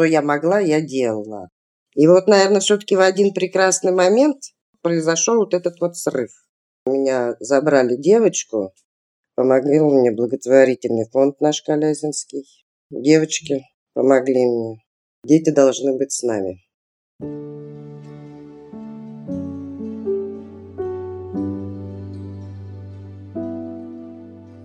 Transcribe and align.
что 0.00 0.04
я 0.04 0.22
могла, 0.22 0.60
я 0.60 0.80
делала. 0.80 1.50
И 1.94 2.06
вот, 2.06 2.26
наверное, 2.26 2.60
все-таки 2.60 2.96
в 2.96 3.00
один 3.00 3.34
прекрасный 3.34 3.92
момент 3.92 4.38
произошел 4.80 5.36
вот 5.36 5.52
этот 5.52 5.78
вот 5.80 5.96
срыв. 5.96 6.30
Меня 6.86 7.36
забрали 7.38 7.96
девочку, 7.96 8.72
помогли 9.34 9.78
мне 9.78 10.10
благотворительный 10.10 11.06
фонд 11.12 11.42
наш 11.42 11.60
Колязинский. 11.60 12.46
Девочки 12.90 13.66
помогли 13.92 14.46
мне. 14.46 14.78
Дети 15.22 15.50
должны 15.50 15.98
быть 15.98 16.12
с 16.12 16.22
нами. 16.22 16.60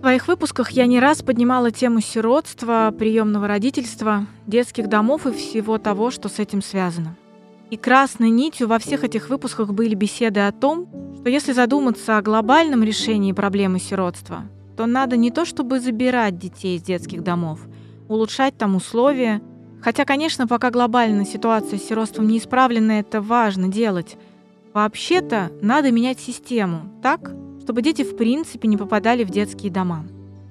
Своих 0.06 0.28
выпусках 0.28 0.70
я 0.70 0.86
не 0.86 1.00
раз 1.00 1.20
поднимала 1.22 1.72
тему 1.72 2.00
сиротства, 2.00 2.94
приемного 2.96 3.48
родительства, 3.48 4.24
детских 4.46 4.88
домов 4.88 5.26
и 5.26 5.32
всего 5.32 5.78
того, 5.78 6.12
что 6.12 6.28
с 6.28 6.38
этим 6.38 6.62
связано. 6.62 7.16
И 7.70 7.76
красной 7.76 8.30
нитью 8.30 8.68
во 8.68 8.78
всех 8.78 9.02
этих 9.02 9.30
выпусках 9.30 9.72
были 9.72 9.96
беседы 9.96 10.38
о 10.38 10.52
том, 10.52 10.86
что 11.18 11.28
если 11.28 11.50
задуматься 11.50 12.18
о 12.18 12.22
глобальном 12.22 12.84
решении 12.84 13.32
проблемы 13.32 13.80
сиротства, 13.80 14.44
то 14.76 14.86
надо 14.86 15.16
не 15.16 15.32
то 15.32 15.44
чтобы 15.44 15.80
забирать 15.80 16.38
детей 16.38 16.76
из 16.76 16.82
детских 16.82 17.24
домов, 17.24 17.58
улучшать 18.06 18.56
там 18.56 18.76
условия, 18.76 19.42
хотя, 19.82 20.04
конечно, 20.04 20.46
пока 20.46 20.70
глобальная 20.70 21.24
ситуация 21.24 21.80
с 21.80 21.84
сиротством 21.84 22.28
не 22.28 22.38
исправлена, 22.38 23.00
это 23.00 23.20
важно 23.20 23.66
делать. 23.66 24.16
Вообще-то 24.72 25.50
надо 25.62 25.90
менять 25.90 26.20
систему 26.20 26.92
так, 27.02 27.32
чтобы 27.66 27.82
дети 27.82 28.04
в 28.04 28.16
принципе 28.16 28.68
не 28.68 28.76
попадали 28.76 29.24
в 29.24 29.30
детские 29.30 29.72
дома. 29.72 30.06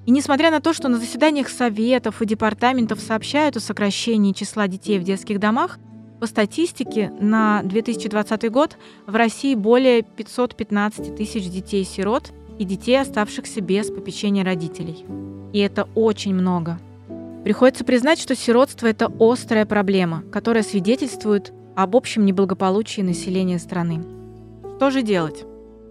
И 0.06 0.12
несмотря 0.12 0.52
на 0.52 0.60
то, 0.60 0.74
что 0.74 0.90
на 0.90 0.98
заседаниях 0.98 1.48
советов 1.48 2.22
и 2.22 2.26
департаментов 2.26 3.00
сообщают 3.00 3.56
о 3.56 3.62
сокращении 3.62 4.34
числа 4.34 4.68
детей 4.68 5.00
в 5.00 5.04
детских 5.04 5.40
домах, 5.40 5.80
по 6.20 6.28
статистике 6.28 7.14
на 7.22 7.62
2020 7.64 8.52
год 8.52 8.78
в 9.08 9.16
России 9.16 9.56
более 9.56 10.02
515 10.02 11.16
тысяч 11.16 11.50
детей-сирот 11.50 12.34
и 12.60 12.66
детей, 12.66 13.00
оставшихся 13.00 13.62
без 13.62 13.90
попечения 13.90 14.44
родителей. 14.44 15.06
И 15.54 15.60
это 15.60 15.88
очень 15.96 16.36
много. 16.36 16.80
Приходится 17.46 17.86
признать, 17.86 18.20
что 18.20 18.36
сиротство– 18.36 18.88
это 18.88 19.10
острая 19.22 19.66
проблема, 19.66 20.22
которая 20.34 20.64
свидетельствует 20.64 21.54
об 21.78 21.96
общем 21.96 22.26
неблагополучии 22.26 23.00
населения 23.00 23.58
страны. 23.58 24.04
Что 24.76 24.92
же 24.92 25.02
делать? 25.02 25.46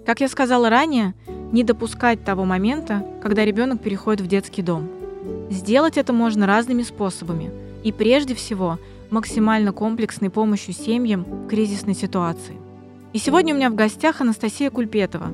Как 0.07 0.21
я 0.21 0.29
сказала 0.29 0.69
ранее, 0.69 1.15
не 1.51 1.65
допускать 1.65 2.25
того 2.25 2.45
момента, 2.45 3.07
когда 3.23 3.45
ребенок 3.45 3.81
переходит 3.81 4.21
в 4.21 4.27
детский 4.27 4.61
дом. 4.61 4.89
Сделать 5.49 5.97
это 5.97 6.13
можно 6.13 6.47
разными 6.47 6.83
способами. 6.83 7.51
И 7.85 7.91
прежде 7.91 8.35
всего, 8.35 8.79
максимально 9.11 9.73
комплексной 9.73 10.29
помощью 10.29 10.75
семьям 10.75 11.25
в 11.25 11.49
кризисной 11.49 11.95
ситуации. 11.95 12.57
И 13.15 13.19
сегодня 13.19 13.55
у 13.55 13.57
меня 13.57 13.71
в 13.71 13.75
гостях 13.75 14.21
Анастасия 14.21 14.71
Кульпетова, 14.71 15.31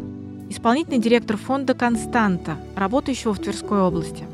исполнительный 0.51 0.99
директор 0.99 1.37
фонда 1.37 1.75
«Константа», 1.75 2.57
работающего 2.77 3.35
в 3.35 3.39
Тверской 3.41 3.81
области. 3.81 4.25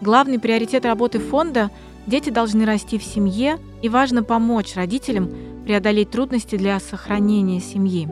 Главный 0.00 0.38
приоритет 0.38 0.84
работы 0.84 1.18
фонда– 1.18 1.70
дети 2.06 2.30
должны 2.30 2.64
расти 2.64 2.98
в 2.98 3.04
семье, 3.04 3.58
и 3.82 3.88
важно 3.88 4.22
помочь 4.22 4.76
родителям 4.76 5.30
преодолеть 5.64 6.10
трудности 6.10 6.56
для 6.56 6.78
сохранения 6.78 7.60
семьи. 7.60 8.08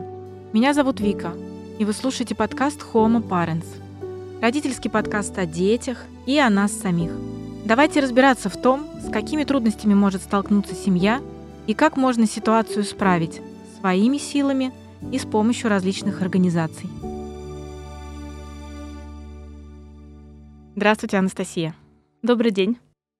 Меня 0.51 0.73
зовут 0.73 0.99
Вика– 0.99 1.33
и 1.79 1.85
вы 1.85 1.93
слушаете 1.93 2.35
подкаст 2.35 2.81
Homo 2.93 3.25
Parents. 3.25 3.65
Родительский 4.41 4.91
подкаст 4.91 5.37
о 5.37 5.45
детях 5.45 6.03
и 6.25 6.37
о 6.37 6.49
нас 6.49 6.73
самих. 6.73 7.09
Давайте 7.63 8.01
разбираться 8.01 8.49
в 8.49 8.61
том, 8.61 8.85
с 9.01 9.09
какими 9.09 9.45
трудностями 9.45 9.93
может 9.93 10.21
столкнуться 10.21 10.75
семья 10.75 11.21
и 11.67 11.73
как 11.73 11.95
можно 11.95 12.27
ситуацию 12.27 12.83
исправить 12.83 13.41
своими 13.79 14.17
силами 14.17 14.73
и 15.13 15.17
с 15.17 15.25
помощью 15.25 15.69
различных 15.69 16.21
организаций. 16.21 16.89
Здравствуйте, 20.75 21.17
Анастасия. 21.17 21.73
Добрый 22.21 22.51
день. 22.51 22.77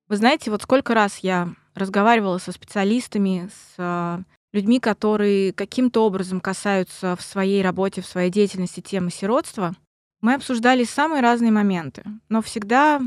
Вы 0.09 0.17
знаете, 0.17 0.51
вот 0.51 0.63
сколько 0.63 0.93
раз 0.93 1.19
я 1.19 1.47
разговаривала 1.75 2.39
со 2.39 2.51
специалистами, 2.51 3.49
с 3.77 4.25
людьми, 4.51 4.79
которые 4.79 5.53
каким-то 5.53 6.05
образом 6.05 6.39
касаются 6.39 7.15
в 7.15 7.21
своей 7.21 7.61
работе, 7.61 8.01
в 8.01 8.05
своей 8.05 8.31
деятельности 8.31 8.81
темы 8.81 9.11
сиротства, 9.11 9.73
мы 10.21 10.33
обсуждали 10.33 10.83
самые 10.83 11.21
разные 11.21 11.51
моменты. 11.51 12.03
Но 12.27 12.41
всегда 12.41 13.01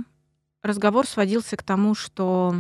разговор 0.63 1.07
сводился 1.07 1.57
к 1.57 1.63
тому, 1.63 1.95
что 1.95 2.55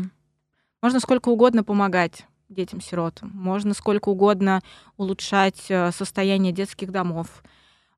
можно 0.83 1.01
сколько 1.01 1.29
угодно 1.29 1.65
помогать 1.65 2.27
детям-сиротам, 2.49 3.31
можно 3.33 3.73
сколько 3.73 4.11
угодно 4.11 4.61
улучшать 4.97 5.67
э, 5.71 5.91
состояние 5.93 6.53
детских 6.53 6.91
домов, 6.91 7.43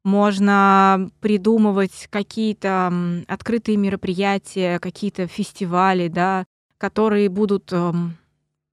можно 0.05 1.11
придумывать 1.21 2.09
какие-то 2.11 2.93
открытые 3.27 3.79
мероприятия, 3.79 4.79
какие-то 4.79 5.27
фестивали, 5.27 6.09
да, 6.09 6.45
которые 6.79 7.31
будут 7.31 7.73
эм, 7.73 8.17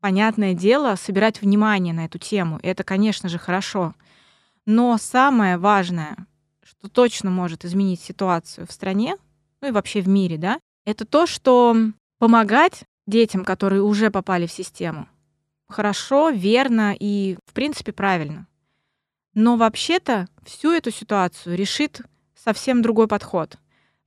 понятное 0.01 0.53
дело, 0.53 0.95
собирать 0.95 1.41
внимание 1.41 1.93
на 1.93 2.05
эту 2.05 2.17
тему. 2.17 2.59
Это, 2.63 2.83
конечно 2.83 3.29
же, 3.29 3.37
хорошо. 3.37 3.93
Но 4.65 4.97
самое 4.97 5.57
важное, 5.57 6.17
что 6.63 6.89
точно 6.89 7.29
может 7.29 7.63
изменить 7.63 8.01
ситуацию 8.01 8.67
в 8.67 8.71
стране, 8.71 9.15
ну 9.61 9.69
и 9.69 9.71
вообще 9.71 10.01
в 10.01 10.07
мире, 10.07 10.37
да, 10.37 10.59
это 10.85 11.05
то, 11.05 11.27
что 11.27 11.75
помогать 12.17 12.83
детям, 13.07 13.45
которые 13.45 13.83
уже 13.83 14.11
попали 14.11 14.47
в 14.47 14.51
систему, 14.51 15.07
хорошо, 15.69 16.29
верно 16.29 16.95
и, 16.99 17.37
в 17.45 17.53
принципе, 17.53 17.93
правильно. 17.93 18.47
Но 19.33 19.55
вообще-то 19.55 20.27
всю 20.43 20.71
эту 20.71 20.91
ситуацию 20.91 21.55
решит 21.55 22.01
совсем 22.35 22.81
другой 22.81 23.07
подход. 23.07 23.57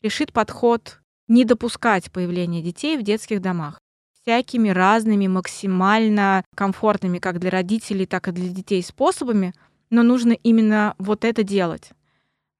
Решит 0.02 0.32
подход 0.32 1.00
не 1.28 1.44
допускать 1.44 2.12
появления 2.12 2.62
детей 2.62 2.98
в 2.98 3.02
детских 3.02 3.40
домах 3.40 3.80
всякими 4.24 4.70
разными, 4.70 5.26
максимально 5.26 6.44
комфортными 6.54 7.18
как 7.18 7.38
для 7.38 7.50
родителей, 7.50 8.06
так 8.06 8.28
и 8.28 8.32
для 8.32 8.48
детей 8.48 8.82
способами, 8.82 9.52
но 9.90 10.02
нужно 10.02 10.32
именно 10.32 10.94
вот 10.98 11.24
это 11.24 11.42
делать. 11.42 11.90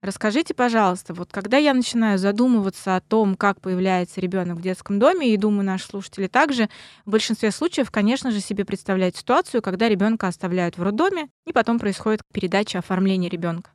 Расскажите, 0.02 0.52
пожалуйста, 0.52 1.14
вот 1.14 1.30
когда 1.32 1.56
я 1.56 1.72
начинаю 1.72 2.18
задумываться 2.18 2.94
о 2.94 3.00
том, 3.00 3.36
как 3.36 3.62
появляется 3.62 4.20
ребенок 4.20 4.58
в 4.58 4.60
детском 4.60 4.98
доме, 4.98 5.32
и 5.32 5.38
думаю, 5.38 5.64
наши 5.64 5.86
слушатели 5.86 6.26
также, 6.26 6.68
в 7.06 7.10
большинстве 7.10 7.50
случаев, 7.50 7.90
конечно 7.90 8.30
же, 8.30 8.40
себе 8.40 8.66
представляют 8.66 9.16
ситуацию, 9.16 9.62
когда 9.62 9.88
ребенка 9.88 10.28
оставляют 10.28 10.76
в 10.76 10.82
роддоме, 10.82 11.30
и 11.46 11.54
потом 11.54 11.78
происходит 11.78 12.20
передача 12.30 12.80
оформления 12.80 13.30
ребенка. 13.30 13.73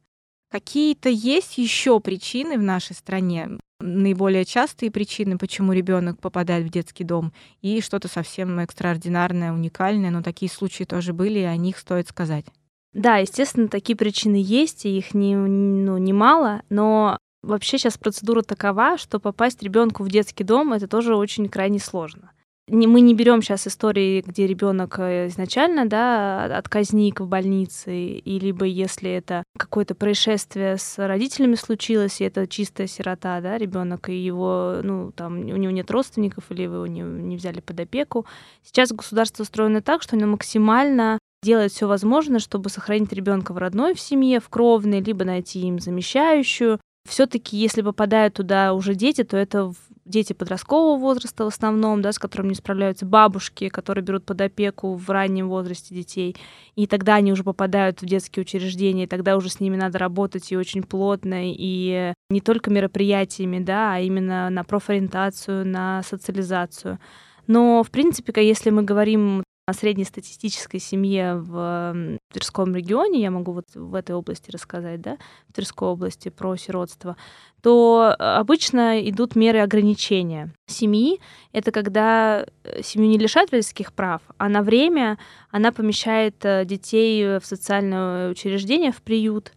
Какие-то 0.51 1.09
есть 1.09 1.57
еще 1.57 1.99
причины 1.99 2.57
в 2.57 2.63
нашей 2.63 2.95
стране, 2.95 3.59
наиболее 3.79 4.45
частые 4.45 4.91
причины, 4.91 5.37
почему 5.37 5.73
ребенок 5.73 6.19
попадает 6.19 6.65
в 6.65 6.71
детский 6.71 7.03
дом, 7.03 7.33
и 7.61 7.81
что-то 7.81 8.07
совсем 8.07 8.59
экстраординарное, 8.59 9.53
уникальное, 9.53 10.09
но 10.09 10.23
такие 10.23 10.51
случаи 10.51 10.85
тоже 10.85 11.13
были, 11.13 11.39
и 11.39 11.43
о 11.43 11.55
них 11.55 11.77
стоит 11.77 12.07
сказать. 12.07 12.45
Да, 12.93 13.17
естественно, 13.17 13.67
такие 13.67 13.95
причины 13.95 14.41
есть, 14.43 14.85
и 14.85 14.97
их 14.97 15.13
не, 15.13 15.35
ну, 15.35 15.97
немало, 15.97 16.63
но 16.69 17.19
вообще 17.43 17.77
сейчас 17.77 17.99
процедура 17.99 18.41
такова, 18.41 18.97
что 18.97 19.19
попасть 19.19 19.61
ребенку 19.61 20.03
в 20.03 20.09
детский 20.09 20.43
дом 20.43 20.73
это 20.73 20.87
тоже 20.87 21.15
очень 21.15 21.47
крайне 21.47 21.79
сложно 21.79 22.31
не, 22.69 22.87
мы 22.87 23.01
не 23.01 23.13
берем 23.13 23.41
сейчас 23.41 23.67
истории, 23.67 24.23
где 24.25 24.47
ребенок 24.47 24.99
э, 24.99 25.27
изначально, 25.27 25.87
да, 25.87 26.45
отказник 26.57 27.19
в 27.19 27.27
больнице, 27.27 27.95
и 27.95 28.39
либо 28.39 28.65
если 28.65 29.11
это 29.11 29.43
какое-то 29.57 29.95
происшествие 29.95 30.77
с 30.77 30.97
родителями 30.97 31.55
случилось, 31.55 32.21
и 32.21 32.25
это 32.25 32.47
чистая 32.47 32.87
сирота, 32.87 33.41
да, 33.41 33.57
ребенок, 33.57 34.09
и 34.09 34.15
его, 34.15 34.77
ну, 34.83 35.11
там, 35.11 35.39
у 35.39 35.57
него 35.57 35.71
нет 35.71 35.89
родственников, 35.91 36.45
или 36.49 36.63
его 36.63 36.87
не, 36.87 37.01
не 37.01 37.37
взяли 37.37 37.59
под 37.59 37.79
опеку. 37.79 38.25
Сейчас 38.63 38.91
государство 38.91 39.43
устроено 39.43 39.81
так, 39.81 40.01
что 40.01 40.15
оно 40.15 40.27
максимально 40.27 41.19
делает 41.41 41.71
все 41.71 41.87
возможное, 41.87 42.39
чтобы 42.39 42.69
сохранить 42.69 43.13
ребенка 43.13 43.53
в 43.53 43.57
родной 43.57 43.93
в 43.93 43.99
семье, 43.99 44.39
в 44.39 44.49
кровной, 44.49 45.01
либо 45.01 45.25
найти 45.25 45.61
им 45.61 45.79
замещающую. 45.79 46.79
Все-таки, 47.09 47.57
если 47.57 47.81
попадают 47.81 48.35
туда 48.35 48.73
уже 48.73 48.93
дети, 48.93 49.23
то 49.23 49.35
это 49.35 49.73
дети 50.05 50.33
подросткового 50.33 50.99
возраста 50.99 51.43
в 51.43 51.47
основном, 51.47 52.03
да, 52.03 52.11
с 52.11 52.19
которыми 52.19 52.49
не 52.49 52.55
справляются 52.55 53.05
бабушки, 53.05 53.69
которые 53.69 54.03
берут 54.03 54.25
под 54.25 54.41
опеку 54.41 54.93
в 54.93 55.09
раннем 55.09 55.49
возрасте 55.49 55.95
детей, 55.95 56.35
и 56.75 56.85
тогда 56.85 57.15
они 57.15 57.31
уже 57.31 57.43
попадают 57.43 58.01
в 58.01 58.05
детские 58.05 58.43
учреждения, 58.43 59.05
и 59.05 59.07
тогда 59.07 59.37
уже 59.37 59.49
с 59.49 59.59
ними 59.59 59.75
надо 59.75 59.97
работать 59.97 60.51
и 60.51 60.57
очень 60.57 60.83
плотно, 60.83 61.41
и 61.43 62.13
не 62.29 62.41
только 62.41 62.69
мероприятиями, 62.69 63.59
да, 63.59 63.95
а 63.95 63.99
именно 63.99 64.49
на 64.51 64.63
профориентацию, 64.63 65.65
на 65.65 66.03
социализацию. 66.03 66.99
Но, 67.47 67.83
в 67.83 67.89
принципе, 67.89 68.31
если 68.47 68.69
мы 68.69 68.83
говорим 68.83 69.43
среднестатистической 69.73 70.79
семье 70.79 71.35
в 71.35 72.19
Тверском 72.31 72.75
регионе, 72.75 73.21
я 73.21 73.31
могу 73.31 73.53
вот 73.53 73.65
в 73.73 73.95
этой 73.95 74.15
области 74.15 74.51
рассказать, 74.51 75.01
да, 75.01 75.17
в 75.47 75.53
Тверской 75.53 75.87
области 75.87 76.29
про 76.29 76.55
сиротство, 76.55 77.17
то 77.61 78.15
обычно 78.17 79.07
идут 79.09 79.35
меры 79.35 79.59
ограничения 79.59 80.53
семьи. 80.67 81.19
Это 81.51 81.71
когда 81.71 82.45
э, 82.63 82.81
семью 82.83 83.09
не 83.09 83.17
лишают 83.17 83.51
родительских 83.51 83.93
прав, 83.93 84.21
а 84.37 84.49
на 84.49 84.61
время 84.61 85.17
она 85.51 85.71
помещает 85.71 86.35
э, 86.45 86.65
детей 86.65 87.39
в 87.39 87.45
социальное 87.45 88.29
учреждение, 88.29 88.91
в 88.91 89.01
приют, 89.01 89.51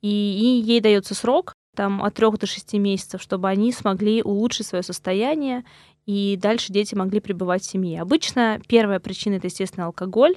и, 0.00 0.08
и 0.08 0.60
ей 0.60 0.80
дается 0.80 1.14
срок 1.14 1.54
там 1.74 2.02
от 2.02 2.14
трех 2.14 2.38
до 2.38 2.46
шести 2.46 2.78
месяцев, 2.78 3.22
чтобы 3.22 3.48
они 3.48 3.72
смогли 3.72 4.22
улучшить 4.22 4.66
свое 4.66 4.82
состояние 4.82 5.64
и 6.06 6.38
дальше 6.40 6.72
дети 6.72 6.94
могли 6.94 7.20
пребывать 7.20 7.62
в 7.62 7.70
семье. 7.70 8.00
Обычно 8.00 8.60
первая 8.66 9.00
причина 9.00 9.34
это, 9.34 9.46
естественно, 9.46 9.86
алкоголь. 9.86 10.36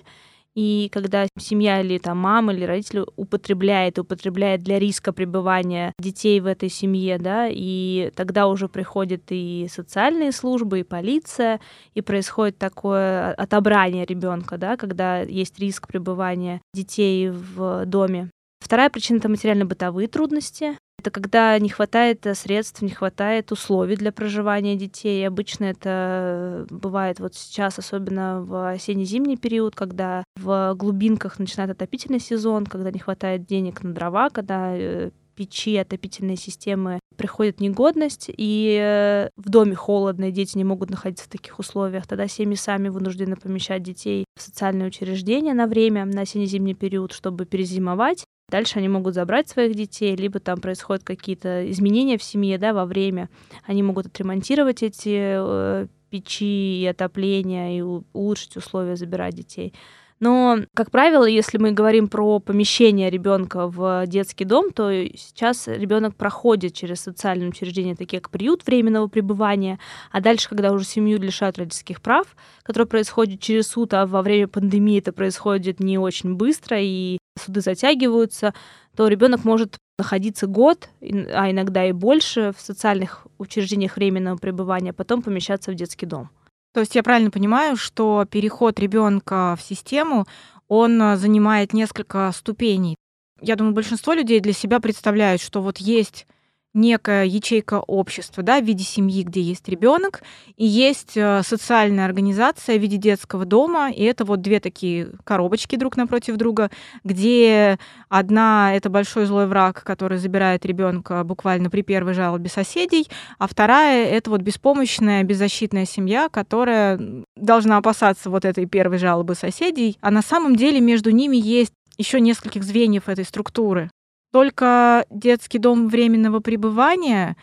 И 0.56 0.90
когда 0.94 1.28
семья 1.38 1.82
или 1.82 1.98
там 1.98 2.18
мама 2.18 2.54
или 2.54 2.64
родители 2.64 3.04
употребляет, 3.18 4.00
употребляет 4.00 4.62
для 4.62 4.80
риска 4.80 5.12
пребывания 5.12 5.92
детей 6.00 6.40
в 6.40 6.46
этой 6.46 6.70
семье, 6.70 7.18
да, 7.18 7.50
и 7.52 8.10
тогда 8.16 8.48
уже 8.48 8.70
приходят 8.70 9.24
и 9.30 9.68
социальные 9.70 10.32
службы, 10.32 10.80
и 10.80 10.84
полиция, 10.84 11.60
и 11.94 12.00
происходит 12.00 12.58
такое 12.58 13.34
отобрание 13.34 14.06
ребенка, 14.06 14.58
да, 14.58 14.78
когда 14.78 15.20
есть 15.20 15.60
риск 15.60 15.90
пребывания 15.90 16.62
детей 16.74 17.30
в 17.30 17.86
доме. 17.86 18.30
Вторая 18.62 18.90
причина 18.90 19.18
это 19.18 19.28
материально-бытовые 19.28 20.08
трудности. 20.08 20.78
Это 20.98 21.12
когда 21.12 21.58
не 21.60 21.70
хватает 21.70 22.26
э, 22.26 22.34
средств, 22.36 22.82
не 22.82 22.90
хватает 22.90 23.52
условий 23.52 23.96
для 23.96 24.12
проживания 24.12 24.76
детей. 24.76 25.22
И 25.22 25.26
обычно 25.26 25.66
это 25.66 26.66
бывает 26.70 27.20
вот 27.20 27.36
сейчас, 27.36 27.78
особенно 27.78 28.42
в 28.42 28.72
осенне-зимний 28.72 29.38
период, 29.38 29.76
когда 29.76 30.24
в 30.36 30.74
глубинках 30.76 31.38
начинает 31.40 31.72
отопительный 31.72 32.20
сезон, 32.20 32.66
когда 32.66 32.92
не 32.92 33.00
хватает 33.00 33.46
денег 33.46 33.84
на 33.84 33.94
дрова, 33.94 34.30
когда 34.30 34.76
э, 34.76 35.12
печи, 35.36 35.76
отопительные 35.78 36.38
системы 36.38 37.00
приходит 37.18 37.60
негодность, 37.60 38.30
и 38.36 38.78
э, 38.82 39.30
в 39.36 39.50
доме 39.50 39.76
холодно, 39.76 40.26
и 40.26 40.32
дети 40.32 40.58
не 40.58 40.64
могут 40.64 40.90
находиться 40.90 41.26
в 41.26 41.30
таких 41.30 41.60
условиях. 41.60 42.08
Тогда 42.08 42.28
семьи 42.28 42.56
сами 42.56 42.90
вынуждены 42.90 43.36
помещать 43.36 43.84
детей 43.84 44.26
в 44.38 44.42
социальные 44.42 44.88
учреждения 44.88 45.54
на 45.54 45.68
время, 45.68 46.06
на 46.06 46.22
осенне-зимний 46.22 46.74
период, 46.74 47.12
чтобы 47.12 47.46
перезимовать. 47.46 48.26
Дальше 48.50 48.78
они 48.78 48.88
могут 48.88 49.16
забрать 49.16 49.50
своих 49.50 49.76
детей, 49.76 50.16
либо 50.16 50.40
там 50.40 50.60
происходят 50.60 51.04
какие-то 51.04 51.70
изменения 51.72 52.18
в 52.18 52.24
семье 52.24 52.58
да, 52.58 52.74
во 52.74 52.86
время. 52.86 53.30
Они 53.66 53.82
могут 53.82 54.06
отремонтировать 54.06 54.84
эти 54.84 55.36
э, 55.38 55.88
печи 56.12 56.82
и 56.82 56.86
отопление 56.86 57.78
и 57.78 57.82
улучшить 57.82 58.56
условия 58.56 58.96
забирать 58.96 59.34
детей. 59.36 59.74
Но, 60.20 60.60
как 60.74 60.92
правило, 60.92 61.26
если 61.26 61.58
мы 61.58 61.72
говорим 61.72 62.08
про 62.08 62.40
помещение 62.40 63.10
ребенка 63.10 63.68
в 63.68 64.06
детский 64.08 64.46
дом, 64.46 64.72
то 64.72 64.90
сейчас 65.18 65.68
ребенок 65.68 66.16
проходит 66.16 66.74
через 66.74 67.02
социальные 67.02 67.50
учреждения, 67.50 67.96
такие 67.96 68.22
как 68.22 68.32
приют 68.32 68.66
временного 68.66 69.08
пребывания, 69.08 69.78
а 70.12 70.22
дальше, 70.22 70.48
когда 70.48 70.72
уже 70.72 70.86
семью 70.86 71.20
лишают 71.20 71.58
родительских 71.58 72.02
прав, 72.02 72.36
которое 72.64 72.86
происходит 72.86 73.42
через 73.42 73.68
суд, 73.68 73.94
а 73.94 74.06
во 74.06 74.22
время 74.22 74.48
пандемии 74.48 75.00
это 75.00 75.12
происходит 75.12 75.82
не 75.82 75.98
очень 75.98 76.36
быстро, 76.36 76.78
и 76.80 77.18
суды 77.38 77.62
затягиваются, 77.62 78.54
то 78.96 79.08
ребенок 79.08 79.44
может 79.44 79.78
находиться 79.98 80.48
год, 80.48 80.90
а 81.02 81.52
иногда 81.52 81.86
и 81.86 81.92
больше 81.92 82.54
в 82.58 82.62
социальных 82.62 83.28
учреждениях 83.38 83.96
временного 83.96 84.38
пребывания, 84.38 84.92
а 84.92 84.94
потом 84.94 85.22
помещаться 85.22 85.72
в 85.72 85.76
детский 85.76 86.06
дом. 86.06 86.30
То 86.74 86.82
есть 86.82 86.96
я 86.96 87.04
правильно 87.04 87.32
понимаю, 87.32 87.78
что 87.78 88.26
переход 88.30 88.80
ребенка 88.80 89.56
в 89.58 89.64
систему, 89.64 90.26
он 90.68 91.02
а, 91.02 91.16
занимает 91.16 91.72
несколько 91.72 92.32
ступеней. 92.36 92.96
Я 93.42 93.56
думаю, 93.56 93.74
большинство 93.74 94.14
людей 94.14 94.40
для 94.40 94.54
себя 94.54 94.80
представляют, 94.80 95.42
что 95.42 95.62
вот 95.62 95.78
есть 95.78 96.28
некая 96.76 97.26
ячейка 97.26 97.80
общества, 97.80 98.44
да, 98.44 98.60
в 98.60 98.66
виде 98.66 98.84
семьи, 98.84 99.24
где 99.24 99.42
есть 99.42 99.68
ребенок, 99.68 100.22
и 100.58 100.66
есть 100.66 101.16
э, 101.16 101.42
социальная 101.44 102.06
организация 102.06 102.78
в 102.78 102.82
виде 102.82 102.98
детского 102.98 103.46
дома, 103.46 103.90
и 103.90 104.04
это 104.04 104.26
вот 104.26 104.42
две 104.42 104.60
такие 104.60 105.10
коробочки 105.24 105.78
друг 105.78 105.98
напротив 105.98 106.36
друга, 106.36 106.70
где 107.04 107.80
одна 108.10 108.76
это 108.76 108.90
большой 108.90 109.26
злой 109.26 109.48
враг, 109.48 109.84
который 109.84 110.18
забирает 110.18 110.66
ребенка 110.66 111.24
буквально 111.24 111.70
при 111.70 111.82
первой 111.82 112.14
жалобе 112.14 112.50
соседей, 112.50 113.08
а 113.40 113.48
вторая 113.48 114.06
это 114.06 114.30
вот 114.30 114.42
беспомощная, 114.42 115.24
беззащитная 115.24 115.86
семья, 115.86 116.30
которая 116.30 117.00
должна 117.36 117.78
опасаться 117.78 118.30
вот 118.30 118.46
этой 118.46 118.66
первой 118.66 118.98
жалобы 118.98 119.36
соседей, 119.36 119.98
а 120.02 120.12
на 120.12 120.22
самом 120.22 120.56
деле 120.56 120.82
между 120.82 121.12
ними 121.12 121.38
есть 121.38 121.74
еще 121.98 122.20
нескольких 122.20 122.64
звеньев 122.64 123.08
этой 123.08 123.24
структуры. 123.24 123.90
Только 124.36 125.06
детский 125.10 125.60
дом 125.60 125.88
временного 125.88 126.42
пребывания 126.42 127.38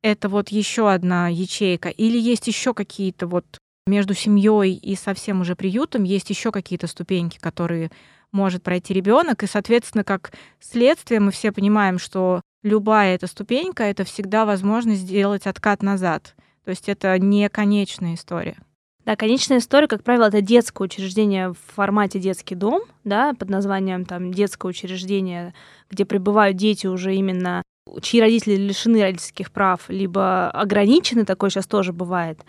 это 0.00 0.30
вот 0.30 0.48
еще 0.48 0.90
одна 0.90 1.28
ячейка, 1.28 1.90
или 1.90 2.18
есть 2.18 2.46
еще 2.46 2.72
какие-то 2.72 3.26
вот 3.26 3.44
между 3.86 4.14
семьей 4.14 4.72
и 4.72 4.96
совсем 4.96 5.42
уже 5.42 5.54
приютом 5.56 6.04
есть 6.04 6.30
еще 6.30 6.50
какие-то 6.50 6.86
ступеньки, 6.86 7.36
которые 7.38 7.90
может 8.32 8.62
пройти 8.62 8.94
ребенок, 8.94 9.42
и, 9.42 9.46
соответственно, 9.46 10.04
как 10.04 10.32
следствие 10.58 11.20
мы 11.20 11.32
все 11.32 11.52
понимаем, 11.52 11.98
что 11.98 12.40
любая 12.62 13.14
эта 13.16 13.26
ступенька 13.26 13.82
это 13.82 14.04
всегда 14.04 14.46
возможность 14.46 15.02
сделать 15.02 15.46
откат 15.46 15.82
назад. 15.82 16.34
То 16.64 16.70
есть 16.70 16.88
это 16.88 17.18
не 17.18 17.46
конечная 17.50 18.14
история. 18.14 18.56
Да, 19.08 19.16
конечная 19.16 19.56
история, 19.56 19.88
как 19.88 20.04
правило, 20.04 20.26
это 20.26 20.42
детское 20.42 20.84
учреждение 20.84 21.54
в 21.54 21.56
формате 21.74 22.18
детский 22.18 22.54
дом, 22.54 22.82
да, 23.04 23.32
под 23.32 23.48
названием 23.48 24.04
там 24.04 24.34
детское 24.34 24.68
учреждение, 24.68 25.54
где 25.88 26.04
пребывают 26.04 26.58
дети 26.58 26.86
уже 26.86 27.14
именно 27.14 27.62
чьи 28.02 28.20
родители 28.20 28.56
лишены 28.56 29.00
родительских 29.00 29.50
прав, 29.50 29.88
либо 29.88 30.50
ограничены, 30.50 31.24
такое 31.24 31.48
сейчас 31.48 31.66
тоже 31.66 31.94
бывает. 31.94 32.44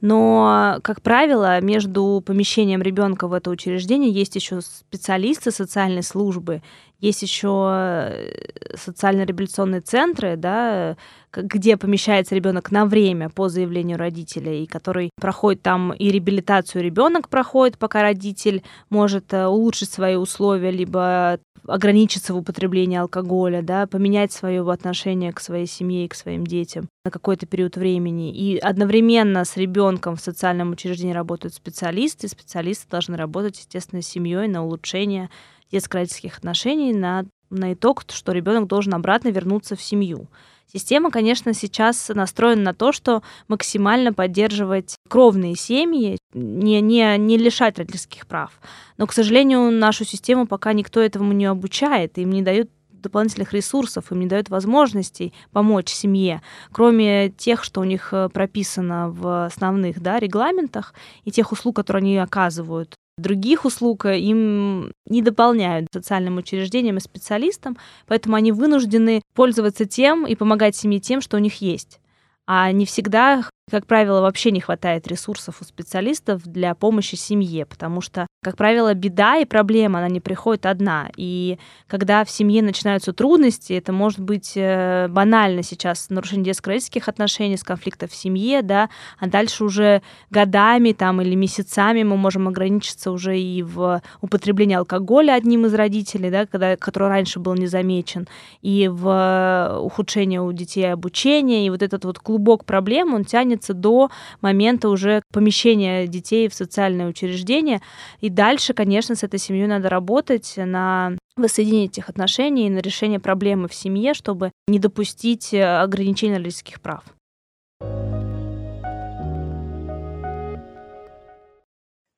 Но, 0.00 0.78
как 0.84 1.02
правило, 1.02 1.60
между 1.60 2.22
помещением 2.24 2.80
ребенка 2.80 3.26
в 3.26 3.32
это 3.32 3.50
учреждение 3.50 4.12
есть 4.12 4.36
еще 4.36 4.60
специалисты 4.60 5.50
социальной 5.50 6.04
службы, 6.04 6.62
есть 7.00 7.22
еще 7.22 7.70
э, 7.72 8.76
социально-реабилитационные 8.76 9.80
центры, 9.80 10.36
да, 10.36 10.96
где 11.36 11.76
помещается 11.76 12.34
ребенок 12.34 12.70
на 12.70 12.86
время 12.86 13.28
по 13.28 13.48
заявлению 13.48 13.98
родителя, 13.98 14.52
и 14.52 14.66
который 14.66 15.10
проходит 15.20 15.62
там 15.62 15.92
и 15.92 16.10
реабилитацию 16.10 16.82
ребенок 16.82 17.28
проходит, 17.28 17.78
пока 17.78 18.02
родитель 18.02 18.62
может 18.90 19.32
э, 19.32 19.46
улучшить 19.46 19.90
свои 19.90 20.16
условия, 20.16 20.70
либо 20.70 21.38
ограничиться 21.66 22.34
в 22.34 22.38
употреблении 22.38 22.98
алкоголя, 22.98 23.62
да, 23.62 23.86
поменять 23.86 24.32
свое 24.32 24.68
отношение 24.70 25.32
к 25.32 25.40
своей 25.40 25.66
семье 25.66 26.04
и 26.04 26.08
к 26.08 26.14
своим 26.14 26.46
детям 26.46 26.88
на 27.04 27.10
какой-то 27.10 27.46
период 27.46 27.76
времени. 27.76 28.34
И 28.34 28.58
одновременно 28.58 29.44
с 29.44 29.56
ребенком 29.56 30.16
в 30.16 30.20
социальном 30.20 30.72
учреждении 30.72 31.12
работают 31.12 31.54
специалисты, 31.54 32.28
специалисты 32.28 32.88
должны 32.90 33.16
работать, 33.16 33.58
естественно, 33.58 34.02
с 34.02 34.06
семьей 34.06 34.48
на 34.48 34.64
улучшение 34.64 35.30
детско-родительских 35.72 36.38
отношений, 36.38 36.92
на, 36.92 37.24
на 37.50 37.72
итог, 37.72 38.04
что 38.08 38.32
ребенок 38.32 38.68
должен 38.68 38.94
обратно 38.94 39.28
вернуться 39.28 39.76
в 39.76 39.82
семью. 39.82 40.28
Система, 40.72 41.10
конечно, 41.10 41.54
сейчас 41.54 42.08
настроена 42.08 42.62
на 42.62 42.74
то, 42.74 42.92
что 42.92 43.22
максимально 43.48 44.12
поддерживать 44.12 44.96
кровные 45.08 45.54
семьи, 45.54 46.18
не, 46.32 46.80
не, 46.80 47.16
не 47.16 47.38
лишать 47.38 47.78
родительских 47.78 48.26
прав. 48.26 48.60
Но, 48.96 49.06
к 49.06 49.12
сожалению, 49.12 49.70
нашу 49.70 50.04
систему 50.04 50.46
пока 50.46 50.72
никто 50.72 51.00
этому 51.00 51.32
не 51.32 51.46
обучает, 51.46 52.18
им 52.18 52.30
не 52.30 52.42
дают 52.42 52.70
дополнительных 52.90 53.52
ресурсов, 53.52 54.10
им 54.10 54.20
не 54.20 54.26
дают 54.26 54.48
возможностей 54.48 55.32
помочь 55.52 55.90
семье, 55.90 56.42
кроме 56.72 57.30
тех, 57.30 57.62
что 57.62 57.80
у 57.82 57.84
них 57.84 58.08
э, 58.12 58.28
прописано 58.30 59.10
в 59.10 59.46
основных 59.46 60.00
да, 60.00 60.18
регламентах 60.18 60.94
и 61.24 61.30
тех 61.30 61.52
услуг, 61.52 61.76
которые 61.76 62.00
они 62.00 62.18
оказывают 62.18 62.94
других 63.16 63.64
услуг 63.64 64.06
э, 64.06 64.18
им 64.18 64.92
не 65.06 65.22
дополняют 65.22 65.88
социальным 65.92 66.36
учреждениям 66.36 66.96
и 66.96 67.00
специалистам, 67.00 67.76
поэтому 68.06 68.36
они 68.36 68.52
вынуждены 68.52 69.22
пользоваться 69.34 69.84
тем 69.84 70.26
и 70.26 70.34
помогать 70.34 70.76
семье 70.76 71.00
тем, 71.00 71.20
что 71.20 71.36
у 71.36 71.40
них 71.40 71.60
есть. 71.60 72.00
А 72.46 72.70
не 72.72 72.84
всегда 72.84 73.44
как 73.70 73.86
правило, 73.86 74.20
вообще 74.20 74.50
не 74.50 74.60
хватает 74.60 75.06
ресурсов 75.06 75.60
у 75.60 75.64
специалистов 75.64 76.42
для 76.44 76.74
помощи 76.74 77.14
семье, 77.14 77.64
потому 77.64 78.00
что, 78.00 78.26
как 78.44 78.56
правило, 78.56 78.92
беда 78.94 79.38
и 79.38 79.44
проблема, 79.44 79.98
она 80.00 80.08
не 80.08 80.20
приходит 80.20 80.66
одна. 80.66 81.08
И 81.16 81.58
когда 81.88 82.24
в 82.24 82.30
семье 82.30 82.62
начинаются 82.62 83.12
трудности, 83.12 83.72
это 83.72 83.92
может 83.92 84.20
быть 84.20 84.52
э, 84.56 85.08
банально 85.08 85.62
сейчас 85.62 86.10
нарушение 86.10 86.44
детско-родительских 86.44 87.08
отношений, 87.08 87.56
с 87.56 87.64
конфликтов 87.64 88.10
в 88.10 88.14
семье, 88.14 88.62
да, 88.62 88.90
а 89.18 89.26
дальше 89.26 89.64
уже 89.64 90.02
годами 90.30 90.92
там 90.92 91.22
или 91.22 91.34
месяцами 91.34 92.02
мы 92.02 92.16
можем 92.16 92.48
ограничиться 92.48 93.10
уже 93.10 93.38
и 93.38 93.62
в 93.62 94.02
употреблении 94.20 94.76
алкоголя 94.76 95.32
одним 95.32 95.66
из 95.66 95.74
родителей, 95.74 96.30
да, 96.30 96.46
когда, 96.46 96.76
который 96.76 97.08
раньше 97.08 97.40
был 97.40 97.54
не 97.54 97.66
замечен, 97.66 98.28
и 98.62 98.88
в 98.88 99.80
ухудшение 99.82 100.42
у 100.42 100.52
детей 100.52 100.92
обучения, 100.92 101.66
и 101.66 101.70
вот 101.70 101.82
этот 101.82 102.04
вот 102.04 102.18
клубок 102.18 102.64
проблем, 102.64 103.14
он 103.14 103.24
тянет 103.24 103.54
тянется 103.54 103.74
до 103.74 104.10
момента 104.40 104.88
уже 104.88 105.22
помещения 105.32 106.06
детей 106.06 106.48
в 106.48 106.54
социальное 106.54 107.06
учреждение. 107.06 107.80
И 108.20 108.30
дальше, 108.34 108.74
конечно, 108.74 109.14
с 109.14 109.22
этой 109.22 109.38
семьей 109.38 109.66
надо 109.66 109.88
работать 109.88 110.54
на 110.56 111.16
воссоединение 111.36 111.86
этих 111.86 112.08
отношений 112.08 112.66
и 112.66 112.70
на 112.70 112.78
решение 112.78 113.20
проблемы 113.20 113.68
в 113.68 113.74
семье, 113.74 114.14
чтобы 114.14 114.52
не 114.68 114.78
допустить 114.78 115.52
э, 115.52 115.62
ограничения 115.62 116.36
родительских 116.36 116.80
прав. 116.80 117.04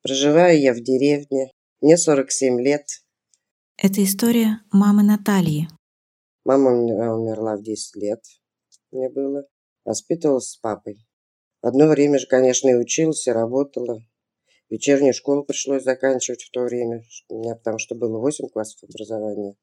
Проживаю 0.03 0.59
я 0.59 0.73
в 0.73 0.79
деревне. 0.79 1.51
Мне 1.81 1.97
47 1.97 2.61
лет. 2.61 2.85
Это 3.77 4.03
история 4.03 4.61
мамы 4.71 5.03
Натальи. 5.03 5.67
Мама 6.45 6.71
умерла 6.71 7.57
в 7.57 7.63
10 7.63 7.95
лет. 7.97 8.23
Мне 8.91 9.09
было. 9.09 9.43
Воспитывалась 9.83 10.51
с 10.51 10.57
папой. 10.57 11.05
Одно 11.61 11.87
время 11.87 12.19
же, 12.19 12.27
конечно, 12.27 12.69
и 12.69 12.75
училась, 12.75 13.27
и 13.27 13.31
работала. 13.31 13.99
Вечернюю 14.69 15.13
школу 15.13 15.43
пришлось 15.43 15.83
заканчивать 15.83 16.43
в 16.43 16.51
то 16.51 16.61
время, 16.61 17.03
у 17.29 17.39
меня 17.39 17.55
потому 17.55 17.77
что 17.77 17.95
было 17.95 18.19
8 18.19 18.49
классов 18.49 18.83
образования. 18.83 19.55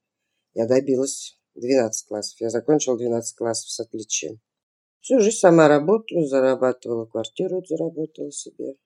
Я 0.54 0.66
добилась 0.66 1.38
12 1.56 2.08
классов. 2.08 2.40
Я 2.40 2.48
закончила 2.50 2.96
12 2.96 3.36
классов 3.36 3.70
с 3.70 3.80
отличием. 3.80 4.40
Всю 5.00 5.20
жизнь 5.20 5.36
сама 5.36 5.68
работаю, 5.68 6.26
зарабатывала 6.26 7.04
квартиру, 7.04 7.62
заработала 7.66 8.32
себе. 8.32 8.76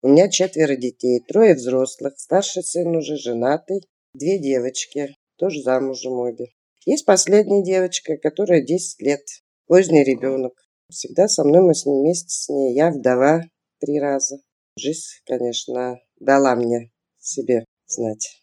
У 0.00 0.08
меня 0.08 0.30
четверо 0.30 0.76
детей, 0.76 1.20
трое 1.26 1.54
взрослых, 1.54 2.18
старший 2.18 2.62
сын 2.62 2.96
уже 2.96 3.16
женатый, 3.16 3.82
две 4.14 4.38
девочки, 4.38 5.16
тоже 5.36 5.60
замужем 5.60 6.14
обе. 6.14 6.46
Есть 6.86 7.04
последняя 7.04 7.62
девочка, 7.62 8.16
которая 8.16 8.62
10 8.62 9.02
лет, 9.02 9.20
поздний 9.66 10.04
ребенок. 10.04 10.54
Всегда 10.88 11.28
со 11.28 11.44
мной, 11.44 11.60
мы 11.60 11.74
с 11.74 11.84
ним 11.84 12.00
вместе 12.00 12.30
с 12.30 12.48
ней. 12.48 12.74
Я 12.74 12.90
вдова 12.90 13.42
три 13.80 14.00
раза. 14.00 14.38
Жизнь, 14.78 15.20
конечно, 15.26 15.98
дала 16.20 16.54
мне 16.54 16.92
себе 17.18 17.64
знать. 17.86 18.42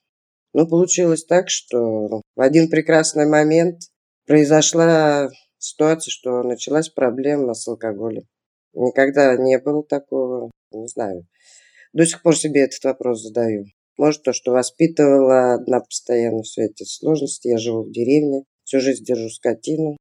Но 0.53 0.67
получилось 0.67 1.25
так, 1.25 1.49
что 1.49 2.21
в 2.35 2.41
один 2.41 2.69
прекрасный 2.69 3.25
момент 3.25 3.83
произошла 4.25 5.29
ситуация, 5.57 6.11
что 6.11 6.43
началась 6.43 6.89
проблема 6.89 7.53
с 7.53 7.67
алкоголем. 7.67 8.23
Никогда 8.73 9.37
не 9.37 9.57
было 9.59 9.83
такого, 9.83 10.51
не 10.71 10.87
знаю. 10.87 11.25
До 11.93 12.05
сих 12.05 12.21
пор 12.21 12.37
себе 12.37 12.65
этот 12.65 12.83
вопрос 12.83 13.21
задаю. 13.21 13.65
Может, 13.97 14.23
то, 14.23 14.33
что 14.33 14.51
воспитывала 14.51 15.53
одна 15.53 15.79
постоянно 15.79 16.43
все 16.43 16.65
эти 16.65 16.83
сложности. 16.83 17.47
Я 17.47 17.57
живу 17.57 17.83
в 17.83 17.91
деревне, 17.91 18.43
всю 18.65 18.81
жизнь 18.81 19.05
держу 19.05 19.29
скотину. 19.29 19.95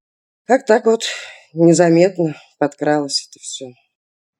Как 0.46 0.66
так 0.66 0.86
вот 0.86 1.04
незаметно 1.52 2.34
подкралось 2.58 3.28
это 3.30 3.40
все. 3.40 3.66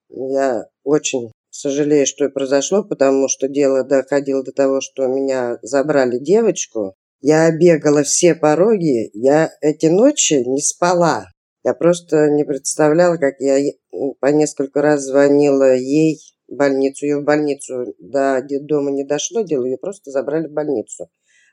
Я 0.09 0.65
очень 0.83 1.31
Сожалею, 1.57 2.05
что 2.05 2.25
и 2.25 2.29
произошло, 2.29 2.83
потому 2.83 3.29
что 3.29 3.47
дело 3.47 3.85
доходило 3.85 4.43
до 4.43 4.51
того, 4.51 4.81
что 4.81 5.07
меня 5.07 5.57
забрали 5.61 6.19
девочку. 6.19 6.95
Я 7.21 7.49
бегала 7.49 8.03
все 8.03 8.35
пороги, 8.35 9.09
я 9.13 9.49
эти 9.61 9.85
ночи 9.85 10.33
не 10.45 10.61
спала. 10.61 11.27
Я 11.63 11.73
просто 11.73 12.29
не 12.29 12.43
представляла, 12.43 13.15
как 13.15 13.35
я 13.39 13.57
по 14.19 14.25
несколько 14.25 14.81
раз 14.81 15.03
звонила 15.03 15.73
ей 15.73 16.19
в 16.49 16.55
больницу. 16.55 17.05
Ее 17.05 17.21
в 17.21 17.23
больницу 17.23 17.85
до 17.99 18.45
дома 18.63 18.91
не 18.91 19.05
дошло 19.05 19.39
дело, 19.39 19.63
ее 19.63 19.77
просто 19.77 20.11
забрали 20.11 20.47
в 20.47 20.51
больницу. 20.51 21.07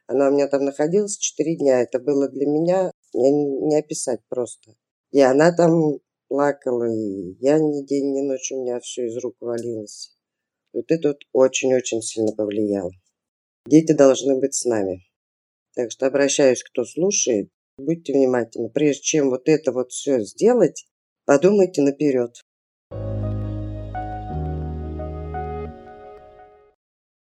Она 0.08 0.30
у 0.30 0.32
меня 0.32 0.48
там 0.48 0.64
находилась 0.64 1.16
четыре 1.16 1.56
дня. 1.56 1.80
Это 1.80 2.00
было 2.00 2.28
для 2.28 2.46
меня 2.48 2.90
не 3.14 3.78
описать 3.78 4.18
просто. 4.28 4.72
И 5.12 5.20
она 5.20 5.52
там 5.52 6.00
плакала, 6.32 6.90
и 6.90 7.36
я 7.40 7.58
ни 7.58 7.84
день, 7.84 8.14
ни 8.14 8.22
ночь 8.22 8.50
у 8.52 8.62
меня 8.62 8.80
все 8.80 9.04
из 9.04 9.18
рук 9.18 9.36
валилось. 9.40 10.16
Вот 10.72 10.86
это 10.88 11.08
вот 11.08 11.18
очень-очень 11.34 12.00
сильно 12.00 12.32
повлияло. 12.34 12.90
Дети 13.66 13.92
должны 13.92 14.40
быть 14.40 14.54
с 14.54 14.64
нами. 14.64 15.02
Так 15.74 15.90
что 15.90 16.06
обращаюсь, 16.06 16.62
кто 16.62 16.86
слушает, 16.86 17.50
будьте 17.76 18.14
внимательны. 18.14 18.70
Прежде 18.70 19.02
чем 19.02 19.28
вот 19.28 19.42
это 19.44 19.72
вот 19.72 19.90
все 19.90 20.20
сделать, 20.20 20.86
подумайте 21.26 21.82
наперед. 21.82 22.34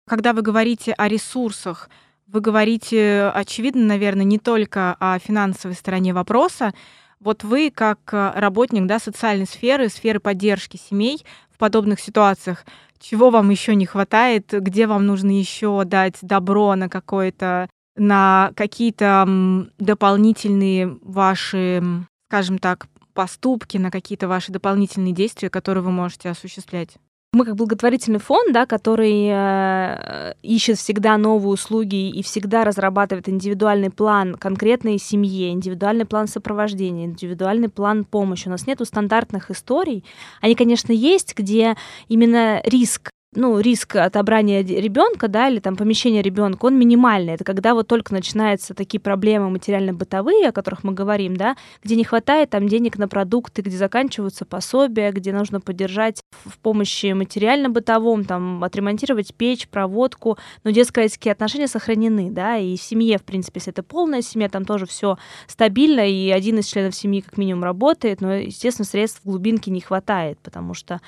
Когда 0.08 0.32
вы 0.32 0.42
говорите 0.42 0.94
о 0.94 1.10
ресурсах, 1.10 1.90
вы 2.28 2.40
говорите, 2.40 3.24
очевидно, 3.26 3.84
наверное, 3.84 4.24
не 4.24 4.40
только 4.40 4.96
о 5.02 5.20
финансовой 5.20 5.76
стороне 5.76 6.14
вопроса, 6.14 6.74
вот 7.22 7.44
вы, 7.44 7.72
как 7.74 8.00
э, 8.12 8.32
работник 8.36 8.86
да, 8.88 9.00
социальной 9.00 9.46
сферы, 9.46 9.90
сферы 9.90 10.20
поддержки 10.20 10.78
семей 10.78 11.24
в 11.52 11.58
подобных 11.58 12.00
ситуациях, 12.00 12.66
чего 13.00 13.30
вам 13.30 13.50
еще 13.50 13.76
не 13.76 13.86
хватает, 13.86 14.48
где 14.52 14.88
вам 14.88 15.06
нужно 15.06 15.32
еще 15.32 15.84
дать 15.86 16.18
добро 16.22 16.76
на 16.76 16.90
какое-то, 16.90 17.70
на 17.96 18.52
какие-то 18.56 19.68
дополнительные 19.80 20.98
ваши, 21.02 21.84
скажем 22.30 22.58
так, 22.58 22.88
поступки, 23.14 23.78
на 23.78 23.92
какие-то 23.92 24.28
ваши 24.28 24.52
дополнительные 24.52 25.14
действия, 25.14 25.50
которые 25.50 25.84
вы 25.84 25.92
можете 25.92 26.30
осуществлять? 26.30 26.98
Мы 27.34 27.46
как 27.46 27.56
благотворительный 27.56 28.20
фонд, 28.20 28.52
да, 28.52 28.66
который 28.66 29.30
э, 29.32 30.34
ищет 30.44 30.78
всегда 30.78 31.18
новые 31.18 31.54
услуги 31.54 32.10
и 32.10 32.22
всегда 32.24 32.66
разрабатывает 32.66 33.30
индивидуальный 33.30 33.90
план 33.90 34.36
конкретной 34.36 34.98
семье, 34.98 35.52
индивидуальный 35.52 36.04
план 36.04 36.28
сопровождения, 36.28 37.06
индивидуальный 37.06 37.70
план 37.70 38.04
помощи. 38.04 38.50
У 38.50 38.52
нас 38.52 38.68
нет 38.68 38.82
стандартных 38.84 39.50
историй. 39.50 40.04
Они, 40.42 40.56
конечно, 40.56 40.92
есть, 40.92 41.34
где 41.38 41.78
именно 42.10 42.62
риск 42.66 43.12
ну, 43.34 43.58
риск 43.60 43.96
отобрания 43.96 44.62
ребенка, 44.62 45.30
да, 45.30 45.48
или 45.48 45.60
там 45.60 45.78
помещения 45.78 46.22
ребенка, 46.22 46.66
он 46.66 46.78
минимальный. 46.78 47.34
Это 47.34 47.46
когда 47.46 47.74
вот 47.74 47.88
только 47.88 48.14
начинаются 48.14 48.74
такие 48.74 49.00
проблемы 49.00 49.50
материально-бытовые, 49.50 50.50
о 50.50 50.52
которых 50.52 50.84
мы 50.84 50.92
говорим, 50.92 51.38
да, 51.38 51.56
где 51.82 51.96
не 51.96 52.04
хватает 52.04 52.50
там 52.50 52.68
денег 52.68 52.98
на 52.98 53.08
продукты, 53.08 53.62
где 53.62 53.78
заканчиваются 53.78 54.44
пособия, 54.44 55.12
где 55.14 55.32
нужно 55.32 55.62
поддержать 55.62 56.22
в 56.44 56.60
помощи 56.60 57.14
материально-бытовом, 57.14 58.26
там, 58.26 58.66
отремонтировать 58.66 59.34
печь, 59.34 59.70
проводку, 59.70 60.38
но 60.66 60.72
детско-родительские 60.72 61.32
отношения 61.32 61.70
сохранены, 61.70 62.32
да, 62.32 62.58
и 62.58 62.76
в 62.76 62.82
семье, 62.82 63.18
в 63.18 63.24
принципе, 63.24 63.60
если 63.60 63.72
это 63.72 63.82
полная 63.82 64.22
семья, 64.22 64.50
там 64.50 64.66
тоже 64.66 64.86
все 64.86 65.18
стабильно, 65.48 66.02
и 66.02 66.30
один 66.32 66.60
из 66.60 66.66
членов 66.66 66.96
семьи 66.96 67.22
как 67.22 67.38
минимум 67.38 67.64
работает, 67.64 68.20
но, 68.20 68.34
естественно, 68.34 68.86
средств 68.86 69.22
в 69.24 69.30
глубинке 69.30 69.72
не 69.72 69.80
хватает, 69.80 70.38
потому 70.40 70.74
что 70.74 71.00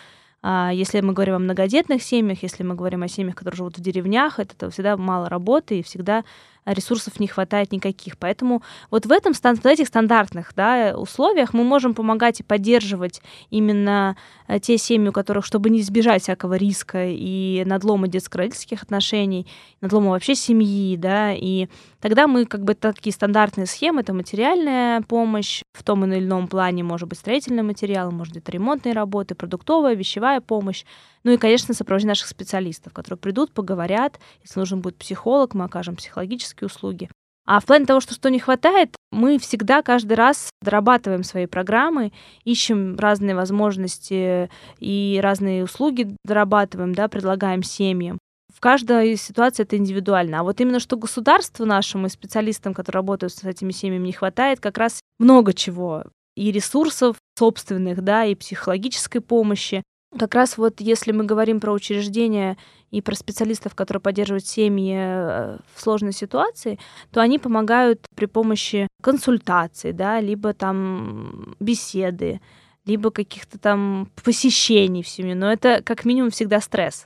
если 0.44 1.00
мы 1.02 1.14
говорим 1.14 1.36
о 1.36 1.40
многодетных 1.40 2.04
семьях, 2.04 2.44
если 2.44 2.64
мы 2.64 2.76
говорим 2.76 3.04
о 3.04 3.08
семьях, 3.08 3.36
которые 3.36 3.58
живут 3.58 3.78
в 3.78 3.82
деревнях, 3.82 4.40
это 4.40 4.70
всегда 4.70 4.98
мало 4.98 5.30
работы 5.30 5.80
и 5.80 5.84
всегда 5.84 6.24
ресурсов 6.66 7.20
не 7.20 7.28
хватает 7.28 7.72
никаких. 7.72 8.18
Поэтому 8.18 8.62
вот 8.90 9.06
в, 9.06 9.12
этом, 9.12 9.34
в 9.34 9.66
этих 9.66 9.88
стандартных 9.88 10.54
да, 10.56 10.94
условиях 10.98 11.54
мы 11.54 11.64
можем 11.64 11.94
помогать 11.94 12.40
и 12.40 12.44
поддерживать 12.44 13.22
именно 13.50 14.16
э, 14.48 14.60
те 14.60 14.78
семьи, 14.78 15.10
у 15.10 15.12
которых, 15.12 15.46
чтобы 15.46 15.70
не 15.70 15.82
избежать 15.82 16.24
всякого 16.24 16.56
риска 16.56 17.06
и 17.06 17.64
надлома 17.66 18.08
детско-родительских 18.08 18.84
отношений, 18.84 19.48
надлома 19.82 20.12
вообще 20.12 20.36
семьи, 20.36 20.96
да, 20.98 21.34
и 21.34 21.68
тогда 22.00 22.28
мы 22.28 22.46
как 22.46 22.64
бы 22.64 22.74
такие 22.74 23.14
стандартные 23.14 23.68
схемы, 23.68 24.02
это 24.02 24.14
материальная 24.14 25.02
помощь 25.02 25.64
в 25.74 25.84
том 25.84 26.06
или 26.06 26.24
ином 26.24 26.48
плане, 26.48 26.84
может 26.84 27.10
быть, 27.10 27.20
строительный 27.20 27.64
материал, 27.64 28.12
может 28.12 28.34
быть, 28.34 28.48
ремонтные 28.48 28.94
работы, 28.94 29.36
продуктовая, 29.36 29.96
вещевая 29.96 30.42
помощь, 30.42 30.86
ну 31.24 31.32
и, 31.32 31.38
конечно, 31.38 31.74
сопровождение 31.74 32.12
наших 32.12 32.28
специалистов, 32.28 32.94
которые 32.94 33.18
придут, 33.18 33.54
поговорят. 33.54 34.20
Если 34.42 34.60
нужен 34.60 34.82
будет 34.82 34.98
психолог, 34.98 35.54
мы 35.54 35.66
окажем 35.66 35.96
психологические 35.96 36.68
услуги. 36.68 37.10
А 37.46 37.60
в 37.60 37.66
плане 37.66 37.86
того, 37.86 38.00
что 38.00 38.14
что 38.14 38.30
не 38.30 38.40
хватает, 38.40 38.96
мы 39.12 39.38
всегда 39.38 39.82
каждый 39.82 40.14
раз 40.14 40.50
дорабатываем 40.62 41.24
свои 41.24 41.46
программы, 41.46 42.14
ищем 42.46 42.98
разные 42.98 43.36
возможности 43.36 44.50
и 44.80 45.20
разные 45.22 45.66
услуги 45.66 46.16
дорабатываем, 46.24 46.96
да, 46.96 47.10
предлагаем 47.10 47.64
семьям. 47.64 48.18
В 48.54 48.62
каждой 48.62 49.18
ситуации 49.18 49.64
это 49.64 49.76
индивидуально. 49.76 50.40
А 50.40 50.44
вот 50.44 50.62
именно 50.62 50.80
что 50.80 50.96
государству 50.96 51.66
нашему 51.66 52.06
и 52.06 52.10
специалистам, 52.10 52.74
которые 52.74 53.00
работают 53.00 53.34
с 53.34 53.44
этими 53.44 53.72
семьями, 53.72 54.08
не 54.08 54.14
хватает 54.14 54.62
как 54.62 54.78
раз 54.78 55.02
много 55.20 55.54
чего. 55.54 56.04
И 56.36 56.52
ресурсов 56.52 57.18
собственных, 57.38 58.02
да, 58.04 58.24
и 58.26 58.36
психологической 58.36 59.20
помощи, 59.20 59.84
как 60.18 60.36
раз 60.36 60.58
вот 60.58 60.82
если 60.82 61.12
мы 61.12 61.26
говорим 61.26 61.60
про 61.60 61.72
учреждения 61.72 62.58
и 62.92 63.02
про 63.02 63.16
специалистов, 63.16 63.76
которые 63.76 64.02
поддерживают 64.02 64.46
семьи 64.46 64.96
э, 64.96 65.58
в 65.74 65.82
сложной 65.82 66.14
ситуации, 66.14 66.80
то 67.12 67.22
они 67.22 67.40
помогают 67.40 68.06
при 68.16 68.26
помощи 68.26 68.88
консультаций, 69.02 69.94
да, 69.94 70.20
либо 70.20 70.54
там 70.54 71.56
беседы, 71.60 72.42
либо 72.86 73.12
каких-то 73.12 73.58
там 73.58 74.10
посещений 74.24 75.04
в 75.04 75.08
семью. 75.08 75.36
Но 75.36 75.52
это 75.52 75.82
как 75.84 76.06
минимум 76.06 76.30
всегда 76.30 76.62
стресс. 76.62 77.06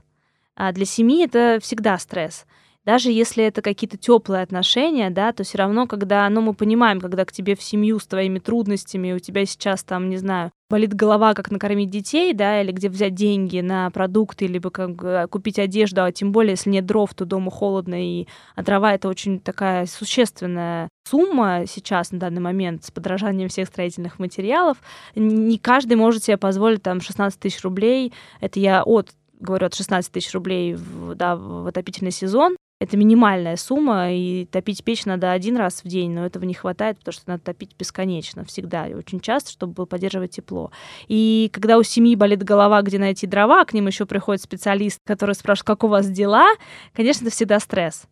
А 0.55 0.71
для 0.71 0.85
семьи 0.85 1.23
это 1.23 1.59
всегда 1.61 1.97
стресс. 1.99 2.45
Даже 2.88 3.12
если 3.12 3.44
это 3.44 3.62
какие-то 3.62 3.98
теплые 3.98 4.41
отношения, 4.41 5.10
да, 5.10 5.34
то 5.34 5.44
все 5.44 5.58
равно, 5.58 5.88
когда, 5.88 6.29
ну, 6.29 6.39
мы 6.39 6.53
понимаем, 6.53 7.01
когда 7.01 7.25
к 7.25 7.34
тебе 7.34 7.53
в 7.53 7.62
семью 7.62 8.00
с 8.00 8.08
твоими 8.08 8.39
трудностями, 8.39 9.12
у 9.12 9.20
тебя 9.20 9.46
сейчас 9.46 9.84
там, 9.84 10.10
не 10.10 10.15
знаю, 10.15 10.51
болит 10.70 10.94
голова, 10.94 11.34
как 11.34 11.51
накормить 11.51 11.89
детей, 11.89 12.34
да, 12.34 12.62
или 12.62 12.72
где 12.72 12.88
взять 12.88 13.13
деньги 13.13 13.60
на 13.60 13.89
продукты, 13.89 14.48
либо 14.48 14.70
как 14.70 15.03
э, 15.03 15.27
купить 15.27 15.60
одежду, 15.60 16.01
а 16.01 16.13
тем 16.13 16.32
более, 16.32 16.51
если 16.51 16.70
нет 16.70 16.86
дров, 16.86 17.13
то 17.13 17.25
дома 17.25 17.51
холодно, 17.51 17.96
и 18.01 18.25
а 18.56 18.63
дрова— 18.63 18.94
это 18.96 19.10
очень 19.10 19.41
такая 19.41 19.86
существенная 19.86 20.88
сумма 21.10 21.65
сейчас, 21.67 22.13
на 22.13 22.20
данный 22.20 22.41
момент, 22.41 22.86
с 22.86 22.91
подражанием 22.91 23.50
всех 23.50 23.67
строительных 23.67 24.17
материалов. 24.17 24.77
Не 25.13 25.58
каждый 25.58 25.98
может 25.98 26.24
себе 26.24 26.38
позволить 26.38 26.84
там 26.84 27.01
16 27.01 27.38
тысяч 27.38 27.62
рублей. 27.63 28.13
Это 28.39 28.62
я 28.62 28.82
от 28.82 29.12
говорю, 29.39 29.67
от 29.67 29.75
16 29.75 30.12
тысяч 30.12 30.34
рублей 30.34 30.74
в, 30.74 31.15
да, 31.15 31.36
в 31.36 31.67
отопительный 31.67 32.12
сезон. 32.12 32.56
Это 32.79 32.96
минимальная 32.96 33.55
сумма, 33.55 34.13
и 34.13 34.46
топить 34.46 34.84
печь 34.84 35.05
надо 35.05 35.31
один 35.31 35.57
раз 35.57 35.84
в 35.84 35.88
день, 35.88 36.12
но 36.12 36.27
этого 36.27 36.46
не 36.46 36.53
хватает, 36.53 37.00
потому 37.00 37.13
что 37.13 37.24
надо 37.25 37.43
топить 37.43 37.72
бесконечно, 37.77 38.43
всегда 38.46 38.88
и 38.88 38.93
очень 38.93 39.19
часто, 39.19 39.50
чтобы 39.50 39.88
поддерживать 39.88 40.31
тепло. 40.31 40.72
И 41.07 41.50
когда 41.51 41.79
у 41.79 41.84
семьи 41.84 42.15
болит 42.15 42.43
голова, 42.43 42.84
где 42.84 43.00
найти 43.00 43.25
дрова, 43.25 43.65
к 43.65 43.74
ним 43.74 43.88
еще 43.88 44.05
приходит 44.05 44.43
специалист, 44.43 45.00
который 45.05 45.34
спрашивает, 45.34 45.65
как 45.65 45.84
у 45.86 45.88
вас 45.88 46.07
дела, 46.07 46.50
конечно, 46.93 47.25
это 47.25 47.34
всегда 47.34 47.60
стресс. 47.60 48.03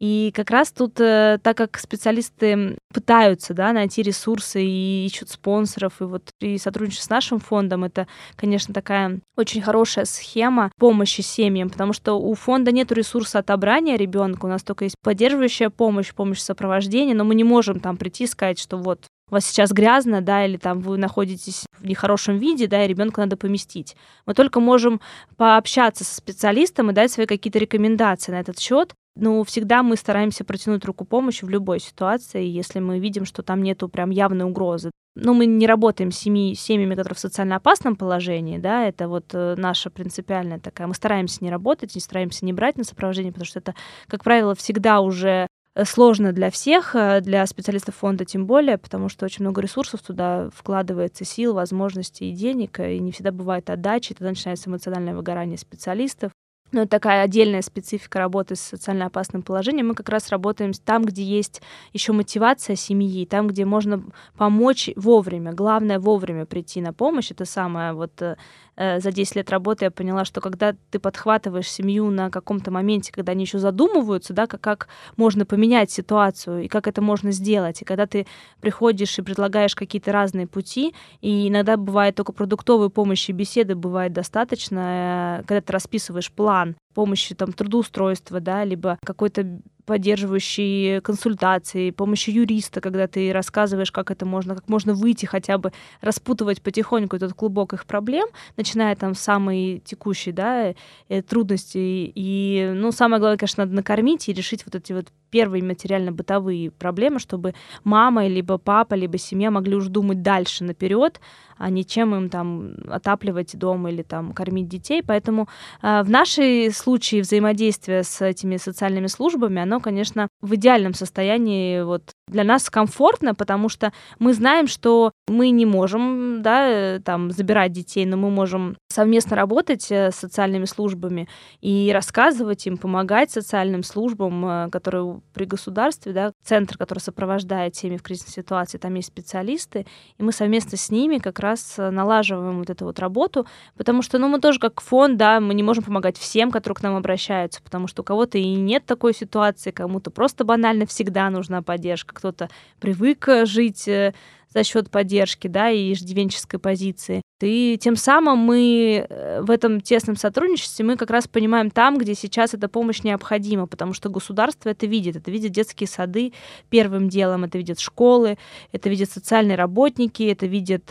И 0.00 0.32
как 0.34 0.50
раз 0.50 0.72
тут, 0.72 1.00
э, 1.00 1.38
так 1.42 1.56
как 1.56 1.78
специалисты 1.78 2.76
пытаются 2.92 3.54
да, 3.54 3.72
найти 3.72 4.02
ресурсы 4.02 4.62
и 4.64 5.06
ищут 5.06 5.30
спонсоров, 5.30 6.00
и 6.00 6.04
вот 6.04 6.30
при 6.38 6.58
сотрудничестве 6.58 7.06
с 7.06 7.10
нашим 7.10 7.38
фондом 7.38 7.84
это, 7.84 8.06
конечно, 8.36 8.74
такая 8.74 9.20
очень 9.36 9.62
хорошая 9.62 10.04
схема 10.04 10.72
помощи 10.78 11.20
семьям, 11.20 11.70
потому 11.70 11.92
что 11.92 12.14
у 12.14 12.34
фонда 12.34 12.72
нет 12.72 12.90
ресурса 12.92 13.38
отобрания 13.38 13.96
ребенка, 13.96 14.46
у 14.46 14.48
нас 14.48 14.62
только 14.62 14.84
есть 14.84 14.96
поддерживающая 15.02 15.70
помощь, 15.70 16.12
помощь 16.12 16.40
сопровождения, 16.40 17.14
но 17.14 17.24
мы 17.24 17.34
не 17.34 17.44
можем 17.44 17.78
там 17.78 17.96
прийти 17.96 18.24
и 18.24 18.28
сказать, 18.28 18.58
что 18.58 18.76
вот 18.76 19.06
у 19.30 19.34
вас 19.34 19.46
сейчас 19.46 19.72
грязно, 19.72 20.20
да, 20.20 20.44
или 20.44 20.56
там 20.56 20.80
вы 20.80 20.98
находитесь 20.98 21.64
в 21.78 21.86
нехорошем 21.86 22.38
виде, 22.38 22.66
да, 22.66 22.84
и 22.84 22.88
ребенка 22.88 23.20
надо 23.22 23.36
поместить. 23.36 23.96
Мы 24.26 24.34
только 24.34 24.60
можем 24.60 25.00
пообщаться 25.36 26.04
со 26.04 26.14
специалистом 26.14 26.90
и 26.90 26.94
дать 26.94 27.10
свои 27.10 27.26
какие-то 27.26 27.58
рекомендации 27.58 28.32
на 28.32 28.40
этот 28.40 28.58
счет, 28.58 28.92
ну, 29.16 29.44
всегда 29.44 29.82
мы 29.82 29.96
стараемся 29.96 30.44
протянуть 30.44 30.84
руку 30.84 31.04
помощи 31.04 31.44
в 31.44 31.48
любой 31.48 31.78
ситуации, 31.78 32.44
если 32.44 32.80
мы 32.80 32.98
видим, 32.98 33.24
что 33.24 33.42
там 33.42 33.62
нету 33.62 33.88
прям 33.88 34.10
явной 34.10 34.44
угрозы. 34.44 34.90
Но 35.14 35.32
мы 35.32 35.46
не 35.46 35.68
работаем 35.68 36.10
с 36.10 36.18
семьи, 36.18 36.54
семьями, 36.54 36.96
которые 36.96 37.14
в 37.14 37.20
социально 37.20 37.56
опасном 37.56 37.94
положении, 37.94 38.58
да, 38.58 38.88
это 38.88 39.06
вот 39.06 39.26
э, 39.32 39.54
наша 39.56 39.88
принципиальная 39.88 40.58
такая. 40.58 40.88
Мы 40.88 40.94
стараемся 40.94 41.44
не 41.44 41.50
работать, 41.50 41.94
не 41.94 42.00
стараемся 42.00 42.44
не 42.44 42.52
брать 42.52 42.76
на 42.76 42.82
сопровождение, 42.82 43.32
потому 43.32 43.46
что 43.46 43.60
это, 43.60 43.76
как 44.08 44.24
правило, 44.24 44.56
всегда 44.56 45.00
уже 45.00 45.46
э, 45.76 45.84
сложно 45.84 46.32
для 46.32 46.50
всех, 46.50 46.96
э, 46.96 47.20
для 47.20 47.46
специалистов 47.46 47.94
фонда 47.94 48.24
тем 48.24 48.46
более, 48.46 48.76
потому 48.76 49.08
что 49.08 49.24
очень 49.24 49.44
много 49.44 49.60
ресурсов 49.60 50.02
туда 50.02 50.50
вкладывается, 50.52 51.24
сил, 51.24 51.54
возможностей 51.54 52.30
и 52.30 52.34
денег, 52.34 52.80
и 52.80 52.98
не 52.98 53.12
всегда 53.12 53.30
бывает 53.30 53.70
отдачи, 53.70 54.14
тогда 54.14 54.30
начинается 54.30 54.68
эмоциональное 54.68 55.14
выгорание 55.14 55.58
специалистов 55.58 56.32
ну, 56.74 56.86
такая 56.86 57.22
отдельная 57.22 57.62
специфика 57.62 58.18
работы 58.18 58.56
с 58.56 58.60
социально 58.60 59.06
опасным 59.06 59.42
положением. 59.42 59.88
Мы 59.88 59.94
как 59.94 60.08
раз 60.08 60.28
работаем 60.30 60.72
там, 60.84 61.04
где 61.04 61.22
есть 61.22 61.62
еще 61.92 62.12
мотивация 62.12 62.76
семьи, 62.76 63.24
там, 63.24 63.46
где 63.48 63.64
можно 63.64 64.02
помочь 64.36 64.90
вовремя. 64.96 65.52
Главное 65.52 65.98
вовремя 66.00 66.46
прийти 66.46 66.80
на 66.80 66.92
помощь. 66.92 67.30
Это 67.30 67.44
самое 67.44 67.92
вот 67.92 68.20
э 68.20 68.36
за 68.76 69.12
10 69.12 69.36
лет 69.36 69.50
работы 69.50 69.84
я 69.84 69.90
поняла, 69.90 70.24
что 70.24 70.40
когда 70.40 70.74
ты 70.90 70.98
подхватываешь 70.98 71.70
семью 71.70 72.10
на 72.10 72.30
каком-то 72.30 72.70
моменте, 72.70 73.12
когда 73.12 73.32
они 73.32 73.44
еще 73.44 73.58
задумываются, 73.58 74.32
да, 74.32 74.46
как, 74.46 74.60
как 74.60 74.88
можно 75.16 75.46
поменять 75.46 75.90
ситуацию 75.90 76.64
и 76.64 76.68
как 76.68 76.88
это 76.88 77.00
можно 77.00 77.30
сделать, 77.30 77.82
и 77.82 77.84
когда 77.84 78.06
ты 78.06 78.26
приходишь 78.60 79.18
и 79.18 79.22
предлагаешь 79.22 79.74
какие-то 79.74 80.12
разные 80.12 80.46
пути, 80.46 80.94
и 81.20 81.48
иногда 81.48 81.76
бывает 81.76 82.14
только 82.14 82.32
продуктовой 82.32 82.90
помощи 82.90 83.32
беседы 83.32 83.74
бывает 83.74 84.12
достаточно, 84.12 85.40
э, 85.40 85.44
когда 85.46 85.60
ты 85.60 85.72
расписываешь 85.72 86.30
план 86.32 86.76
помощи 86.94 87.34
там 87.34 87.52
трудоустройства, 87.52 88.40
да, 88.40 88.64
либо 88.64 88.98
какой-то 89.04 89.60
поддерживающей 89.86 91.00
консультации, 91.00 91.90
помощи 91.90 92.30
юриста, 92.30 92.80
когда 92.80 93.06
ты 93.06 93.32
рассказываешь, 93.32 93.92
как 93.92 94.10
это 94.10 94.24
можно, 94.24 94.54
как 94.54 94.68
можно 94.68 94.94
выйти 94.94 95.26
хотя 95.26 95.58
бы, 95.58 95.72
распутывать 96.00 96.62
потихоньку 96.62 97.16
этот 97.16 97.34
клубок 97.34 97.74
их 97.74 97.84
проблем, 97.86 98.28
начиная 98.56 98.96
там 98.96 99.14
с 99.14 99.20
самой 99.20 99.82
текущей, 99.84 100.32
да, 100.32 100.74
э, 101.08 101.22
трудности. 101.22 101.78
И, 102.14 102.72
ну, 102.74 102.92
самое 102.92 103.20
главное, 103.20 103.38
конечно, 103.38 103.64
надо 103.64 103.76
накормить 103.76 104.28
и 104.28 104.32
решить 104.32 104.64
вот 104.64 104.74
эти 104.74 104.92
вот 104.92 105.08
первые 105.34 105.64
материально-бытовые 105.64 106.70
проблемы, 106.70 107.18
чтобы 107.18 107.54
мама, 107.82 108.28
либо 108.28 108.56
папа, 108.56 108.94
либо 108.94 109.18
семья 109.18 109.50
могли 109.50 109.74
уже 109.74 109.90
думать 109.90 110.22
дальше 110.22 110.62
наперед, 110.62 111.20
а 111.58 111.70
не 111.70 111.84
чем 111.84 112.14
им 112.14 112.28
там 112.30 112.76
отапливать 112.88 113.58
дом 113.58 113.88
или 113.88 114.02
там 114.02 114.32
кормить 114.32 114.68
детей. 114.68 115.02
Поэтому 115.02 115.48
э, 115.82 116.02
в 116.04 116.10
нашей 116.10 116.70
случае 116.70 117.22
взаимодействия 117.22 118.04
с 118.04 118.24
этими 118.24 118.58
социальными 118.58 119.08
службами, 119.08 119.60
оно, 119.60 119.80
конечно, 119.80 120.28
в 120.40 120.54
идеальном 120.54 120.94
состоянии 120.94 121.82
вот 121.82 122.12
для 122.28 122.44
нас 122.44 122.70
комфортно, 122.70 123.34
потому 123.34 123.68
что 123.68 123.92
мы 124.18 124.32
знаем, 124.32 124.66
что 124.66 125.12
мы 125.28 125.50
не 125.50 125.66
можем, 125.66 126.42
да, 126.42 126.98
там, 127.00 127.30
забирать 127.30 127.72
детей, 127.72 128.06
но 128.06 128.16
мы 128.16 128.30
можем 128.30 128.76
совместно 128.88 129.36
работать 129.36 129.90
э, 129.90 130.10
с 130.10 130.16
социальными 130.16 130.64
службами 130.64 131.28
и 131.60 131.90
рассказывать 131.92 132.66
им, 132.66 132.78
помогать 132.78 133.30
социальным 133.30 133.82
службам, 133.82 134.46
э, 134.46 134.70
которые 134.70 135.20
при 135.34 135.44
государстве, 135.44 136.12
да, 136.12 136.32
центр, 136.44 136.78
который 136.78 137.00
сопровождает 137.00 137.76
семьи 137.76 137.98
в 137.98 138.02
кризисной 138.02 138.32
ситуации, 138.32 138.78
там 138.78 138.94
есть 138.94 139.08
специалисты, 139.08 139.86
и 140.18 140.22
мы 140.22 140.32
совместно 140.32 140.78
с 140.78 140.90
ними 140.90 141.18
как 141.18 141.40
раз 141.40 141.74
э, 141.78 141.90
налаживаем 141.90 142.58
вот 142.58 142.70
эту 142.70 142.86
вот 142.86 142.98
работу, 142.98 143.46
потому 143.76 144.00
что, 144.00 144.18
ну, 144.18 144.28
мы 144.28 144.40
тоже 144.40 144.58
как 144.58 144.80
фонд, 144.80 145.18
да, 145.18 145.40
мы 145.40 145.54
не 145.54 145.62
можем 145.62 145.84
помогать 145.84 146.16
всем, 146.16 146.50
которые 146.50 146.76
к 146.76 146.82
нам 146.82 146.96
обращаются, 146.96 147.62
потому 147.62 147.86
что 147.86 148.02
у 148.02 148.04
кого-то 148.04 148.38
и 148.38 148.54
нет 148.54 148.86
такой 148.86 149.12
ситуации, 149.12 149.72
кому-то 149.72 150.10
просто 150.10 150.44
банально 150.44 150.86
всегда 150.86 151.28
нужна 151.30 151.60
поддержка, 151.62 152.13
кто-то 152.14 152.48
привык 152.80 153.28
э, 153.28 153.44
жить 153.44 153.86
э, 153.88 154.14
за 154.48 154.64
счет 154.64 154.90
поддержки, 154.90 155.48
да, 155.48 155.70
и 155.70 155.92
иждивенческой 155.92 156.58
позиции. 156.58 157.20
И 157.42 157.76
тем 157.78 157.96
самым 157.96 158.38
мы 158.38 159.06
э, 159.08 159.42
в 159.42 159.50
этом 159.50 159.80
тесном 159.80 160.16
сотрудничестве 160.16 160.84
мы 160.84 160.96
как 160.96 161.10
раз 161.10 161.28
понимаем 161.28 161.70
там, 161.70 161.98
где 161.98 162.14
сейчас 162.14 162.54
эта 162.54 162.68
помощь 162.68 163.02
необходима, 163.02 163.66
потому 163.66 163.92
что 163.92 164.08
государство 164.08 164.70
это 164.70 164.86
видит. 164.86 165.16
Это 165.16 165.30
видят 165.30 165.52
детские 165.52 165.88
сады 165.88 166.32
первым 166.70 167.08
делом, 167.08 167.44
это 167.44 167.58
видят 167.58 167.80
школы, 167.80 168.38
это 168.72 168.88
видят 168.88 169.10
социальные 169.10 169.56
работники, 169.56 170.22
это 170.22 170.46
видят 170.46 170.84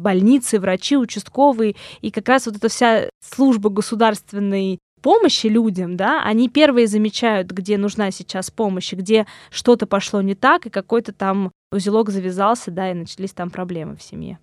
больницы, 0.00 0.60
врачи, 0.60 0.96
участковые. 0.96 1.76
И 2.00 2.10
как 2.10 2.28
раз 2.28 2.46
вот 2.46 2.56
эта 2.56 2.68
вся 2.68 3.08
служба 3.20 3.70
государственной 3.70 4.78
помощи 4.98 5.46
людям, 5.46 5.96
да, 5.96 6.22
они 6.22 6.48
первые 6.48 6.86
замечают, 6.86 7.50
где 7.50 7.78
нужна 7.78 8.10
сейчас 8.10 8.50
помощь, 8.50 8.92
где 8.92 9.26
что-то 9.50 9.86
пошло 9.86 10.20
не 10.22 10.34
так, 10.34 10.66
и 10.66 10.70
какой-то 10.70 11.12
там 11.12 11.52
узелок 11.70 12.10
завязался, 12.10 12.70
да, 12.70 12.90
и 12.90 12.94
начались 12.94 13.32
там 13.32 13.50
проблемы 13.50 13.96
в 13.96 14.02
семье. 14.02 14.38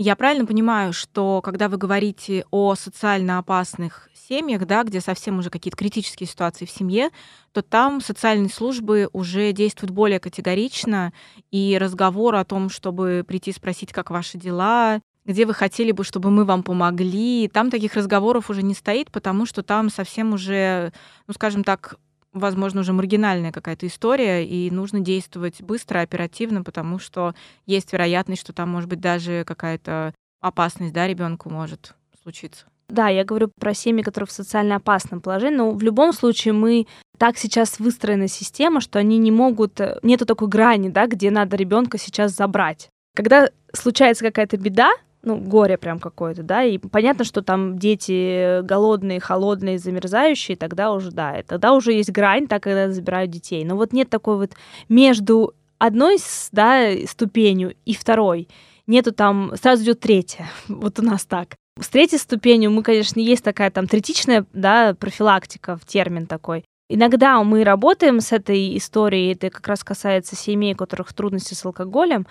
Я 0.00 0.14
правильно 0.14 0.46
понимаю, 0.46 0.92
что 0.92 1.42
когда 1.42 1.68
вы 1.68 1.76
говорите 1.76 2.44
о 2.52 2.76
социально 2.76 3.38
опасных 3.38 4.08
семьях, 4.14 4.64
да, 4.64 4.84
где 4.84 5.00
совсем 5.00 5.40
уже 5.40 5.50
какие-то 5.50 5.76
критические 5.76 6.28
ситуации 6.28 6.66
в 6.66 6.70
семье, 6.70 7.10
то 7.52 7.62
там 7.62 8.00
социальные 8.00 8.50
службы 8.50 9.08
уже 9.12 9.50
действуют 9.52 9.90
более 9.90 10.20
категорично, 10.20 11.12
и 11.50 11.76
разговор 11.80 12.36
о 12.36 12.44
том, 12.44 12.68
чтобы 12.70 13.24
прийти 13.26 13.50
спросить, 13.52 13.92
как 13.92 14.10
ваши 14.10 14.38
дела, 14.38 15.00
где 15.28 15.44
вы 15.44 15.52
хотели 15.52 15.92
бы, 15.92 16.02
чтобы 16.02 16.30
мы 16.30 16.44
вам 16.44 16.62
помогли. 16.62 17.48
Там 17.52 17.70
таких 17.70 17.94
разговоров 17.94 18.48
уже 18.48 18.62
не 18.62 18.74
стоит, 18.74 19.10
потому 19.12 19.44
что 19.44 19.62
там 19.62 19.90
совсем 19.90 20.32
уже, 20.32 20.92
ну, 21.26 21.34
скажем 21.34 21.62
так, 21.64 21.96
возможно, 22.32 22.80
уже 22.80 22.94
маргинальная 22.94 23.52
какая-то 23.52 23.86
история, 23.86 24.44
и 24.44 24.70
нужно 24.70 25.00
действовать 25.00 25.60
быстро, 25.62 26.00
оперативно, 26.00 26.64
потому 26.64 26.98
что 26.98 27.34
есть 27.66 27.92
вероятность, 27.92 28.40
что 28.40 28.54
там, 28.54 28.70
может 28.70 28.88
быть, 28.88 29.00
даже 29.00 29.44
какая-то 29.44 30.14
опасность, 30.40 30.94
да, 30.94 31.06
ребенку 31.06 31.50
может 31.50 31.94
случиться. 32.22 32.66
Да, 32.88 33.08
я 33.08 33.22
говорю 33.22 33.50
про 33.60 33.74
семьи, 33.74 34.02
которые 34.02 34.28
в 34.28 34.32
социально 34.32 34.76
опасном 34.76 35.20
положении, 35.20 35.58
но 35.58 35.72
в 35.72 35.82
любом 35.82 36.14
случае 36.14 36.54
мы 36.54 36.86
так 37.18 37.36
сейчас 37.36 37.78
выстроена 37.78 38.28
система, 38.28 38.80
что 38.80 38.98
они 38.98 39.18
не 39.18 39.30
могут, 39.30 39.78
нету 40.02 40.24
такой 40.24 40.48
грани, 40.48 40.88
да, 40.88 41.06
где 41.06 41.30
надо 41.30 41.56
ребенка 41.56 41.98
сейчас 41.98 42.34
забрать. 42.34 42.88
Когда 43.14 43.50
случается 43.74 44.24
какая-то 44.24 44.56
беда, 44.56 44.90
ну, 45.28 45.36
горе 45.36 45.76
прям 45.76 45.98
какое-то, 45.98 46.42
да, 46.42 46.62
и 46.64 46.78
понятно, 46.78 47.24
что 47.24 47.42
там 47.42 47.78
дети 47.78 48.62
голодные, 48.62 49.20
холодные, 49.20 49.78
замерзающие, 49.78 50.56
тогда 50.56 50.90
уже, 50.92 51.10
да, 51.10 51.42
тогда 51.46 51.74
уже 51.74 51.92
есть 51.92 52.10
грань, 52.10 52.46
так, 52.46 52.62
когда 52.62 52.90
забирают 52.90 53.30
детей. 53.30 53.64
Но 53.64 53.76
вот 53.76 53.92
нет 53.92 54.08
такой 54.08 54.36
вот 54.38 54.52
между 54.88 55.54
одной, 55.78 56.16
да, 56.52 56.92
ступенью 57.06 57.74
и 57.84 57.94
второй. 57.94 58.48
Нету 58.86 59.12
там, 59.12 59.52
сразу 59.60 59.84
идет 59.84 60.00
третья. 60.00 60.48
Вот 60.68 60.98
у 60.98 61.02
нас 61.02 61.26
так. 61.26 61.56
С 61.78 61.88
третьей 61.90 62.18
ступенью 62.18 62.70
мы, 62.70 62.82
конечно, 62.82 63.20
есть 63.20 63.44
такая 63.44 63.70
там 63.70 63.86
третичная, 63.86 64.46
да, 64.54 64.94
профилактика, 64.98 65.76
в 65.76 65.84
термин 65.84 66.26
такой. 66.26 66.64
Иногда 66.88 67.44
мы 67.44 67.64
работаем 67.64 68.20
с 68.20 68.32
этой 68.32 68.78
историей, 68.78 69.34
это 69.34 69.50
как 69.50 69.68
раз 69.68 69.84
касается 69.84 70.36
семей, 70.36 70.72
у 70.72 70.76
которых 70.76 71.12
трудности 71.12 71.52
с 71.52 71.64
алкоголем, 71.66 72.26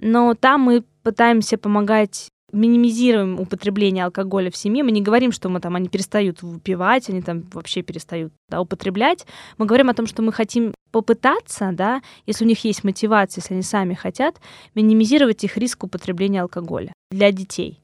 но 0.00 0.34
там 0.34 0.62
мы 0.62 0.82
пытаемся 1.02 1.58
помогать 1.58 2.28
минимизируем 2.52 3.38
употребление 3.40 4.04
алкоголя 4.04 4.50
в 4.50 4.56
семье. 4.56 4.84
Мы 4.84 4.90
не 4.90 5.02
говорим, 5.02 5.32
что 5.32 5.48
мы 5.48 5.60
там 5.60 5.76
они 5.76 5.88
перестают 5.88 6.42
выпивать, 6.42 7.08
они 7.08 7.22
там 7.22 7.42
вообще 7.52 7.82
перестают 7.82 8.32
да, 8.48 8.60
употреблять. 8.60 9.26
Мы 9.58 9.66
говорим 9.66 9.88
о 9.88 9.94
том, 9.94 10.06
что 10.06 10.22
мы 10.22 10.32
хотим 10.32 10.74
попытаться, 10.90 11.70
да, 11.72 12.02
если 12.26 12.44
у 12.44 12.48
них 12.48 12.64
есть 12.64 12.84
мотивация, 12.84 13.40
если 13.40 13.54
они 13.54 13.62
сами 13.62 13.94
хотят, 13.94 14.40
минимизировать 14.74 15.44
их 15.44 15.56
риск 15.56 15.84
употребления 15.84 16.42
алкоголя 16.42 16.92
для 17.10 17.32
детей 17.32 17.80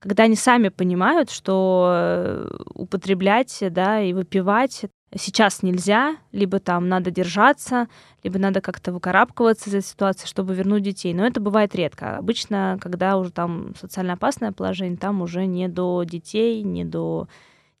когда 0.00 0.24
они 0.24 0.36
сами 0.36 0.68
понимают, 0.68 1.30
что 1.30 1.90
э, 1.92 2.56
употреблять 2.74 3.58
да, 3.70 4.00
и 4.00 4.12
выпивать 4.12 4.84
сейчас 5.16 5.62
нельзя, 5.62 6.16
либо 6.32 6.58
там 6.58 6.88
надо 6.88 7.10
держаться, 7.10 7.88
либо 8.22 8.38
надо 8.38 8.60
как-то 8.60 8.92
выкарабкиваться 8.92 9.70
из 9.70 9.74
этой 9.74 9.86
ситуации, 9.86 10.26
чтобы 10.26 10.54
вернуть 10.54 10.82
детей. 10.82 11.14
Но 11.14 11.26
это 11.26 11.40
бывает 11.40 11.74
редко. 11.74 12.16
Обычно, 12.16 12.78
когда 12.80 13.16
уже 13.16 13.30
там 13.30 13.74
социально 13.80 14.14
опасное 14.14 14.52
положение, 14.52 14.98
там 14.98 15.22
уже 15.22 15.46
не 15.46 15.68
до 15.68 16.02
детей, 16.04 16.62
не 16.62 16.84
до 16.84 17.28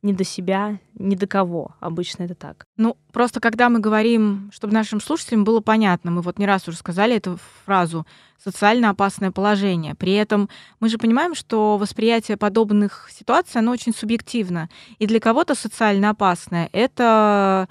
ни 0.02 0.12
до 0.12 0.24
себя, 0.24 0.78
ни 0.94 1.16
до 1.16 1.26
кого. 1.26 1.74
Обычно 1.80 2.24
это 2.24 2.34
так. 2.34 2.64
Ну, 2.76 2.96
просто 3.12 3.40
когда 3.40 3.68
мы 3.68 3.80
говорим, 3.80 4.50
чтобы 4.52 4.72
нашим 4.72 5.00
слушателям 5.00 5.44
было 5.44 5.60
понятно, 5.60 6.10
мы 6.10 6.22
вот 6.22 6.38
не 6.38 6.46
раз 6.46 6.68
уже 6.68 6.76
сказали 6.76 7.16
эту 7.16 7.38
фразу 7.64 8.06
«социально 8.42 8.90
опасное 8.90 9.32
положение». 9.32 9.94
При 9.94 10.12
этом 10.12 10.48
мы 10.78 10.88
же 10.88 10.98
понимаем, 10.98 11.34
что 11.34 11.76
восприятие 11.78 12.36
подобных 12.36 13.08
ситуаций, 13.10 13.60
оно 13.60 13.72
очень 13.72 13.92
субъективно. 13.92 14.68
И 14.98 15.06
для 15.06 15.18
кого-то 15.18 15.54
социально 15.54 16.10
опасное— 16.10 16.68
это 16.72 17.68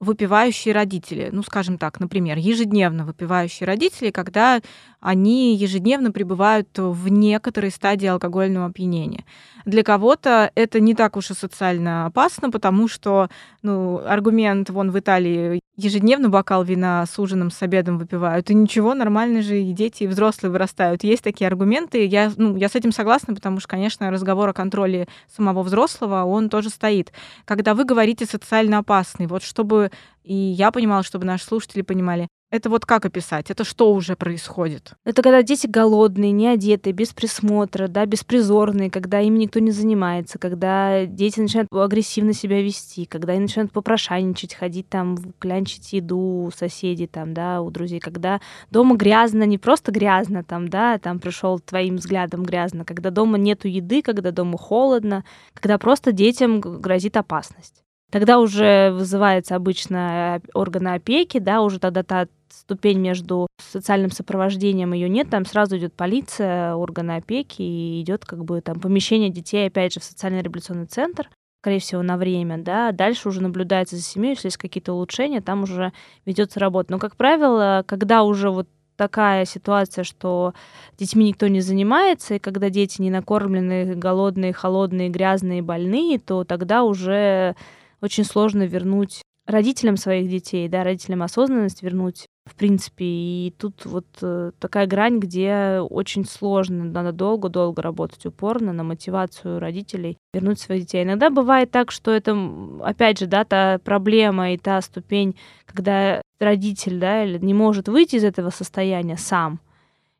выпивающие 0.00 0.72
родители, 0.72 1.28
ну, 1.30 1.42
скажем 1.42 1.76
так, 1.76 2.00
например, 2.00 2.38
ежедневно 2.38 3.04
выпивающие 3.04 3.66
родители, 3.66 4.10
когда 4.10 4.60
они 4.98 5.54
ежедневно 5.54 6.10
пребывают 6.10 6.68
в 6.76 7.08
некоторой 7.08 7.70
стадии 7.70 8.06
алкогольного 8.06 8.66
опьянения. 8.66 9.24
Для 9.66 9.82
кого-то 9.82 10.50
это 10.54 10.80
не 10.80 10.94
так 10.94 11.16
уж 11.16 11.30
и 11.30 11.34
социально 11.34 12.06
опасно, 12.06 12.50
потому 12.50 12.88
что 12.88 13.28
ну, 13.62 13.98
аргумент 13.98 14.70
вон 14.70 14.90
в 14.90 14.98
Италии 14.98 15.60
ежедневно 15.80 16.28
бокал 16.28 16.62
вина 16.64 17.04
с 17.06 17.18
ужином, 17.18 17.50
с 17.50 17.62
обедом 17.62 17.98
выпивают, 17.98 18.50
и 18.50 18.54
ничего, 18.54 18.94
нормально 18.94 19.42
же 19.42 19.60
и 19.60 19.72
дети, 19.72 20.04
и 20.04 20.06
взрослые 20.06 20.50
вырастают. 20.50 21.04
Есть 21.04 21.22
такие 21.24 21.48
аргументы, 21.48 22.04
я, 22.04 22.32
ну, 22.36 22.56
я 22.56 22.68
с 22.68 22.74
этим 22.74 22.92
согласна, 22.92 23.34
потому 23.34 23.60
что, 23.60 23.68
конечно, 23.68 24.10
разговор 24.10 24.48
о 24.48 24.52
контроле 24.52 25.08
самого 25.34 25.62
взрослого, 25.62 26.24
он 26.24 26.48
тоже 26.48 26.70
стоит. 26.70 27.12
Когда 27.44 27.74
вы 27.74 27.84
говорите 27.84 28.26
социально 28.26 28.78
опасный, 28.78 29.26
вот 29.26 29.42
чтобы 29.42 29.90
и 30.24 30.34
я 30.34 30.70
понимала, 30.70 31.02
чтобы 31.02 31.24
наши 31.24 31.44
слушатели 31.44 31.82
понимали, 31.82 32.28
это 32.50 32.68
вот 32.68 32.84
как 32.84 33.06
описать? 33.06 33.50
Это 33.50 33.64
что 33.64 33.92
уже 33.92 34.16
происходит? 34.16 34.94
Это 35.04 35.22
когда 35.22 35.42
дети 35.42 35.66
голодные, 35.66 36.32
не 36.32 36.48
одетые, 36.48 36.92
без 36.92 37.12
присмотра, 37.12 37.86
да, 37.88 38.06
беспризорные, 38.06 38.90
когда 38.90 39.20
им 39.20 39.36
никто 39.36 39.60
не 39.60 39.70
занимается, 39.70 40.38
когда 40.38 41.06
дети 41.06 41.40
начинают 41.40 41.68
агрессивно 41.72 42.32
себя 42.32 42.60
вести, 42.60 43.06
когда 43.06 43.32
они 43.34 43.42
начинают 43.42 43.72
попрошайничать, 43.72 44.54
ходить 44.54 44.88
там, 44.88 45.16
клянчить 45.38 45.92
еду 45.92 46.46
у 46.46 46.50
соседей, 46.50 47.06
там, 47.06 47.34
да, 47.34 47.62
у 47.62 47.70
друзей, 47.70 48.00
когда 48.00 48.40
дома 48.70 48.96
грязно, 48.96 49.44
не 49.44 49.58
просто 49.58 49.92
грязно, 49.92 50.42
там, 50.42 50.68
да, 50.68 50.98
там 50.98 51.20
пришел 51.20 51.60
твоим 51.60 51.96
взглядом 51.96 52.42
грязно, 52.42 52.84
когда 52.84 53.10
дома 53.10 53.38
нету 53.38 53.68
еды, 53.68 54.02
когда 54.02 54.32
дома 54.32 54.58
холодно, 54.58 55.24
когда 55.54 55.78
просто 55.78 56.12
детям 56.12 56.60
грозит 56.60 57.16
опасность. 57.16 57.84
Тогда 58.10 58.40
уже 58.40 58.90
вызывается 58.90 59.54
обычно 59.54 60.42
органы 60.52 60.94
опеки, 60.94 61.38
да, 61.38 61.62
уже 61.62 61.78
тогда 61.78 62.02
та 62.02 62.26
ступень 62.52 62.98
между 62.98 63.46
социальным 63.58 64.10
сопровождением 64.10 64.92
ее 64.92 65.08
нет, 65.08 65.30
там 65.30 65.44
сразу 65.44 65.76
идет 65.78 65.94
полиция, 65.94 66.74
органы 66.74 67.16
опеки, 67.16 67.62
и 67.62 68.00
идет 68.02 68.24
как 68.24 68.44
бы 68.44 68.60
там 68.60 68.80
помещение 68.80 69.30
детей, 69.30 69.66
опять 69.66 69.94
же, 69.94 70.00
в 70.00 70.04
социальный 70.04 70.42
реабилитационный 70.42 70.86
центр, 70.86 71.28
скорее 71.60 71.78
всего, 71.78 72.02
на 72.02 72.16
время, 72.16 72.58
да, 72.58 72.92
дальше 72.92 73.28
уже 73.28 73.42
наблюдается 73.42 73.96
за 73.96 74.02
семьей, 74.02 74.30
если 74.30 74.48
есть 74.48 74.56
какие-то 74.56 74.92
улучшения, 74.92 75.40
там 75.40 75.64
уже 75.64 75.92
ведется 76.24 76.58
работа. 76.60 76.92
Но, 76.92 76.98
как 76.98 77.16
правило, 77.16 77.84
когда 77.86 78.22
уже 78.22 78.50
вот 78.50 78.66
такая 78.96 79.46
ситуация, 79.46 80.04
что 80.04 80.52
детьми 80.98 81.26
никто 81.26 81.48
не 81.48 81.60
занимается, 81.60 82.34
и 82.34 82.38
когда 82.38 82.68
дети 82.68 83.00
не 83.00 83.10
накормлены, 83.10 83.94
голодные, 83.94 84.52
холодные, 84.52 85.08
грязные, 85.08 85.62
больные, 85.62 86.18
то 86.18 86.44
тогда 86.44 86.82
уже 86.84 87.56
очень 88.02 88.24
сложно 88.24 88.64
вернуть 88.64 89.22
родителям 89.46 89.96
своих 89.96 90.28
детей, 90.28 90.68
да, 90.68 90.84
родителям 90.84 91.22
осознанность 91.22 91.82
вернуть, 91.82 92.26
в 92.50 92.56
принципе. 92.56 93.04
И 93.04 93.54
тут 93.56 93.86
вот 93.86 94.06
э, 94.22 94.50
такая 94.58 94.86
грань, 94.86 95.20
где 95.20 95.80
очень 95.80 96.24
сложно, 96.26 96.84
надо 96.84 97.12
долго-долго 97.12 97.80
работать 97.80 98.26
упорно 98.26 98.72
на 98.72 98.82
мотивацию 98.82 99.60
родителей 99.60 100.18
вернуть 100.34 100.58
своих 100.58 100.82
детей. 100.82 101.04
Иногда 101.04 101.30
бывает 101.30 101.70
так, 101.70 101.92
что 101.92 102.10
это, 102.10 102.36
опять 102.82 103.18
же, 103.20 103.26
да, 103.26 103.44
та 103.44 103.78
проблема 103.78 104.52
и 104.52 104.58
та 104.58 104.80
ступень, 104.82 105.36
когда 105.64 106.22
родитель, 106.40 106.98
да, 106.98 107.24
не 107.24 107.54
может 107.54 107.88
выйти 107.88 108.16
из 108.16 108.24
этого 108.24 108.50
состояния 108.50 109.16
сам, 109.16 109.60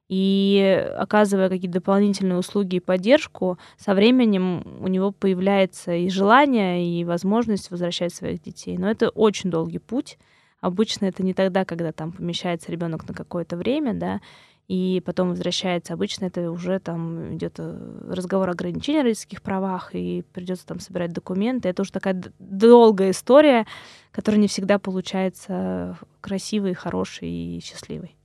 и 0.08 0.88
оказывая 0.96 1.48
какие-то 1.48 1.74
дополнительные 1.74 2.38
услуги 2.38 2.76
и 2.76 2.80
поддержку, 2.80 3.58
со 3.76 3.94
временем 3.94 4.64
у 4.80 4.88
него 4.88 5.12
появляется 5.12 5.94
и 5.94 6.08
желание, 6.08 6.84
и 6.84 7.04
возможность 7.04 7.70
возвращать 7.70 8.12
своих 8.12 8.42
детей. 8.42 8.76
Но 8.76 8.90
это 8.90 9.08
очень 9.10 9.50
долгий 9.50 9.78
путь. 9.78 10.18
Обычно 10.60 11.06
это 11.06 11.22
не 11.22 11.34
тогда, 11.34 11.64
когда 11.64 11.92
там 11.92 12.12
помещается 12.12 12.70
ребенок 12.70 13.08
на 13.08 13.14
какое-то 13.14 13.56
время, 13.56 13.94
да, 13.94 14.20
и 14.68 15.02
потом 15.04 15.30
возвращается. 15.30 15.94
Обычно 15.94 16.26
это 16.26 16.50
уже 16.50 16.78
там 16.78 17.34
идет 17.34 17.54
э, 17.58 18.08
разговор 18.08 18.50
о 18.50 18.52
ограничении 18.52 19.00
родительских 19.00 19.42
правах, 19.42 19.94
и 19.94 20.22
придется 20.32 20.66
там 20.66 20.78
собирать 20.78 21.12
документы. 21.12 21.68
Это 21.68 21.82
уже 21.82 21.90
такая 21.90 22.22
долгая 22.38 23.10
история, 23.10 23.66
которая 24.12 24.40
не 24.40 24.46
всегда 24.48 24.78
получается 24.78 25.98
красивой, 26.20 26.74
хорошей 26.74 27.28
и 27.28 27.60
счастливой. 27.60 28.16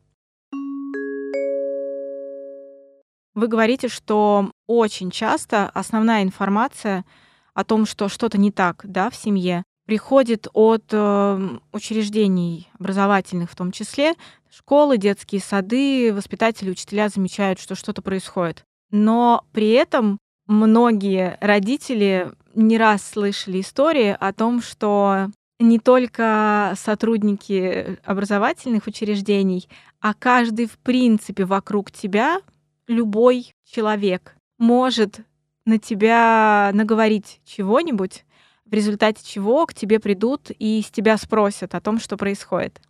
Вы 3.34 3.48
говорите, 3.48 3.88
что 3.88 4.52
очень 4.68 5.12
часто 5.12 5.70
основная 5.70 6.22
информация 6.24 7.06
о 7.54 7.64
том, 7.64 7.86
что 7.86 8.08
что-то 8.08 8.38
не 8.38 8.52
так 8.52 8.82
да, 8.84 9.10
в 9.10 9.16
семье, 9.16 9.64
приходит 9.86 10.48
от 10.54 10.84
э, 10.92 11.58
учреждений 11.72 12.70
образовательных 12.80 13.52
в 13.52 13.56
том 13.56 13.72
числе. 13.72 14.14
Школы, 14.50 14.98
детские 14.98 15.42
сады, 15.42 16.14
воспитатели, 16.14 16.72
учителя 16.72 17.10
замечают, 17.10 17.60
что 17.60 17.76
что-то 17.76 18.02
происходит. 18.02 18.64
Но 18.92 19.46
при 19.52 19.72
этом 19.72 20.18
многие 20.48 21.38
родители 21.42 22.32
не 22.54 22.78
раз 22.78 23.04
слышали 23.08 23.62
истории 23.62 24.16
о 24.20 24.34
том, 24.34 24.62
что 24.62 25.30
не 25.60 25.80
только 25.80 26.74
сотрудники 26.78 27.98
образовательных 28.04 28.88
учреждений, 28.88 29.70
а 30.02 30.14
каждый 30.14 30.66
в 30.66 30.78
принципе 30.80 31.46
вокруг 31.46 31.92
тебя 31.92 32.42
любой 32.88 33.54
человек 33.66 34.36
может 34.58 35.22
на 35.66 35.80
тебя 35.80 36.72
наговорить 36.74 37.42
чего-нибудь, 37.46 38.25
в 38.70 38.74
результате 38.74 39.24
чего 39.26 39.66
к 39.66 39.74
тебе 39.74 40.00
придут 40.00 40.52
и 40.58 40.82
с 40.86 40.92
тебя 40.92 41.18
спросят 41.18 41.76
о 41.76 41.82
том, 41.82 42.00
что 42.00 42.18
происходит. 42.18 42.82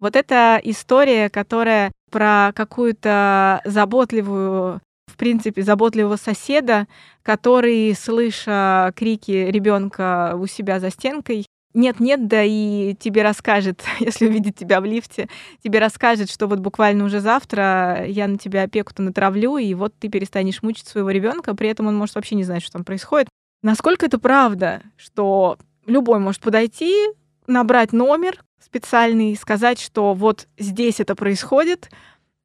Вот 0.00 0.16
эта 0.16 0.60
история, 0.62 1.30
которая 1.30 1.92
про 2.10 2.52
какую-то 2.54 3.60
заботливую, 3.64 4.80
в 5.06 5.16
принципе, 5.16 5.62
заботливого 5.62 6.16
соседа, 6.16 6.86
который, 7.22 7.94
слыша 7.94 8.92
крики 8.96 9.30
ребенка 9.30 10.34
у 10.36 10.46
себя 10.46 10.80
за 10.80 10.90
стенкой, 10.90 11.46
нет-нет, 11.74 12.28
да 12.28 12.42
и 12.44 12.94
тебе 12.94 13.22
расскажет, 13.22 13.82
если 14.00 14.26
увидит 14.26 14.56
тебя 14.56 14.80
в 14.80 14.84
лифте, 14.84 15.28
тебе 15.62 15.80
расскажет, 15.80 16.30
что 16.30 16.46
вот 16.46 16.60
буквально 16.60 17.04
уже 17.04 17.20
завтра 17.20 18.04
я 18.06 18.28
на 18.28 18.38
тебя 18.38 18.62
опеку-то 18.62 19.02
натравлю, 19.02 19.58
и 19.58 19.74
вот 19.74 19.92
ты 19.98 20.08
перестанешь 20.08 20.62
мучить 20.62 20.86
своего 20.86 21.10
ребенка, 21.10 21.54
при 21.54 21.68
этом 21.68 21.88
он 21.88 21.96
может 21.96 22.14
вообще 22.14 22.36
не 22.36 22.44
знать, 22.44 22.62
что 22.62 22.72
там 22.72 22.84
происходит. 22.84 23.28
Насколько 23.64 24.04
это 24.04 24.18
правда, 24.18 24.82
что 24.98 25.56
любой 25.86 26.18
может 26.18 26.42
подойти, 26.42 27.08
набрать 27.46 27.94
номер 27.94 28.44
специальный 28.60 29.32
и 29.32 29.36
сказать, 29.36 29.80
что 29.80 30.12
вот 30.12 30.48
здесь 30.58 31.00
это 31.00 31.14
происходит, 31.14 31.90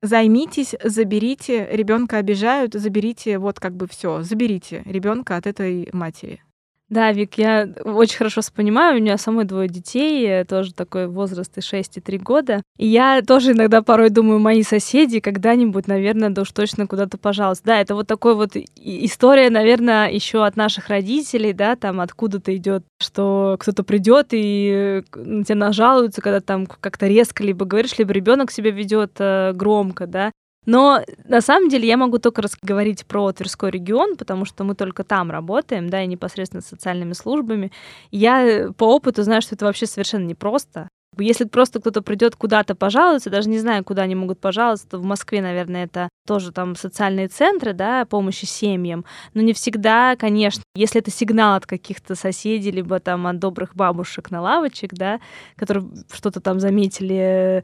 займитесь, 0.02 0.76
заберите, 0.82 1.68
ребенка 1.70 2.20
обижают, 2.20 2.74
заберите, 2.74 3.38
вот 3.38 3.60
как 3.60 3.76
бы 3.76 3.86
все, 3.90 4.22
заберите 4.22 4.82
ребенка 4.86 5.36
от 5.36 5.46
этой 5.46 5.90
матери. 5.92 6.42
Да, 6.90 7.12
Вик, 7.12 7.38
я 7.38 7.68
очень 7.84 8.18
хорошо 8.18 8.42
понимаю, 8.56 8.98
у 8.98 9.00
меня 9.00 9.18
самой 9.20 9.46
двое 9.46 9.70
детей, 9.70 10.44
тоже 10.46 10.74
такой 10.74 11.08
возраст 11.08 11.56
и 11.56 11.62
6, 11.62 11.98
и 11.98 12.02
3 12.02 12.18
года. 12.18 12.64
И 12.78 12.88
я 12.88 13.22
тоже 13.22 13.52
иногда 13.52 13.84
порой 13.84 14.10
думаю, 14.10 14.40
мои 14.40 14.64
соседи 14.64 15.20
когда-нибудь, 15.20 15.88
наверное, 15.88 16.32
да 16.32 16.42
уж 16.42 16.52
точно 16.52 16.88
куда-то 16.88 17.20
пожалуйста. 17.20 17.68
Да, 17.68 17.80
это 17.80 17.94
вот 17.94 18.08
такой 18.08 18.34
вот 18.34 18.54
история, 18.76 19.52
наверное, 19.52 20.10
еще 20.10 20.44
от 20.44 20.56
наших 20.56 20.88
родителей, 20.88 21.54
да, 21.54 21.76
там 21.76 22.02
откуда-то 22.02 22.56
идет, 22.56 22.84
что 23.00 23.58
кто-то 23.60 23.84
придет 23.84 24.30
и 24.32 25.04
на 25.14 25.44
тебя 25.44 25.56
нажалуются, 25.56 26.22
когда 26.22 26.40
там 26.40 26.66
как-то 26.66 27.06
резко 27.06 27.44
либо 27.44 27.66
говоришь, 27.66 28.00
либо 28.00 28.14
ребенок 28.14 28.50
себя 28.50 28.72
ведет 28.72 29.12
э, 29.20 29.54
громко, 29.54 30.08
да. 30.08 30.32
Но 30.66 31.02
на 31.26 31.42
самом 31.42 31.70
деле 31.70 31.88
я 31.88 31.98
могу 31.98 32.20
только 32.20 32.44
говорить 32.62 33.06
про 33.06 33.32
Тверской 33.32 33.72
регион, 33.72 34.18
потому 34.18 34.46
что 34.46 34.64
мы 34.64 34.76
только 34.76 35.04
там 35.04 35.32
работаем, 35.32 35.90
да, 35.90 36.04
и 36.04 36.08
непосредственно 36.08 36.62
с 36.62 36.68
социальными 36.68 37.14
службами. 37.14 37.72
Я 38.12 38.70
по 38.78 38.84
опыту 38.96 39.24
знаю, 39.24 39.42
что 39.42 39.56
это 39.56 39.66
вообще 39.66 39.86
совершенно 39.86 40.26
непросто. 40.26 40.90
Если 41.20 41.46
просто 41.46 41.80
кто-то 41.80 42.02
придет 42.02 42.36
куда-то 42.36 42.76
пожаловаться, 42.76 43.30
даже 43.30 43.50
не 43.50 43.60
знаю, 43.60 43.84
куда 43.84 44.04
они 44.04 44.16
могут 44.16 44.40
пожаловаться, 44.40 44.88
то 44.88 44.98
в 44.98 45.04
Москве, 45.04 45.42
наверное, 45.42 45.86
это 45.86 46.10
тоже 46.28 46.52
там 46.52 46.76
социальные 46.76 47.28
центры, 47.28 47.74
да, 47.74 48.06
помощи 48.06 48.46
семьям, 48.46 49.06
но 49.34 49.42
не 49.42 49.54
всегда, 49.54 50.16
конечно, 50.16 50.64
если 50.76 51.02
это 51.02 51.12
сигнал 51.12 51.56
от 51.56 51.66
каких-то 51.66 52.16
соседей, 52.16 52.72
либо 52.72 53.00
там 53.00 53.28
от 53.28 53.40
добрых 53.40 53.76
бабушек 53.76 54.32
на 54.32 54.42
лавочек, 54.42 54.94
да, 54.94 55.20
которые 55.56 55.88
что-то 56.12 56.40
там 56.40 56.60
заметили 56.60 57.64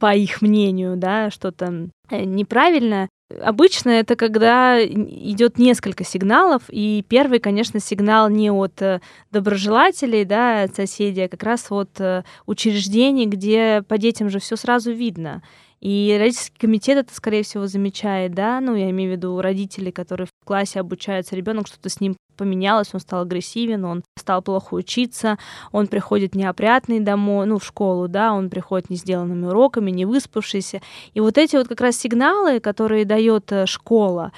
по 0.00 0.14
их 0.14 0.42
мнению, 0.42 0.96
да, 0.96 1.30
что-то 1.30 1.88
э, 2.10 2.24
неправильно, 2.24 3.08
Обычно 3.42 3.90
это 3.90 4.16
когда 4.16 4.82
идет 4.82 5.58
несколько 5.58 6.02
сигналов, 6.02 6.62
и 6.70 7.04
первый, 7.06 7.40
конечно, 7.40 7.78
сигнал 7.78 8.30
не 8.30 8.50
от 8.50 8.80
э, 8.80 9.00
доброжелателей, 9.30 10.24
да, 10.24 10.62
от 10.62 10.74
соседей, 10.74 11.24
а 11.24 11.28
как 11.28 11.42
раз 11.42 11.66
от 11.70 12.00
э, 12.00 12.24
учреждений, 12.46 13.26
где 13.26 13.82
по 13.86 13.98
детям 13.98 14.30
же 14.30 14.38
все 14.38 14.56
сразу 14.56 14.92
видно. 14.92 15.42
И 15.80 16.16
родительский 16.18 16.56
комитет 16.58 16.96
это, 16.96 17.14
скорее 17.14 17.42
всего, 17.42 17.66
замечает, 17.66 18.32
да, 18.32 18.60
ну, 18.60 18.74
я 18.74 18.88
имею 18.90 19.10
в 19.10 19.16
виду 19.16 19.40
родители, 19.42 19.90
которые 19.90 20.26
в 20.26 20.46
классе 20.46 20.80
обучаются, 20.80 21.36
ребенок 21.36 21.66
что-то 21.66 21.90
с 21.90 22.00
ним 22.00 22.16
поменялось, 22.38 22.90
он 22.94 23.00
стал 23.00 23.22
агрессивен, 23.22 23.84
он 23.84 24.02
стал 24.16 24.40
плохо 24.40 24.74
учиться, 24.74 25.36
он 25.72 25.88
приходит 25.88 26.34
неопрятный 26.34 27.00
домой, 27.00 27.46
ну, 27.46 27.58
в 27.58 27.64
школу, 27.64 28.08
да, 28.08 28.32
он 28.32 28.48
приходит 28.48 28.88
не 28.88 28.96
сделанными 28.96 29.46
уроками, 29.46 29.90
не 29.90 30.06
выспавшийся. 30.06 30.80
И 31.12 31.20
вот 31.20 31.36
эти 31.36 31.56
вот 31.56 31.68
как 31.68 31.80
раз 31.80 31.96
сигналы, 31.96 32.60
которые 32.60 33.04
дает 33.04 33.52
э, 33.52 33.66
школа, 33.66 34.32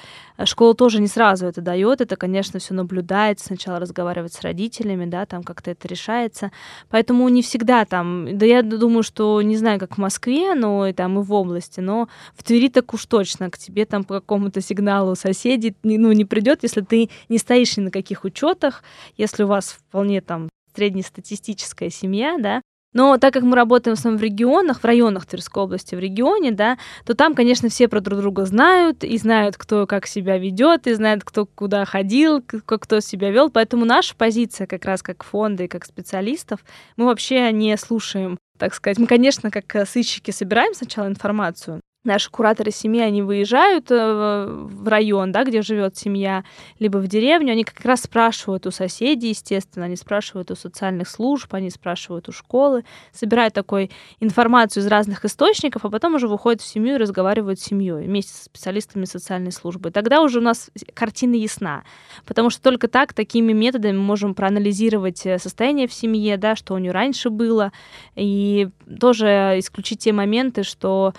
школа 0.45 0.75
тоже 0.75 1.01
не 1.01 1.07
сразу 1.07 1.45
это 1.45 1.61
дает, 1.61 2.01
это, 2.01 2.15
конечно, 2.15 2.59
все 2.59 2.73
наблюдает, 2.73 3.39
сначала 3.39 3.79
разговаривать 3.79 4.33
с 4.33 4.41
родителями, 4.41 5.05
да, 5.05 5.25
там 5.25 5.43
как-то 5.43 5.71
это 5.71 5.87
решается. 5.87 6.51
Поэтому 6.89 7.27
не 7.29 7.41
всегда 7.41 7.85
там, 7.85 8.37
да 8.37 8.45
я 8.45 8.61
думаю, 8.61 9.03
что 9.03 9.41
не 9.41 9.57
знаю, 9.57 9.79
как 9.79 9.95
в 9.95 9.97
Москве, 9.97 10.53
но 10.53 10.87
и 10.87 10.93
там 10.93 11.19
и 11.19 11.23
в 11.23 11.33
области, 11.33 11.79
но 11.79 12.09
в 12.35 12.43
Твери 12.43 12.69
так 12.69 12.93
уж 12.93 13.05
точно 13.05 13.49
к 13.49 13.57
тебе 13.57 13.85
там 13.85 14.03
по 14.03 14.15
какому-то 14.15 14.61
сигналу 14.61 15.15
соседей, 15.15 15.75
ну, 15.83 16.11
не 16.11 16.25
придет, 16.25 16.63
если 16.63 16.81
ты 16.81 17.09
не 17.29 17.37
стоишь 17.37 17.77
ни 17.77 17.81
на 17.81 17.91
каких 17.91 18.23
учетах, 18.23 18.83
если 19.17 19.43
у 19.43 19.47
вас 19.47 19.69
вполне 19.71 20.21
там 20.21 20.49
среднестатистическая 20.75 21.89
семья, 21.89 22.37
да, 22.39 22.61
но 22.93 23.17
так 23.17 23.33
как 23.33 23.43
мы 23.43 23.55
работаем 23.55 23.95
в 23.95 23.99
основном 23.99 24.19
в 24.19 24.23
регионах, 24.23 24.81
в 24.81 24.85
районах 24.85 25.25
Тверской 25.25 25.63
области, 25.63 25.95
в 25.95 25.99
регионе, 25.99 26.51
да, 26.51 26.77
то 27.05 27.13
там, 27.13 27.35
конечно, 27.35 27.69
все 27.69 27.87
про 27.87 28.01
друг 28.01 28.19
друга 28.19 28.45
знают, 28.45 29.03
и 29.03 29.17
знают, 29.17 29.57
кто 29.57 29.87
как 29.87 30.07
себя 30.07 30.37
ведет, 30.37 30.87
и 30.87 30.93
знают, 30.93 31.23
кто 31.23 31.45
куда 31.45 31.85
ходил, 31.85 32.41
как 32.41 32.81
кто 32.81 32.99
себя 32.99 33.31
вел. 33.31 33.49
Поэтому 33.49 33.85
наша 33.85 34.15
позиция, 34.15 34.67
как 34.67 34.85
раз 34.85 35.01
как 35.01 35.23
фонда 35.23 35.63
и 35.63 35.67
как 35.67 35.85
специалистов, 35.85 36.59
мы 36.97 37.05
вообще 37.05 37.51
не 37.51 37.77
слушаем 37.77 38.37
так 38.57 38.75
сказать. 38.75 38.99
Мы, 38.99 39.07
конечно, 39.07 39.49
как 39.49 39.87
сыщики 39.87 40.29
собираем 40.29 40.75
сначала 40.75 41.07
информацию, 41.07 41.81
наши 42.03 42.31
кураторы 42.31 42.71
семьи, 42.71 43.01
они 43.01 43.21
выезжают 43.21 43.91
э, 43.91 44.45
в 44.49 44.87
район, 44.87 45.31
да, 45.31 45.43
где 45.43 45.61
живет 45.61 45.97
семья, 45.97 46.43
либо 46.79 46.97
в 46.97 47.07
деревню, 47.07 47.51
они 47.51 47.63
как 47.63 47.83
раз 47.85 48.01
спрашивают 48.01 48.65
у 48.65 48.71
соседей, 48.71 49.29
естественно, 49.29 49.85
они 49.85 49.95
спрашивают 49.95 50.49
у 50.49 50.55
социальных 50.55 51.07
служб, 51.07 51.53
они 51.53 51.69
спрашивают 51.69 52.27
у 52.27 52.31
школы, 52.31 52.85
собирают 53.11 53.53
такой 53.53 53.91
информацию 54.19 54.81
из 54.81 54.87
разных 54.87 55.25
источников, 55.25 55.85
а 55.85 55.89
потом 55.89 56.15
уже 56.15 56.27
выходят 56.27 56.61
в 56.61 56.65
семью 56.65 56.95
и 56.95 56.97
разговаривают 56.97 57.59
с 57.59 57.65
семьей 57.65 58.03
вместе 58.03 58.33
с 58.33 58.43
специалистами 58.45 59.05
социальной 59.05 59.51
службы. 59.51 59.91
Тогда 59.91 60.21
уже 60.21 60.39
у 60.39 60.43
нас 60.43 60.71
картина 60.95 61.35
ясна, 61.35 61.83
потому 62.25 62.49
что 62.49 62.63
только 62.63 62.87
так, 62.87 63.13
такими 63.13 63.53
методами 63.53 63.97
мы 63.97 64.03
можем 64.03 64.33
проанализировать 64.33 65.23
э, 65.27 65.37
состояние 65.37 65.87
в 65.87 65.93
семье, 65.93 66.37
да, 66.37 66.55
что 66.55 66.73
у 66.73 66.79
нее 66.79 66.91
раньше 66.91 67.29
было, 67.29 67.71
и 68.15 68.69
тоже 68.99 69.55
исключить 69.59 69.99
те 69.99 70.13
моменты, 70.13 70.63
что 70.63 71.13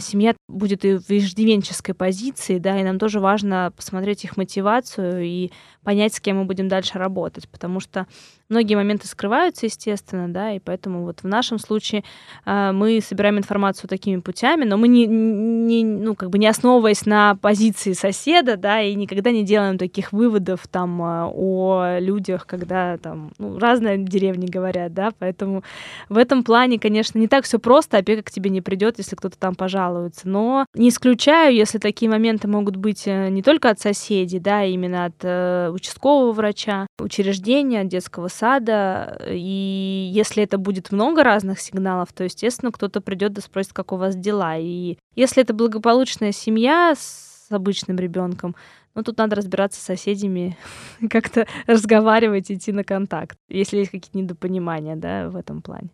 семья 0.00 0.34
будет 0.50 0.84
и 0.84 0.98
в 0.98 1.10
иждивенческой 1.10 1.94
позиции, 1.94 2.58
да, 2.58 2.78
и 2.78 2.84
нам 2.84 2.98
тоже 2.98 3.20
важно 3.20 3.72
посмотреть 3.76 4.24
их 4.24 4.36
мотивацию 4.36 5.22
и 5.22 5.50
понять, 5.82 6.14
с 6.14 6.20
кем 6.20 6.38
мы 6.38 6.44
будем 6.44 6.68
дальше 6.68 6.98
работать, 6.98 7.48
потому 7.48 7.80
что 7.80 8.06
многие 8.50 8.74
моменты 8.74 9.06
скрываются, 9.06 9.66
естественно, 9.66 10.28
да, 10.28 10.52
и 10.52 10.58
поэтому 10.58 11.04
вот 11.04 11.20
в 11.20 11.26
нашем 11.26 11.58
случае 11.58 12.04
э, 12.44 12.72
мы 12.72 13.00
собираем 13.00 13.38
информацию 13.38 13.88
такими 13.88 14.20
путями, 14.20 14.64
но 14.64 14.76
мы 14.76 14.88
не, 14.88 15.06
не, 15.06 15.84
ну, 15.84 16.14
как 16.14 16.30
бы 16.30 16.38
не 16.38 16.48
основываясь 16.48 17.06
на 17.06 17.36
позиции 17.36 17.92
соседа, 17.92 18.56
да, 18.56 18.82
и 18.82 18.94
никогда 18.94 19.30
не 19.30 19.44
делаем 19.44 19.78
таких 19.78 20.12
выводов 20.12 20.66
там 20.68 21.00
э, 21.00 21.30
о 21.32 21.98
людях, 22.00 22.46
когда 22.46 22.98
там 22.98 23.32
ну, 23.38 23.58
разные 23.58 23.98
деревни 23.98 24.46
говорят, 24.46 24.92
да, 24.92 25.12
поэтому 25.18 25.62
в 26.08 26.18
этом 26.18 26.44
плане, 26.44 26.78
конечно, 26.78 27.18
не 27.18 27.28
так 27.28 27.44
все 27.44 27.58
просто, 27.58 27.98
опека 27.98 28.24
к 28.24 28.30
тебе 28.30 28.50
не 28.50 28.60
придет, 28.60 28.98
если 28.98 29.16
кто-то 29.16 29.38
там 29.38 29.54
пожалуется, 29.54 30.28
но 30.28 30.39
не 30.74 30.88
исключаю, 30.88 31.54
если 31.54 31.78
такие 31.78 32.10
моменты 32.10 32.48
могут 32.48 32.76
быть 32.76 33.06
э, 33.06 33.28
не 33.28 33.42
только 33.42 33.70
от 33.70 33.80
соседей, 33.80 34.38
да, 34.38 34.64
именно 34.64 35.06
от 35.06 35.16
э, 35.22 35.70
участкового 35.72 36.32
врача, 36.32 36.86
учреждения, 36.98 37.84
детского 37.84 38.28
сада. 38.28 39.20
И 39.28 40.10
если 40.12 40.42
это 40.42 40.58
будет 40.58 40.92
много 40.92 41.22
разных 41.24 41.60
сигналов, 41.60 42.12
то, 42.12 42.24
естественно, 42.24 42.72
кто-то 42.72 43.00
придет 43.00 43.38
и 43.38 43.40
спросит, 43.40 43.72
как 43.72 43.92
у 43.92 43.96
вас 43.96 44.16
дела. 44.16 44.56
И 44.58 44.98
если 45.14 45.42
это 45.42 45.54
благополучная 45.54 46.32
семья 46.32 46.94
с 46.96 47.46
обычным 47.50 47.98
ребенком, 47.98 48.54
ну, 48.94 49.02
тут 49.02 49.18
надо 49.18 49.36
разбираться 49.36 49.80
с 49.80 49.84
соседями, 49.84 50.56
как-то 51.10 51.46
разговаривать, 51.66 52.50
идти 52.50 52.72
на 52.72 52.84
контакт, 52.84 53.36
если 53.48 53.78
есть 53.78 53.90
какие-то 53.90 54.18
недопонимания, 54.18 54.96
да, 54.96 55.28
в 55.28 55.36
этом 55.36 55.62
плане. 55.62 55.90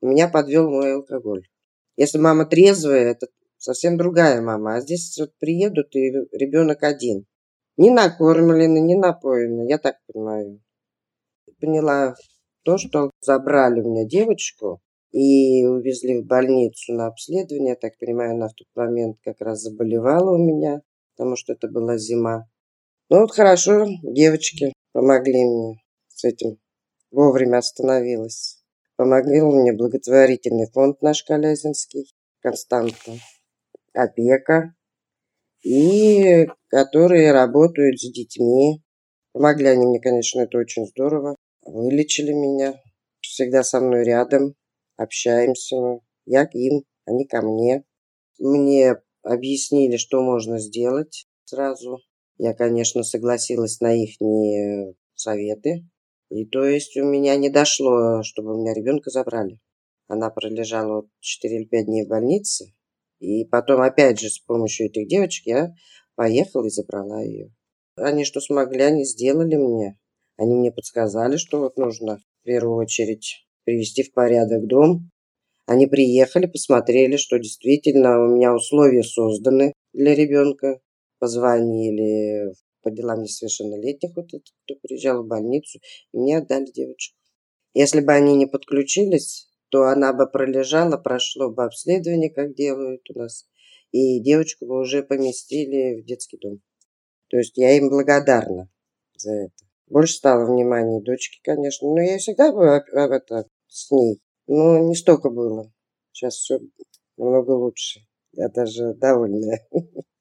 Меня 0.00 0.28
подвел 0.28 0.70
мой 0.70 0.94
алкоголь. 0.94 1.46
Если 1.96 2.18
мама 2.18 2.44
трезвая, 2.46 3.12
это 3.12 3.28
совсем 3.56 3.96
другая 3.96 4.40
мама. 4.40 4.76
А 4.76 4.80
здесь 4.80 5.16
вот 5.18 5.32
приедут, 5.38 5.94
и 5.96 6.10
ребенок 6.32 6.82
один. 6.82 7.26
Не 7.76 7.90
накормленный, 7.90 8.80
не 8.80 8.96
напоенный, 8.96 9.68
я 9.68 9.78
так 9.78 9.96
понимаю. 10.06 10.62
Поняла 11.60 12.14
то, 12.64 12.78
что 12.78 13.10
забрали 13.20 13.80
у 13.80 13.90
меня 13.90 14.04
девочку 14.04 14.80
и 15.12 15.64
увезли 15.64 16.20
в 16.20 16.26
больницу 16.26 16.92
на 16.94 17.06
обследование. 17.06 17.70
Я 17.70 17.76
так 17.76 17.98
понимаю, 17.98 18.32
она 18.32 18.48
в 18.48 18.54
тот 18.54 18.66
момент 18.74 19.18
как 19.22 19.40
раз 19.40 19.62
заболевала 19.62 20.34
у 20.34 20.38
меня, 20.38 20.80
потому 21.16 21.36
что 21.36 21.52
это 21.52 21.68
была 21.68 21.96
зима. 21.96 22.44
Ну 23.08 23.20
вот 23.20 23.32
хорошо, 23.32 23.86
девочки 24.02 24.72
помогли 24.92 25.44
мне 25.44 25.78
с 26.08 26.24
этим. 26.24 26.58
Вовремя 27.10 27.58
остановилась. 27.58 28.55
Помогли 28.96 29.42
мне 29.42 29.72
благотворительный 29.72 30.70
фонд 30.72 31.02
наш 31.02 31.22
Колязинский, 31.22 32.14
Константа 32.40 33.12
опека, 33.92 34.74
и 35.62 36.46
которые 36.68 37.32
работают 37.32 37.98
с 38.00 38.10
детьми. 38.10 38.82
Помогли 39.32 39.66
они 39.66 39.86
мне, 39.86 40.00
конечно, 40.00 40.40
это 40.40 40.58
очень 40.58 40.86
здорово. 40.86 41.36
Вылечили 41.62 42.32
меня. 42.32 42.80
Всегда 43.20 43.62
со 43.64 43.80
мной 43.80 44.04
рядом. 44.04 44.54
Общаемся 44.96 45.76
мы. 45.76 46.00
Я 46.24 46.46
к 46.46 46.54
им, 46.54 46.84
они 47.04 47.26
ко 47.26 47.42
мне. 47.42 47.84
Мне 48.38 48.96
объяснили, 49.22 49.96
что 49.96 50.22
можно 50.22 50.58
сделать 50.58 51.26
сразу. 51.44 51.98
Я, 52.38 52.54
конечно, 52.54 53.02
согласилась 53.02 53.80
на 53.80 53.94
их 53.94 54.16
советы. 55.14 55.86
И 56.30 56.44
то 56.44 56.64
есть 56.64 56.96
у 56.96 57.04
меня 57.04 57.36
не 57.36 57.50
дошло, 57.50 58.22
чтобы 58.22 58.54
у 58.54 58.60
меня 58.60 58.74
ребенка 58.74 59.10
забрали. 59.10 59.60
Она 60.08 60.30
пролежала 60.30 61.08
4 61.20 61.56
или 61.56 61.64
5 61.64 61.86
дней 61.86 62.04
в 62.04 62.08
больнице. 62.08 62.74
И 63.20 63.44
потом, 63.44 63.80
опять 63.80 64.20
же, 64.20 64.28
с 64.28 64.38
помощью 64.38 64.86
этих 64.86 65.08
девочек 65.08 65.46
я 65.46 65.74
поехала 66.14 66.66
и 66.66 66.70
забрала 66.70 67.22
ее. 67.22 67.52
Они 67.96 68.24
что 68.24 68.40
смогли, 68.40 68.82
они 68.82 69.04
сделали 69.04 69.56
мне. 69.56 69.98
Они 70.36 70.54
мне 70.54 70.70
подсказали, 70.70 71.36
что 71.36 71.60
вот 71.60 71.78
нужно 71.78 72.18
в 72.18 72.44
первую 72.44 72.76
очередь 72.76 73.46
привести 73.64 74.02
в 74.02 74.12
порядок 74.12 74.66
дом. 74.66 75.10
Они 75.66 75.86
приехали, 75.86 76.46
посмотрели, 76.46 77.16
что 77.16 77.38
действительно 77.38 78.22
у 78.22 78.36
меня 78.36 78.54
условия 78.54 79.02
созданы 79.02 79.72
для 79.92 80.14
ребенка. 80.14 80.80
позвонили 81.18 82.52
по 82.86 82.90
делам 82.92 83.22
несовершеннолетних, 83.22 84.14
вот 84.14 84.26
этот, 84.26 84.46
кто 84.62 84.76
приезжал 84.76 85.24
в 85.24 85.26
больницу, 85.26 85.80
и 86.12 86.18
мне 86.18 86.38
отдали 86.38 86.66
девочку. 86.66 87.18
Если 87.74 87.98
бы 88.00 88.12
они 88.12 88.36
не 88.36 88.46
подключились, 88.46 89.50
то 89.70 89.88
она 89.88 90.12
бы 90.12 90.30
пролежала, 90.30 90.96
прошло 90.96 91.50
бы 91.50 91.64
обследование, 91.64 92.30
как 92.30 92.54
делают 92.54 93.02
у 93.10 93.18
нас, 93.18 93.48
и 93.90 94.20
девочку 94.20 94.66
бы 94.66 94.78
уже 94.78 95.02
поместили 95.02 96.00
в 96.00 96.04
детский 96.04 96.38
дом. 96.40 96.60
То 97.28 97.38
есть 97.38 97.56
я 97.56 97.76
им 97.76 97.88
благодарна 97.88 98.70
за 99.16 99.32
это. 99.32 99.64
Больше 99.88 100.14
стало 100.14 100.46
внимания 100.46 101.00
дочки, 101.00 101.40
конечно, 101.42 101.88
но 101.88 102.00
я 102.00 102.18
всегда 102.18 102.52
была 102.52 102.76
об 102.76 103.10
это 103.10 103.48
с 103.66 103.90
ней. 103.90 104.20
Но 104.46 104.78
не 104.78 104.94
столько 104.94 105.28
было. 105.28 105.72
Сейчас 106.12 106.34
все 106.34 106.60
намного 107.16 107.50
лучше. 107.50 108.06
Я 108.30 108.48
даже 108.48 108.94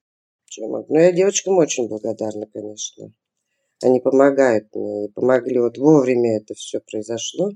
довольная. 0.62 0.88
Но 0.90 1.00
я 1.00 1.12
девочкам 1.12 1.58
очень 1.58 1.88
благодарна, 1.88 2.48
конечно. 2.48 3.14
Они 3.84 4.00
помогают 4.00 4.74
мне 4.74 5.06
и 5.06 5.12
помогли. 5.12 5.60
Вот 5.60 5.78
вовремя 5.78 6.38
это 6.38 6.54
все 6.54 6.80
произошло. 6.80 7.52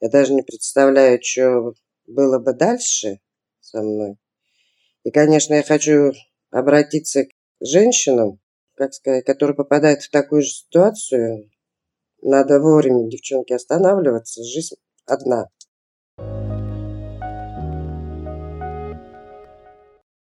Я 0.00 0.10
даже 0.10 0.34
не 0.34 0.42
представляю, 0.42 1.20
что 1.22 1.74
было 2.06 2.38
бы 2.38 2.52
дальше 2.52 3.20
со 3.60 3.82
мной. 3.82 4.18
И, 5.04 5.10
конечно, 5.10 5.54
я 5.54 5.62
хочу 5.62 6.12
обратиться 6.50 7.24
к 7.24 7.28
женщинам, 7.60 8.40
как 8.74 8.94
сказать, 8.94 9.24
которые 9.24 9.56
попадают 9.56 10.02
в 10.02 10.10
такую 10.10 10.42
же 10.42 10.48
ситуацию. 10.48 11.50
Надо 12.22 12.60
вовремя, 12.60 13.08
девчонки, 13.08 13.52
останавливаться. 13.52 14.42
Жизнь 14.42 14.76
одна. 15.06 15.48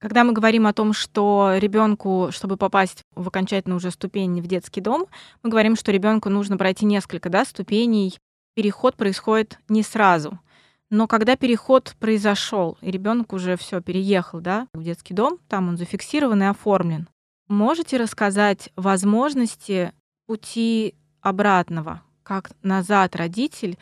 Когда 0.03 0.25
мы 0.25 0.33
говорим 0.33 0.67
о 0.67 0.73
том, 0.73 0.91
что 0.91 1.53
ребенку, 1.55 2.27
чтобы 2.31 2.57
попасть 2.57 3.03
в 3.15 3.25
окончательно 3.29 3.77
уже 3.77 3.89
ступень 3.89 4.41
в 4.41 4.47
детский 4.47 4.81
дом, 4.81 5.05
мы 5.43 5.49
говорим, 5.49 5.77
что 5.77 5.93
ребенку 5.93 6.27
нужно 6.27 6.57
пройти 6.57 6.83
несколько 6.83 7.29
да, 7.29 7.45
ступеней. 7.45 8.19
Переход 8.53 8.97
происходит 8.97 9.59
не 9.69 9.81
сразу. 9.81 10.41
Но 10.89 11.07
когда 11.07 11.37
переход 11.37 11.95
произошел, 12.01 12.77
и 12.81 12.91
ребенок 12.91 13.31
уже 13.31 13.55
все 13.55 13.79
переехал 13.79 14.41
да, 14.41 14.67
в 14.73 14.83
детский 14.83 15.13
дом, 15.13 15.39
там 15.47 15.69
он 15.69 15.77
зафиксирован 15.77 16.43
и 16.43 16.47
оформлен, 16.47 17.07
можете 17.47 17.95
рассказать 17.95 18.71
возможности 18.75 19.93
пути 20.27 20.95
обратного, 21.21 22.01
как 22.23 22.51
назад 22.61 23.15
родитель 23.15 23.77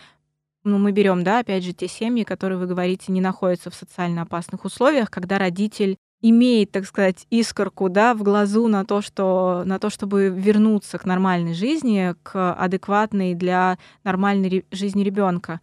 ну, 0.64 0.78
мы 0.78 0.92
берем, 0.92 1.24
да, 1.24 1.40
опять 1.40 1.64
же, 1.64 1.74
те 1.74 1.88
семьи, 1.88 2.24
которые, 2.24 2.60
вы 2.60 2.68
говорите, 2.68 3.12
не 3.12 3.20
находятся 3.20 3.72
в 3.72 3.74
социально 3.74 4.22
опасных 4.22 4.64
условиях, 4.64 5.10
когда 5.10 5.40
родитель 5.40 5.98
имеет, 6.22 6.72
так 6.72 6.86
сказать, 6.86 7.26
искорку 7.30 7.90
да, 7.90 8.14
в 8.14 8.24
глазу 8.24 8.68
на 8.68 8.86
то, 8.86 9.02
что, 9.02 9.64
на 9.66 9.80
то, 9.80 9.90
чтобы 9.90 10.30
вернуться 10.30 10.98
к 10.98 11.06
нормальной 11.06 11.54
жизни, 11.54 12.16
к 12.24 12.54
адекватной 12.54 13.34
для 13.34 13.78
нормальной 14.04 14.66
жизни 14.72 15.04
ребенка. 15.04 15.62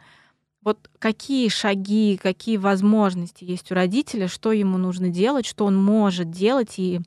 Вот 0.62 0.90
какие 0.98 1.48
шаги, 1.48 2.18
какие 2.20 2.56
возможности 2.56 3.44
есть 3.44 3.70
у 3.70 3.74
родителя, 3.74 4.26
что 4.26 4.52
ему 4.52 4.76
нужно 4.76 5.08
делать, 5.08 5.46
что 5.46 5.64
он 5.64 5.76
может 5.76 6.30
делать 6.30 6.74
и 6.78 7.00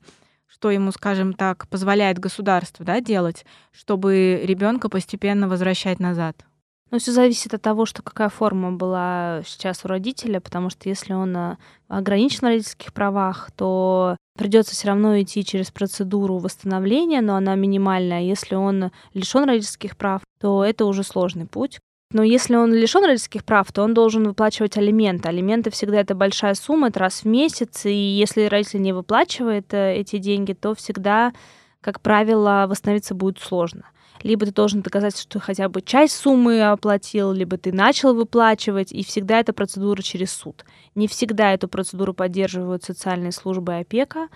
что 0.48 0.70
ему, 0.70 0.90
скажем 0.92 1.34
так, 1.34 1.68
позволяет 1.68 2.18
государство 2.18 2.84
да, 2.84 3.00
делать, 3.00 3.44
чтобы 3.72 4.40
ребенка 4.44 4.88
постепенно 4.88 5.48
возвращать 5.48 6.00
назад? 6.00 6.44
Ну, 6.92 6.98
все 6.98 7.10
зависит 7.10 7.54
от 7.54 7.62
того, 7.62 7.86
что 7.86 8.02
какая 8.02 8.28
форма 8.28 8.70
была 8.70 9.40
сейчас 9.46 9.82
у 9.82 9.88
родителя, 9.88 10.40
потому 10.40 10.68
что 10.68 10.90
если 10.90 11.14
он 11.14 11.34
э, 11.34 11.56
ограничен 11.88 12.40
в 12.40 12.42
родительских 12.42 12.92
правах, 12.92 13.50
то 13.56 14.18
придется 14.36 14.74
все 14.74 14.88
равно 14.88 15.18
идти 15.18 15.42
через 15.42 15.70
процедуру 15.70 16.36
восстановления, 16.36 17.22
но 17.22 17.36
она 17.36 17.54
минимальная. 17.54 18.20
Если 18.20 18.56
он 18.56 18.90
лишен 19.14 19.44
родительских 19.44 19.96
прав, 19.96 20.20
то 20.38 20.62
это 20.62 20.84
уже 20.84 21.02
сложный 21.02 21.46
путь. 21.46 21.78
Но 22.12 22.22
если 22.22 22.56
он 22.56 22.74
лишен 22.74 23.06
родительских 23.06 23.46
прав, 23.46 23.72
то 23.72 23.84
он 23.84 23.94
должен 23.94 24.24
выплачивать 24.24 24.76
алименты. 24.76 25.30
Алименты 25.30 25.70
всегда 25.70 25.98
это 25.98 26.14
большая 26.14 26.52
сумма, 26.52 26.88
это 26.88 27.00
раз 27.00 27.22
в 27.22 27.24
месяц, 27.24 27.86
и 27.86 27.94
если 27.94 28.44
родитель 28.44 28.82
не 28.82 28.92
выплачивает 28.92 29.72
э, 29.72 29.94
эти 29.94 30.18
деньги, 30.18 30.52
то 30.52 30.74
всегда, 30.74 31.32
как 31.80 32.02
правило, 32.02 32.66
восстановиться 32.68 33.14
будет 33.14 33.38
сложно 33.38 33.84
либо 34.22 34.46
ты 34.46 34.52
должен 34.52 34.82
доказать, 34.82 35.18
что 35.18 35.40
хотя 35.40 35.68
бы 35.68 35.82
часть 35.82 36.16
суммы 36.16 36.62
оплатил, 36.62 37.32
либо 37.32 37.58
ты 37.58 37.72
начал 37.72 38.14
выплачивать, 38.14 38.92
и 38.92 39.04
всегда 39.04 39.40
эта 39.40 39.52
процедура 39.52 40.02
через 40.02 40.32
суд. 40.32 40.64
Не 40.94 41.08
всегда 41.08 41.52
эту 41.52 41.68
процедуру 41.68 42.14
поддерживают 42.14 42.84
социальные 42.84 43.32
службы 43.32 43.72
и 43.72 43.80
опека, 43.80 44.28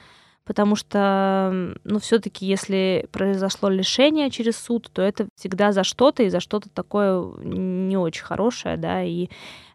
потому 0.44 0.76
что, 0.76 1.74
ну, 1.84 1.98
все-таки, 1.98 2.46
если 2.46 3.08
произошло 3.10 3.68
лишение 3.68 4.30
через 4.30 4.56
суд, 4.56 4.90
то 4.92 5.02
это 5.02 5.28
всегда 5.36 5.72
за 5.72 5.82
что-то 5.82 6.22
и 6.22 6.28
за 6.28 6.40
что-то 6.40 6.68
такое 6.70 7.22
не 7.42 7.96
очень 7.96 8.24
хорошее, 8.24 8.76
да, 8.76 9.02
и 9.02 9.28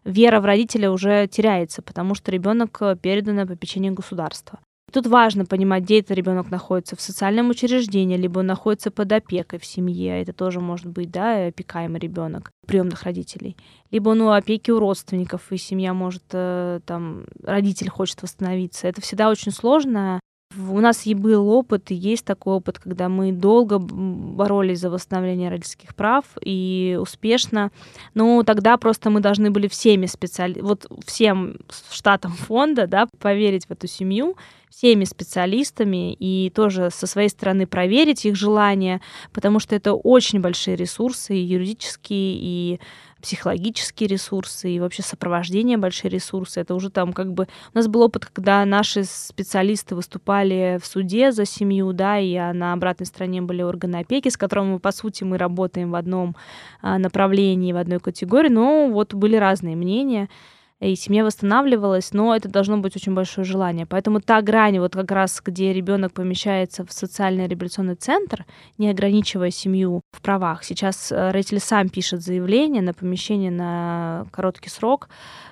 вера 0.04 0.40
в 0.40 0.44
родителя 0.44 0.90
уже 0.90 1.26
теряется, 1.28 1.82
потому 1.82 2.14
что 2.14 2.30
ребенок 2.30 2.80
передан 3.00 3.36
на 3.36 3.46
попечение 3.46 3.92
государства. 3.92 4.58
Тут 4.92 5.06
важно 5.06 5.46
понимать, 5.46 5.84
где 5.84 6.00
этот 6.00 6.10
ребенок 6.10 6.50
находится, 6.50 6.96
в 6.96 7.00
социальном 7.00 7.48
учреждении, 7.48 8.18
либо 8.18 8.40
он 8.40 8.46
находится 8.46 8.90
под 8.90 9.10
опекой 9.10 9.58
в 9.58 9.64
семье, 9.64 10.20
это 10.20 10.34
тоже 10.34 10.60
может 10.60 10.86
быть, 10.86 11.10
да, 11.10 11.46
опекаемый 11.46 11.98
ребенок 11.98 12.52
приемных 12.66 13.04
родителей. 13.04 13.56
Либо 13.90 14.10
он 14.10 14.20
у 14.20 14.30
опеки 14.30 14.70
у 14.70 14.78
родственников, 14.78 15.50
и 15.50 15.56
семья 15.56 15.94
может, 15.94 16.24
э, 16.32 16.80
там, 16.84 17.24
родитель 17.42 17.88
хочет 17.88 18.22
восстановиться. 18.22 18.86
Это 18.86 19.00
всегда 19.00 19.30
очень 19.30 19.50
сложно, 19.50 20.20
у 20.58 20.80
нас 20.80 21.06
и 21.06 21.14
был 21.14 21.48
опыт, 21.48 21.90
и 21.90 21.94
есть 21.94 22.24
такой 22.24 22.54
опыт, 22.54 22.78
когда 22.78 23.08
мы 23.08 23.32
долго 23.32 23.78
боролись 23.78 24.80
за 24.80 24.90
восстановление 24.90 25.50
родительских 25.50 25.94
прав 25.94 26.24
и 26.44 26.98
успешно. 27.00 27.70
Но 28.14 28.42
тогда 28.42 28.76
просто 28.76 29.10
мы 29.10 29.20
должны 29.20 29.50
были 29.50 29.68
всеми 29.68 30.06
специали... 30.06 30.60
вот 30.60 30.86
всем 31.06 31.56
штатам 31.90 32.32
фонда, 32.32 32.86
да, 32.86 33.08
поверить 33.18 33.66
в 33.66 33.70
эту 33.70 33.86
семью, 33.86 34.36
всеми 34.70 35.04
специалистами 35.04 36.14
и 36.14 36.50
тоже 36.50 36.90
со 36.90 37.06
своей 37.06 37.28
стороны 37.28 37.66
проверить 37.66 38.24
их 38.24 38.36
желания, 38.36 39.00
потому 39.32 39.60
что 39.60 39.76
это 39.76 39.92
очень 39.92 40.40
большие 40.40 40.76
ресурсы, 40.76 41.36
и 41.36 41.44
юридические, 41.44 42.36
и 42.36 42.80
психологические 43.22 44.08
ресурсы 44.08 44.70
и 44.70 44.80
вообще 44.80 45.02
сопровождение 45.02 45.78
большие 45.78 46.10
ресурсы. 46.10 46.60
Это 46.60 46.74
уже 46.74 46.90
там 46.90 47.12
как 47.12 47.32
бы... 47.32 47.48
У 47.72 47.78
нас 47.78 47.88
был 47.88 48.02
опыт, 48.02 48.26
когда 48.26 48.64
наши 48.64 49.04
специалисты 49.04 49.94
выступали 49.94 50.78
в 50.82 50.86
суде 50.86 51.32
за 51.32 51.46
семью, 51.46 51.92
да, 51.92 52.18
и 52.18 52.36
на 52.52 52.72
обратной 52.72 53.06
стороне 53.06 53.40
были 53.40 53.62
органы 53.62 53.96
опеки, 53.96 54.28
с 54.28 54.36
которыми, 54.36 54.78
по 54.78 54.92
сути, 54.92 55.24
мы 55.24 55.38
работаем 55.38 55.90
в 55.90 55.94
одном 55.94 56.36
а, 56.82 56.98
направлении, 56.98 57.72
в 57.72 57.76
одной 57.76 58.00
категории, 58.00 58.48
но 58.48 58.90
вот 58.90 59.14
были 59.14 59.36
разные 59.36 59.76
мнения 59.76 60.28
и 60.82 60.96
семья 60.96 61.24
восстанавливалась, 61.24 62.12
но 62.12 62.34
это 62.34 62.48
должно 62.48 62.78
быть 62.78 62.96
очень 62.96 63.14
большое 63.14 63.44
желание. 63.44 63.86
Поэтому 63.86 64.20
та 64.20 64.42
грань, 64.42 64.80
вот 64.80 64.94
как 64.94 65.12
раз, 65.12 65.40
где 65.44 65.72
ребенок 65.72 66.12
помещается 66.12 66.84
в 66.84 66.92
социальный 66.92 67.46
реабилитационный 67.46 67.94
центр, 67.94 68.44
не 68.78 68.90
ограничивая 68.90 69.50
семью 69.50 70.00
в 70.10 70.20
правах. 70.20 70.64
Сейчас 70.64 71.12
э, 71.12 71.30
родитель 71.30 71.60
сам 71.60 71.88
пишет 71.88 72.22
заявление 72.22 72.82
на 72.82 72.94
помещение 72.94 73.52
на 73.52 74.26
короткий 74.32 74.70
срок 74.70 75.08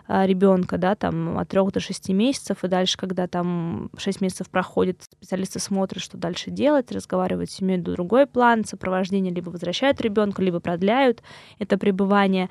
э, 0.08 0.26
ребенка, 0.26 0.78
да, 0.78 0.96
там 0.96 1.38
от 1.38 1.48
трех 1.48 1.70
до 1.70 1.78
шести 1.78 2.12
месяцев, 2.12 2.64
и 2.64 2.68
дальше, 2.68 2.98
когда 2.98 3.28
там 3.28 3.90
шесть 3.96 4.20
месяцев 4.20 4.50
проходит, 4.50 5.04
специалисты 5.04 5.60
смотрят, 5.60 6.02
что 6.02 6.18
дальше 6.18 6.50
делать, 6.50 6.90
разговаривают 6.90 7.52
с 7.52 7.54
семьей 7.54 7.78
другой 7.78 8.26
план, 8.26 8.64
сопровождение 8.64 9.32
либо 9.32 9.50
возвращают 9.50 10.00
ребенка, 10.00 10.42
либо 10.42 10.58
продляют 10.58 11.22
это 11.60 11.78
пребывание. 11.78 12.50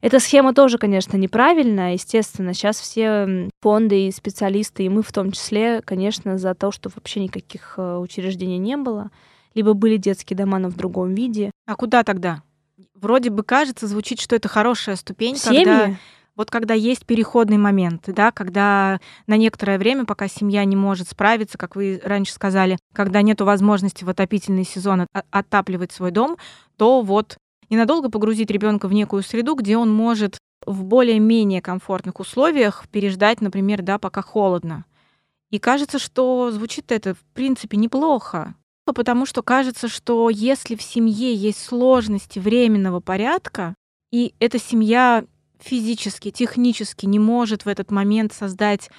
Эта 0.00 0.20
схема 0.20 0.54
тоже, 0.54 0.78
конечно, 0.78 1.16
неправильная. 1.16 1.94
Естественно, 1.94 2.54
сейчас 2.54 2.80
все 2.80 3.48
фонды 3.60 4.06
и 4.06 4.12
специалисты, 4.12 4.84
и 4.84 4.88
мы 4.88 5.02
в 5.02 5.12
том 5.12 5.32
числе, 5.32 5.80
конечно, 5.82 6.38
за 6.38 6.54
то, 6.54 6.70
что 6.70 6.90
вообще 6.94 7.20
никаких 7.20 7.74
э, 7.76 7.96
учреждений 7.96 8.58
не 8.58 8.76
было. 8.76 9.10
Либо 9.54 9.72
были 9.72 9.96
детские 9.96 10.36
дома, 10.36 10.58
но 10.58 10.68
в 10.68 10.76
другом 10.76 11.14
виде. 11.14 11.50
А 11.66 11.76
куда 11.76 12.04
тогда? 12.04 12.42
Вроде 12.94 13.30
бы 13.30 13.42
кажется, 13.42 13.86
звучит, 13.86 14.20
что 14.20 14.36
это 14.36 14.48
хорошая 14.48 14.96
ступень, 14.96 15.36
Семьи? 15.36 15.64
когда 15.64 15.96
вот 16.36 16.50
когда 16.50 16.74
есть 16.74 17.06
переходный 17.06 17.56
момент, 17.56 18.04
да, 18.08 18.30
когда 18.30 19.00
на 19.26 19.38
некоторое 19.38 19.78
время, 19.78 20.04
пока 20.04 20.28
семья 20.28 20.64
не 20.66 20.76
может 20.76 21.08
справиться, 21.08 21.56
как 21.56 21.74
вы 21.76 21.98
раньше 22.04 22.34
сказали, 22.34 22.78
когда 22.92 23.22
нет 23.22 23.40
возможности 23.40 24.04
в 24.04 24.10
отопительный 24.10 24.64
сезон 24.64 25.06
отапливать 25.30 25.92
свой 25.92 26.10
дом, 26.10 26.36
то 26.76 27.00
вот 27.00 27.38
ненадолго 27.70 28.10
погрузить 28.10 28.50
ребенка 28.50 28.88
в 28.88 28.92
некую 28.92 29.22
среду, 29.22 29.54
где 29.54 29.76
он 29.76 29.92
может 29.92 30.38
в 30.64 30.84
более-менее 30.84 31.62
комфортных 31.62 32.20
условиях 32.20 32.86
переждать, 32.90 33.40
например, 33.40 33.82
да, 33.82 33.98
пока 33.98 34.22
холодно. 34.22 34.84
И 35.50 35.58
кажется, 35.58 35.98
что 35.98 36.50
звучит 36.50 36.90
это 36.90 37.14
в 37.14 37.22
принципе 37.34 37.76
неплохо, 37.76 38.54
потому 38.84 39.26
что 39.26 39.42
кажется, 39.42 39.88
что 39.88 40.30
если 40.30 40.74
в 40.74 40.82
семье 40.82 41.34
есть 41.34 41.62
сложности 41.62 42.38
временного 42.38 43.00
порядка, 43.00 43.74
и 44.10 44.34
эта 44.40 44.58
семья 44.58 45.24
физически, 45.58 46.30
технически 46.30 47.06
не 47.06 47.18
может 47.18 47.64
в 47.64 47.68
этот 47.68 47.90
момент 47.90 48.32
создать 48.32 48.90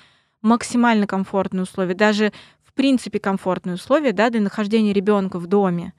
максимально 0.41 1.07
комфортные 1.07 1.63
условия, 1.63 1.95
даже 1.95 2.31
принципе 2.77 3.19
комфортные 3.19 3.75
условия 3.75 4.13
да, 4.13 4.29
для 4.29 4.39
нахождения 4.39 4.93
ребенка 4.93 5.39
в 5.39 5.47
доме, 5.47 5.93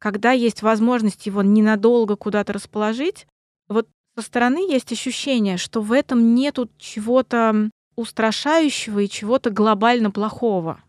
когда 0.00 0.32
есть 0.32 0.62
возможность 0.62 1.26
его 1.26 1.42
ненадолго 1.42 2.16
куда-то 2.16 2.54
расположить, 2.54 3.28
вот 3.68 3.86
со 4.16 4.22
стороны 4.22 4.68
есть 4.68 4.90
ощущение, 4.90 5.58
что 5.58 5.82
в 5.82 5.92
этом 5.92 6.34
нету 6.34 6.68
чего-то 6.78 7.70
устрашающего 7.96 9.00
и 9.00 9.08
чего-то 9.08 9.50
глобально 9.50 10.10
плохого. 10.10 10.80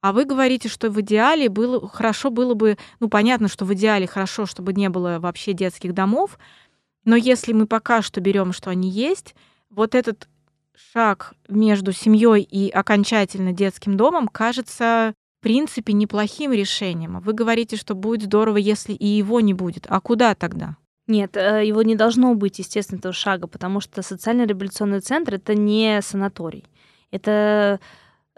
А 0.00 0.12
вы 0.12 0.24
говорите, 0.24 0.68
что 0.68 0.90
в 0.90 1.00
идеале 1.02 1.48
было 1.48 1.86
хорошо 1.86 2.30
было 2.30 2.54
бы, 2.54 2.78
ну 2.98 3.08
понятно, 3.08 3.48
что 3.48 3.64
в 3.66 3.74
идеале 3.74 4.06
хорошо, 4.06 4.46
чтобы 4.46 4.72
не 4.72 4.88
было 4.88 5.18
вообще 5.20 5.52
детских 5.52 5.92
домов, 5.92 6.38
но 7.04 7.14
если 7.14 7.52
мы 7.52 7.66
пока 7.66 8.02
что 8.02 8.20
берем, 8.20 8.52
что 8.52 8.70
они 8.70 8.88
есть, 8.88 9.34
вот 9.68 9.94
этот 9.94 10.28
шаг 10.74 11.34
между 11.48 11.92
семьей 11.92 12.42
и 12.42 12.70
окончательно 12.70 13.52
детским 13.52 13.96
домом 13.98 14.28
кажется 14.28 15.14
принципе 15.46 15.92
неплохим 15.92 16.52
решением. 16.52 17.20
Вы 17.20 17.32
говорите, 17.32 17.76
что 17.76 17.94
будет 17.94 18.22
здорово, 18.22 18.56
если 18.56 18.94
и 18.94 19.06
его 19.06 19.38
не 19.38 19.54
будет. 19.54 19.86
А 19.88 20.00
куда 20.00 20.34
тогда? 20.34 20.76
Нет, 21.06 21.36
э, 21.36 21.64
его 21.64 21.82
не 21.82 21.94
должно 21.94 22.34
быть, 22.34 22.58
естественно, 22.58 22.98
этого 22.98 23.14
шага, 23.14 23.46
потому 23.46 23.78
что 23.78 24.02
социально-реабилитационный 24.02 24.98
центр 24.98 25.34
это 25.34 25.54
не 25.54 26.02
санаторий. 26.02 26.64
Это 27.12 27.78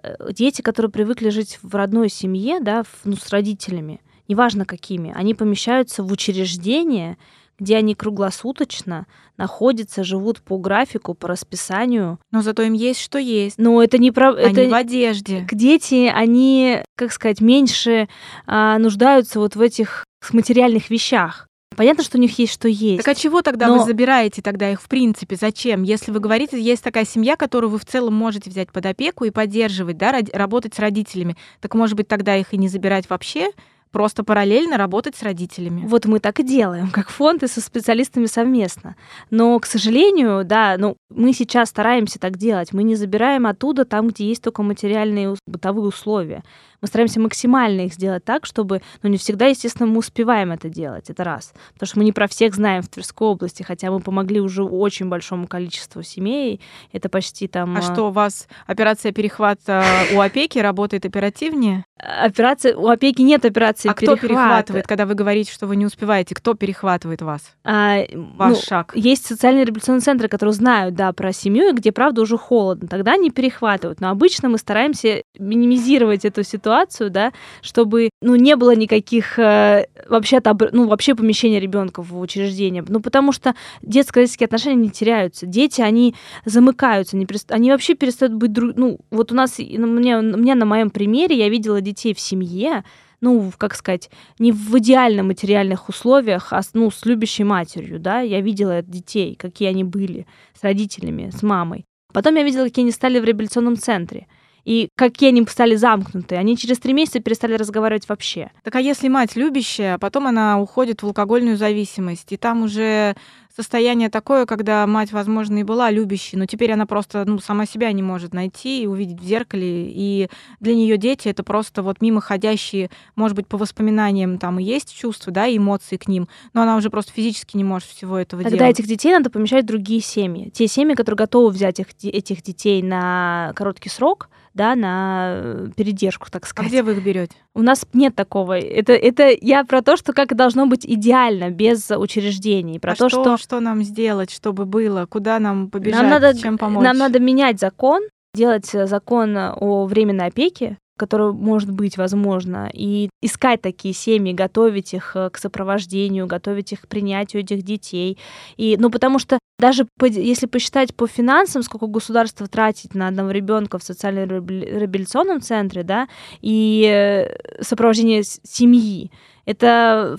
э, 0.03 0.33
дети, 0.35 0.61
которые 0.61 0.93
привыкли 0.93 1.31
жить 1.31 1.59
в 1.63 1.75
родной 1.75 2.11
семье, 2.11 2.61
да, 2.61 2.85
ну, 3.05 3.17
с 3.17 3.31
родителями, 3.31 4.03
неважно 4.29 4.67
какими, 4.67 5.11
они 5.17 5.33
помещаются 5.33 6.03
в 6.03 6.13
учреждение, 6.13 7.17
где 7.59 7.77
они 7.77 7.95
круглосуточно 7.95 9.07
находятся, 9.37 10.05
живут 10.05 10.41
по 10.43 10.59
графику, 10.59 11.15
по 11.15 11.29
расписанию. 11.29 12.19
Но 12.31 12.43
зато 12.43 12.63
им 12.63 12.73
есть 12.73 13.01
что 13.01 13.19
есть. 13.19 13.59
Но 13.59 13.83
это 13.83 13.99
не 13.99 14.11
про... 14.11 14.33
Они 14.35 14.63
это... 14.63 14.71
в 14.71 14.75
одежде. 14.75 15.47
Дети, 15.51 16.11
они, 16.13 16.83
как 16.97 17.13
сказать, 17.13 17.41
меньше 17.41 18.09
а, 18.47 18.79
нуждаются 18.79 19.41
вот 19.41 19.57
в 19.57 19.61
этих 19.61 20.05
материальных 20.33 20.91
вещах. 20.91 21.49
Понятно, 21.77 22.03
что 22.03 22.19
у 22.19 22.21
них 22.21 22.37
есть 22.41 22.53
что 22.53 22.67
есть. 22.67 23.05
Так 23.05 23.09
а 23.09 23.15
чего 23.15 23.41
тогда 23.41 23.69
Но... 23.69 23.79
вы 23.79 23.85
забираете 23.85 24.43
тогда 24.43 24.73
их 24.73 24.83
в 24.83 24.89
принципе? 24.89 25.37
Зачем? 25.37 25.85
Если 25.85 26.11
вы 26.11 26.19
говорите, 26.19 26.61
есть 26.61 26.83
такая 26.83 27.05
семья, 27.05 27.37
которую 27.37 27.71
вы 27.71 27.79
в 27.79 27.85
целом 27.85 28.15
можете 28.15 28.51
взять 28.51 28.73
под 28.73 28.85
опеку 28.87 29.25
и 29.25 29.31
поддерживать, 29.31 29.97
да, 29.97 30.13
работать 30.33 30.75
с 30.75 30.79
родителями, 30.81 31.37
так 31.61 31.75
может 31.75 31.97
быть 31.97 32.09
тогда 32.09 32.37
их 32.37 32.53
и 32.53 32.57
не 32.57 32.67
забирать 32.67 33.09
вообще? 33.09 33.51
Просто 33.91 34.25
параллельно 34.25 34.77
работать 34.77 35.17
с 35.17 35.23
родителями. 35.23 35.85
Вот 35.87 36.07
мы 36.07 36.21
так 36.21 36.41
и 36.41 36.43
делаем, 36.43 36.91
как 36.91 37.09
фонд 37.11 37.43
и 37.43 37.49
со 37.49 37.61
специалистами 37.61 38.27
совместно. 38.27 38.97
Но, 39.31 39.59
к 39.59 39.67
сожалению, 39.67 40.45
да, 40.45 40.77
ну, 40.79 40.97
мы 41.11 41.33
сейчас 41.33 41.71
стараемся 41.71 42.19
так 42.19 42.37
делать. 42.37 42.73
Мы 42.73 42.83
не 42.83 42.97
забираем 42.97 43.47
оттуда 43.47 43.85
там, 43.85 44.09
где 44.09 44.27
есть 44.29 44.43
только 44.43 44.63
материальные 44.63 45.37
бытовые 45.47 45.89
условия. 45.89 46.43
Мы 46.81 46.89
стараемся 46.89 47.19
максимально 47.21 47.83
их 47.83 47.95
сделать 47.95 48.25
так, 48.25 48.47
чтобы, 48.47 48.83
ну, 49.03 49.09
не 49.09 49.19
всегда, 49.19 49.47
естественно, 49.47 49.89
мы 49.89 49.99
успеваем 49.99 50.53
это 50.53 50.69
делать, 50.69 51.11
это 51.11 51.25
раз. 51.25 51.53
Потому 51.75 51.89
что 51.89 51.99
мы 51.99 52.05
не 52.05 52.13
про 52.13 52.29
всех 52.29 52.55
знаем 52.55 52.83
в 52.83 52.89
Тверской 52.89 53.27
области, 53.29 53.65
хотя 53.65 53.91
мы 53.91 54.01
помогли 54.01 54.41
уже 54.41 54.63
очень 54.63 55.09
большому 55.09 55.49
количеству 55.49 56.03
семей. 56.03 56.61
Это 56.93 57.09
почти 57.09 57.49
там... 57.49 57.77
А 57.77 57.83
что, 57.83 58.09
у 58.09 58.11
вас 58.11 58.47
операция 58.67 59.13
перехвата 59.13 59.85
у 60.15 60.21
опеки 60.21 60.59
работает 60.59 61.05
оперативнее? 61.05 61.85
Операция... 61.99 62.77
У 62.77 62.87
опеки 62.87 63.23
нет 63.23 63.45
операции 63.45 63.89
а 63.89 63.95
перехвата. 63.95 64.19
кто 64.19 64.29
перехватывает, 64.29 64.87
когда 64.87 65.05
вы 65.05 65.15
говорите, 65.15 65.53
что 65.53 65.67
вы 65.67 65.75
не 65.75 65.85
успеваете? 65.85 66.37
Кто 66.37 66.55
перехватывает 66.55 67.23
вас? 67.23 67.43
А, 67.65 67.99
Ваш 68.15 68.57
ну, 68.57 68.63
шаг? 68.63 68.93
Есть 68.95 69.27
социальные 69.27 69.65
реабилитационные 69.65 70.03
центры, 70.03 70.29
которые 70.29 70.53
знают, 70.53 70.95
да, 70.95 71.13
про 71.13 71.33
семью, 71.33 71.75
где, 71.75 71.91
правда, 71.91 72.23
уже 72.23 72.39
холодно. 72.39 72.87
Тогда 72.87 73.15
они 73.15 73.31
перехватывают. 73.31 74.01
Но 74.01 74.11
обычно 74.11 74.49
мы 74.49 74.59
стараемся 74.59 75.23
минимизировать 75.39 76.25
эту 76.25 76.45
ситуацию 76.45 76.68
ситуацию, 76.69 77.11
да, 77.11 77.33
чтобы, 77.63 78.11
ну, 78.21 78.37
не 78.37 78.57
было 78.57 78.75
никаких 78.75 79.39
э, 79.39 79.87
вообще, 80.09 80.41
ну, 80.73 80.87
вообще 80.87 81.15
помещения 81.15 81.61
ребенка 81.61 82.03
в 82.03 82.19
учреждение. 82.19 82.85
Ну, 82.87 83.01
потому 83.01 83.33
что 83.33 83.55
детско-родительские 83.83 84.47
отношения 84.47 84.83
не 84.83 84.91
теряются. 84.91 85.47
Дети, 85.47 85.81
они 85.81 86.15
замыкаются, 86.45 87.17
они, 87.17 87.27
перест... 87.27 87.51
они 87.51 87.71
вообще 87.71 87.95
перестают 87.95 88.35
быть 88.35 88.53
друг... 88.53 88.77
Ну, 88.77 88.99
вот 89.11 89.33
у 89.33 89.35
нас, 89.35 89.57
ну, 89.59 89.87
мне, 89.87 90.19
мне 90.19 90.55
на 90.55 90.67
моем 90.67 90.91
примере, 90.91 91.37
я 91.37 91.49
видела 91.49 91.81
детей 91.81 92.15
в 92.15 92.21
семье, 92.21 92.85
ну, 93.21 93.51
как 93.57 93.75
сказать, 93.75 94.11
не 94.39 94.53
в 94.53 94.79
идеально 94.79 95.23
материальных 95.23 95.89
условиях, 95.89 96.53
а 96.53 96.61
ну, 96.75 96.91
с 96.91 97.05
любящей 97.07 97.45
матерью, 97.45 97.99
да, 97.99 98.21
я 98.21 98.41
видела 98.41 98.83
детей, 98.83 99.35
какие 99.35 99.69
они 99.69 99.85
были, 99.85 100.27
с 100.59 100.63
родителями, 100.63 101.31
с 101.35 101.43
мамой. 101.43 101.85
Потом 102.13 102.37
я 102.37 102.43
видела, 102.43 102.65
какие 102.65 102.85
они 102.85 102.93
стали 102.93 103.19
в 103.19 103.25
реабилитационном 103.25 103.77
центре 103.77 104.27
и 104.69 104.91
какие 104.97 105.31
они 105.31 105.47
стали 105.49 105.77
замкнутые. 105.77 106.39
Они 106.39 106.55
через 106.55 106.79
три 106.79 106.93
месяца 106.93 107.21
перестали 107.21 107.55
разговаривать 107.55 108.07
вообще. 108.07 108.51
Так 108.63 108.77
а 108.77 108.81
если 108.83 109.09
мать 109.09 109.35
любящая, 109.35 109.95
а 109.95 109.99
потом 109.99 110.27
она 110.27 110.61
уходит 110.61 111.03
в 111.03 111.07
алкогольную 111.07 111.57
зависимость, 111.57 112.33
и 112.33 112.37
там 112.37 112.65
уже 112.65 113.17
состояние 113.57 114.11
такое, 114.11 114.45
когда 114.45 114.87
мать, 114.87 115.11
возможно, 115.11 115.57
и 115.57 115.63
была 115.63 115.91
любящей, 115.91 116.37
но 116.37 116.45
теперь 116.45 116.71
она 116.71 116.85
просто 116.85 117.25
ну, 117.25 117.39
сама 117.39 117.65
себя 117.65 117.91
не 117.93 118.03
может 118.03 118.35
найти 118.35 118.83
и 118.83 118.87
увидеть 118.87 119.19
в 119.19 119.25
зеркале. 119.25 119.91
И 119.91 120.29
для 120.61 120.75
нее 120.75 120.99
дети 120.99 121.29
это 121.29 121.43
просто 121.43 121.83
вот 121.83 122.03
мимоходящие, 122.03 122.91
может 123.17 123.37
быть, 123.37 123.47
по 123.47 123.57
воспоминаниям 123.57 124.37
там 124.37 124.59
и 124.59 124.65
есть 124.65 124.95
чувства, 124.95 125.33
да, 125.33 125.47
и 125.47 125.57
эмоции 125.57 125.97
к 125.97 126.09
ним, 126.09 126.29
но 126.53 126.61
она 126.61 126.77
уже 126.77 126.91
просто 126.91 127.11
физически 127.13 127.57
не 127.57 127.65
может 127.65 127.89
всего 127.89 128.19
этого 128.19 128.43
Тогда 128.43 128.59
делать. 128.59 128.79
этих 128.79 128.87
детей 128.87 129.15
надо 129.15 129.31
помещать 129.31 129.65
в 129.65 129.69
другие 129.69 130.03
семьи. 130.03 130.51
Те 130.51 130.69
семьи, 130.69 130.95
которые 130.95 131.17
готовы 131.17 131.49
взять 131.49 131.81
их, 131.81 131.87
этих 132.03 132.43
детей 132.43 132.83
на 132.83 133.55
короткий 133.57 133.89
срок, 133.89 134.29
да, 134.59 134.75
на 134.75 135.31
э, 135.37 135.69
передержку, 135.77 136.27
так 136.31 136.45
сказать. 136.45 136.69
А 136.69 136.69
где 136.69 136.83
вы 136.83 136.93
их 136.93 137.05
берете? 137.05 137.37
У 137.55 137.63
нас 137.63 137.87
нет 137.93 138.17
такого. 138.17 138.59
Это, 138.59 138.93
это 138.93 139.31
я 139.41 139.65
про 139.65 139.83
то, 139.83 139.97
что 139.97 140.13
как 140.13 140.35
должно 140.35 140.67
быть 140.67 140.85
идеально, 140.85 141.51
без 141.51 141.89
учреждений. 141.93 142.81
Про 142.81 142.93
а 142.93 142.97
то, 142.97 143.09
что, 143.09 143.23
что... 143.23 143.37
что 143.37 143.61
нам 143.61 143.85
сделать, 143.85 144.33
чтобы 144.33 144.67
было? 144.67 145.07
Куда 145.07 145.39
нам 145.39 145.71
побежать? 145.71 146.03
Нам 146.03 146.11
надо, 146.11 146.37
чем 146.37 146.59
помочь? 146.59 146.85
Нам 146.85 146.99
надо 146.99 147.21
менять 147.21 147.61
закон, 147.61 148.03
делать 148.35 148.67
закон 148.67 149.37
о 149.37 149.87
временной 149.87 150.27
опеке, 150.27 150.77
которое 150.99 151.33
может 151.33 151.71
быть 151.71 151.97
возможно, 151.97 152.69
и 152.73 153.09
искать 153.23 153.63
такие 153.63 153.95
семьи, 153.95 154.35
готовить 154.35 154.93
их 154.93 155.13
э, 155.15 155.31
к 155.31 155.39
сопровождению, 155.39 156.27
готовить 156.27 156.73
их 156.73 156.83
к 156.83 156.89
принятию 156.89 157.43
этих 157.43 157.63
детей. 157.63 158.19
И, 158.57 158.77
ну, 158.79 158.91
потому 158.91 159.19
что 159.19 159.39
даже 159.59 159.87
по, 159.99 160.05
если 160.05 160.47
посчитать 160.47 160.95
по 160.95 161.07
финансам, 161.07 161.63
сколько 161.63 161.87
государство 161.87 162.47
тратит 162.47 162.95
на 162.95 163.09
одного 163.09 163.31
ребенка 163.31 163.79
в 163.79 163.83
социально-реабилитационном 163.83 165.41
центре, 165.41 165.83
да, 165.83 166.09
и 166.43 166.85
э, 166.87 167.63
сопровождение 167.63 168.23
семьи, 168.23 169.11
это 169.47 170.17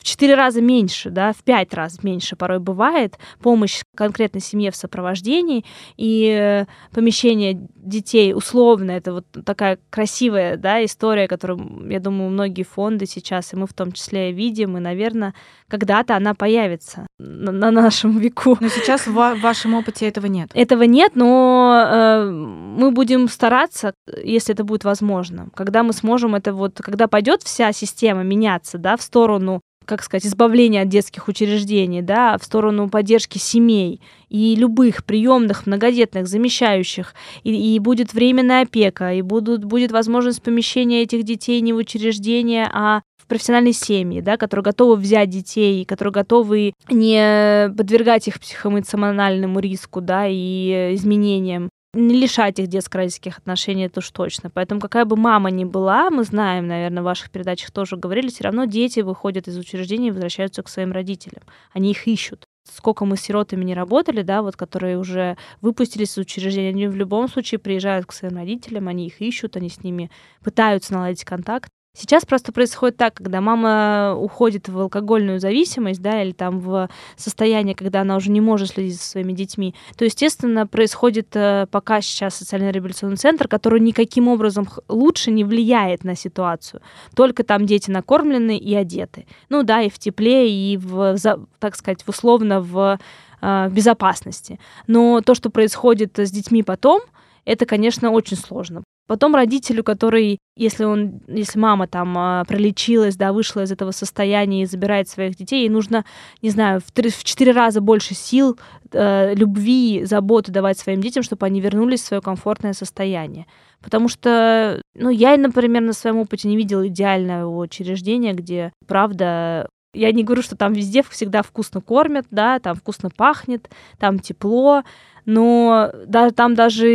в 0.00 0.04
четыре 0.04 0.34
раза 0.34 0.62
меньше, 0.62 1.10
да, 1.10 1.32
в 1.34 1.44
пять 1.44 1.74
раз 1.74 2.02
меньше 2.02 2.34
порой 2.34 2.58
бывает 2.58 3.18
помощь 3.42 3.82
конкретной 3.94 4.40
семье 4.40 4.70
в 4.70 4.76
сопровождении 4.76 5.66
и 5.98 6.26
э, 6.26 6.64
помещение 6.90 7.68
детей 7.76 8.32
условно. 8.32 8.92
Это 8.92 9.12
вот 9.12 9.26
такая 9.44 9.78
красивая 9.90 10.56
да, 10.56 10.82
история, 10.82 11.28
которую, 11.28 11.86
я 11.90 12.00
думаю, 12.00 12.30
многие 12.30 12.62
фонды 12.62 13.04
сейчас, 13.04 13.52
и 13.52 13.56
мы 13.56 13.66
в 13.66 13.74
том 13.74 13.92
числе 13.92 14.32
видим, 14.32 14.78
и, 14.78 14.80
наверное, 14.80 15.34
когда-то 15.68 16.16
она 16.16 16.32
появится 16.34 17.06
на, 17.18 17.52
на 17.52 17.70
нашем 17.70 18.18
веку. 18.18 18.56
Но 18.58 18.68
сейчас 18.68 19.06
в, 19.06 19.12
в 19.12 19.40
вашем 19.42 19.74
опыте 19.74 20.08
этого 20.08 20.26
нет. 20.26 20.50
Этого 20.54 20.84
нет, 20.84 21.12
но 21.14 21.84
э, 21.86 22.30
мы 22.30 22.90
будем 22.90 23.28
стараться, 23.28 23.92
если 24.22 24.54
это 24.54 24.64
будет 24.64 24.84
возможно. 24.84 25.50
Когда 25.54 25.82
мы 25.82 25.92
сможем 25.92 26.34
это 26.34 26.54
вот, 26.54 26.78
когда 26.78 27.06
пойдет 27.06 27.42
вся 27.42 27.70
система 27.72 28.22
меняться, 28.22 28.78
да, 28.78 28.96
в 28.96 29.02
сторону 29.02 29.60
как 29.90 30.04
сказать, 30.04 30.24
избавления 30.24 30.82
от 30.82 30.88
детских 30.88 31.26
учреждений, 31.26 32.00
да, 32.00 32.38
в 32.38 32.44
сторону 32.44 32.88
поддержки 32.88 33.38
семей 33.38 34.00
и 34.28 34.54
любых 34.54 35.04
приемных, 35.04 35.66
многодетных, 35.66 36.28
замещающих, 36.28 37.12
и, 37.42 37.74
и 37.74 37.78
будет 37.80 38.14
временная 38.14 38.62
опека, 38.62 39.12
и 39.12 39.20
будут, 39.20 39.64
будет 39.64 39.90
возможность 39.90 40.42
помещения 40.42 41.02
этих 41.02 41.24
детей 41.24 41.60
не 41.60 41.72
в 41.72 41.76
учреждение, 41.76 42.70
а 42.72 43.02
в 43.16 43.26
профессиональной 43.26 43.72
семьи, 43.72 44.20
да, 44.20 44.36
которые 44.36 44.62
готовы 44.62 44.94
взять 44.94 45.28
детей, 45.28 45.84
которые 45.84 46.12
готовы 46.12 46.72
не 46.88 47.68
подвергать 47.76 48.28
их 48.28 48.38
психоэмоциональному 48.38 49.58
риску, 49.58 50.00
да, 50.00 50.28
и 50.28 50.94
изменениям 50.94 51.68
не 51.92 52.14
лишать 52.14 52.58
их 52.58 52.68
детско-родительских 52.68 53.38
отношений, 53.38 53.86
это 53.86 54.00
уж 54.00 54.10
точно. 54.10 54.50
Поэтому 54.50 54.80
какая 54.80 55.04
бы 55.04 55.16
мама 55.16 55.50
ни 55.50 55.64
была, 55.64 56.10
мы 56.10 56.24
знаем, 56.24 56.68
наверное, 56.68 57.02
в 57.02 57.06
ваших 57.06 57.30
передачах 57.30 57.72
тоже 57.72 57.96
говорили, 57.96 58.28
все 58.28 58.44
равно 58.44 58.64
дети 58.64 59.00
выходят 59.00 59.48
из 59.48 59.58
учреждений 59.58 60.08
и 60.08 60.10
возвращаются 60.10 60.62
к 60.62 60.68
своим 60.68 60.92
родителям. 60.92 61.42
Они 61.72 61.90
их 61.90 62.06
ищут. 62.06 62.46
Сколько 62.70 63.04
мы 63.04 63.16
с 63.16 63.22
сиротами 63.22 63.64
не 63.64 63.74
работали, 63.74 64.22
да, 64.22 64.42
вот 64.42 64.56
которые 64.56 64.98
уже 64.98 65.36
выпустились 65.60 66.12
из 66.12 66.18
учреждения, 66.18 66.68
они 66.68 66.86
в 66.86 66.94
любом 66.94 67.28
случае 67.28 67.58
приезжают 67.58 68.06
к 68.06 68.12
своим 68.12 68.36
родителям, 68.36 68.86
они 68.86 69.06
их 69.06 69.20
ищут, 69.20 69.56
они 69.56 69.68
с 69.68 69.82
ними 69.82 70.10
пытаются 70.44 70.92
наладить 70.92 71.24
контакт. 71.24 71.70
Сейчас 72.00 72.24
просто 72.24 72.50
происходит 72.50 72.96
так, 72.96 73.12
когда 73.12 73.42
мама 73.42 74.14
уходит 74.16 74.70
в 74.70 74.78
алкогольную 74.78 75.38
зависимость, 75.38 76.00
да, 76.00 76.22
или 76.22 76.32
там 76.32 76.58
в 76.58 76.88
состояние, 77.16 77.74
когда 77.74 78.00
она 78.00 78.16
уже 78.16 78.30
не 78.30 78.40
может 78.40 78.70
следить 78.70 78.96
за 78.96 79.02
своими 79.02 79.34
детьми, 79.34 79.74
то, 79.98 80.06
естественно, 80.06 80.66
происходит 80.66 81.28
э, 81.34 81.66
пока 81.70 82.00
сейчас 82.00 82.36
социальный 82.36 82.72
реабилитационный 82.72 83.18
центр, 83.18 83.48
который 83.48 83.80
никаким 83.80 84.28
образом 84.28 84.66
лучше 84.88 85.30
не 85.30 85.44
влияет 85.44 86.02
на 86.02 86.16
ситуацию. 86.16 86.80
Только 87.14 87.44
там 87.44 87.66
дети 87.66 87.90
накормлены 87.90 88.56
и 88.56 88.74
одеты. 88.74 89.26
Ну 89.50 89.62
да, 89.62 89.82
и 89.82 89.90
в 89.90 89.98
тепле, 89.98 90.50
и 90.50 90.78
в, 90.78 91.18
так 91.58 91.76
сказать, 91.76 92.02
условно 92.06 92.62
в 92.62 92.98
э, 93.42 93.68
безопасности. 93.68 94.58
Но 94.86 95.20
то, 95.20 95.34
что 95.34 95.50
происходит 95.50 96.18
с 96.18 96.30
детьми 96.30 96.62
потом, 96.62 97.02
это, 97.44 97.66
конечно, 97.66 98.10
очень 98.10 98.38
сложно. 98.38 98.84
Потом 99.10 99.34
родителю, 99.34 99.82
который, 99.82 100.38
если 100.56 100.84
он, 100.84 101.20
если 101.26 101.58
мама 101.58 101.88
там 101.88 102.16
а, 102.16 102.44
пролечилась, 102.44 103.16
да, 103.16 103.32
вышла 103.32 103.64
из 103.64 103.72
этого 103.72 103.90
состояния 103.90 104.62
и 104.62 104.66
забирает 104.66 105.08
своих 105.08 105.34
детей, 105.34 105.62
ей 105.62 105.68
нужно, 105.68 106.04
не 106.42 106.50
знаю, 106.50 106.80
в, 106.80 106.92
три, 106.92 107.10
в 107.10 107.24
четыре 107.24 107.50
раза 107.50 107.80
больше 107.80 108.14
сил, 108.14 108.56
э, 108.92 109.34
любви, 109.34 110.04
заботы 110.04 110.52
давать 110.52 110.78
своим 110.78 111.00
детям, 111.00 111.24
чтобы 111.24 111.44
они 111.44 111.60
вернулись 111.60 112.02
в 112.02 112.06
свое 112.06 112.22
комфортное 112.22 112.72
состояние. 112.72 113.46
Потому 113.82 114.06
что, 114.06 114.80
ну, 114.94 115.10
я, 115.10 115.36
например, 115.36 115.82
на 115.82 115.92
своем 115.92 116.18
опыте 116.18 116.46
не 116.46 116.56
видела 116.56 116.86
идеального 116.86 117.62
учреждения, 117.62 118.32
где, 118.32 118.72
правда, 118.86 119.68
я 119.92 120.12
не 120.12 120.22
говорю, 120.22 120.42
что 120.42 120.54
там 120.54 120.72
везде 120.72 121.02
всегда 121.02 121.42
вкусно 121.42 121.80
кормят, 121.80 122.26
да, 122.30 122.60
там 122.60 122.76
вкусно 122.76 123.10
пахнет, 123.10 123.70
там 123.98 124.20
тепло, 124.20 124.84
но 125.24 125.90
да, 126.06 126.30
там 126.30 126.54
даже 126.54 126.86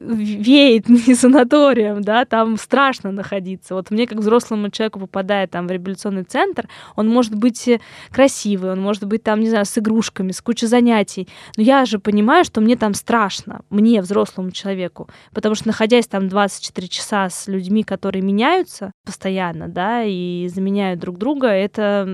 веет 0.00 0.88
не 0.88 1.14
санаторием, 1.14 2.02
да, 2.02 2.24
там 2.24 2.56
страшно 2.56 3.12
находиться. 3.12 3.74
Вот 3.74 3.90
мне, 3.90 4.06
как 4.06 4.18
взрослому 4.18 4.70
человеку, 4.70 5.00
попадая 5.00 5.46
там 5.46 5.66
в 5.66 5.70
реабилитационный 5.70 6.24
центр, 6.24 6.68
он 6.96 7.08
может 7.08 7.34
быть 7.34 7.68
красивый, 8.10 8.72
он 8.72 8.80
может 8.80 9.04
быть 9.04 9.22
там, 9.22 9.40
не 9.40 9.48
знаю, 9.48 9.64
с 9.64 9.76
игрушками, 9.78 10.32
с 10.32 10.40
кучей 10.40 10.66
занятий, 10.66 11.28
но 11.56 11.62
я 11.62 11.84
же 11.84 11.98
понимаю, 11.98 12.44
что 12.44 12.60
мне 12.60 12.76
там 12.76 12.94
страшно, 12.94 13.62
мне, 13.70 14.00
взрослому 14.00 14.50
человеку, 14.50 15.08
потому 15.32 15.54
что, 15.54 15.68
находясь 15.68 16.06
там 16.06 16.28
24 16.28 16.88
часа 16.88 17.28
с 17.28 17.46
людьми, 17.46 17.82
которые 17.82 18.22
меняются 18.22 18.92
постоянно, 19.04 19.68
да, 19.68 20.02
и 20.04 20.48
заменяют 20.48 21.00
друг 21.00 21.18
друга, 21.18 21.48
это, 21.48 22.06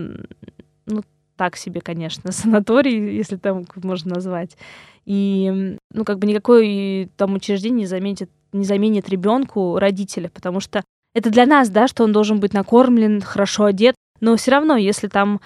ну, 0.86 1.02
так 1.36 1.56
себе, 1.56 1.80
конечно, 1.80 2.32
санаторий, 2.32 3.16
если 3.16 3.36
там 3.36 3.64
можно 3.76 4.14
назвать. 4.14 4.56
И, 5.06 5.76
ну, 5.92 6.04
как 6.04 6.18
бы 6.18 6.26
никакое 6.26 7.08
там 7.16 7.34
учреждение 7.34 7.80
не 7.80 7.86
заменит, 7.86 8.30
не 8.52 8.64
заменит 8.64 9.08
ребенку 9.08 9.78
родителя, 9.78 10.30
потому 10.32 10.60
что 10.60 10.82
это 11.14 11.30
для 11.30 11.46
нас, 11.46 11.68
да, 11.68 11.86
что 11.88 12.04
он 12.04 12.12
должен 12.12 12.40
быть 12.40 12.54
накормлен, 12.54 13.20
хорошо 13.20 13.64
одет, 13.64 13.94
но 14.20 14.36
все 14.36 14.52
равно, 14.52 14.76
если 14.76 15.08
там 15.08 15.40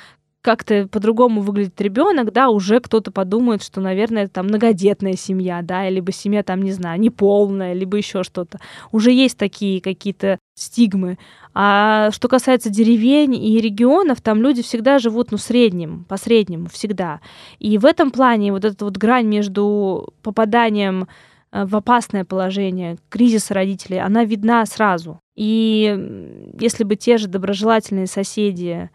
как-то 0.49 0.89
по-другому 0.89 1.43
выглядит 1.43 1.79
ребенок, 1.79 2.33
да, 2.33 2.49
уже 2.49 2.81
кто-то 2.81 3.11
подумает, 3.11 3.63
что, 3.63 3.83
наверное, 3.83 4.23
это 4.23 4.33
там 4.33 4.47
многодетная 4.47 5.13
семья, 5.13 5.61
да, 5.61 5.87
либо 5.91 6.11
семья 6.11 6.43
там, 6.43 6.63
не 6.63 6.73
знаю, 6.73 6.99
неполная, 6.99 7.75
либо 7.75 7.99
еще 7.99 8.23
что-то. 8.23 8.59
Уже 8.91 9.13
есть 9.13 9.37
такие 9.37 9.83
какие-то 9.83 10.39
стигмы. 10.55 11.19
А 11.53 12.11
что 12.13 12.29
касается 12.29 12.71
деревень 12.71 13.35
и 13.35 13.61
регионов, 13.61 14.23
там 14.23 14.41
люди 14.41 14.63
всегда 14.63 14.99
живут, 14.99 15.33
ну, 15.33 15.37
средним, 15.37 16.07
по 16.09 16.17
среднему, 16.17 16.69
всегда. 16.71 17.21
И 17.59 17.77
в 17.77 17.85
этом 17.85 18.11
плане 18.11 18.51
вот 18.51 18.65
эта 18.65 18.87
вот 18.87 18.97
грань 18.97 19.27
между 19.27 20.15
попаданием 20.23 21.09
э, 21.53 21.67
в 21.67 21.77
опасное 21.77 22.25
положение, 22.25 22.97
кризис 23.11 23.51
родителей, 23.51 24.01
она 24.01 24.25
видна 24.25 24.65
сразу. 24.65 25.21
И 25.37 26.55
если 26.59 26.85
бы 26.85 26.97
те 26.97 27.19
же 27.19 27.29
доброжелательные 27.29 28.07
соседи 28.07 28.89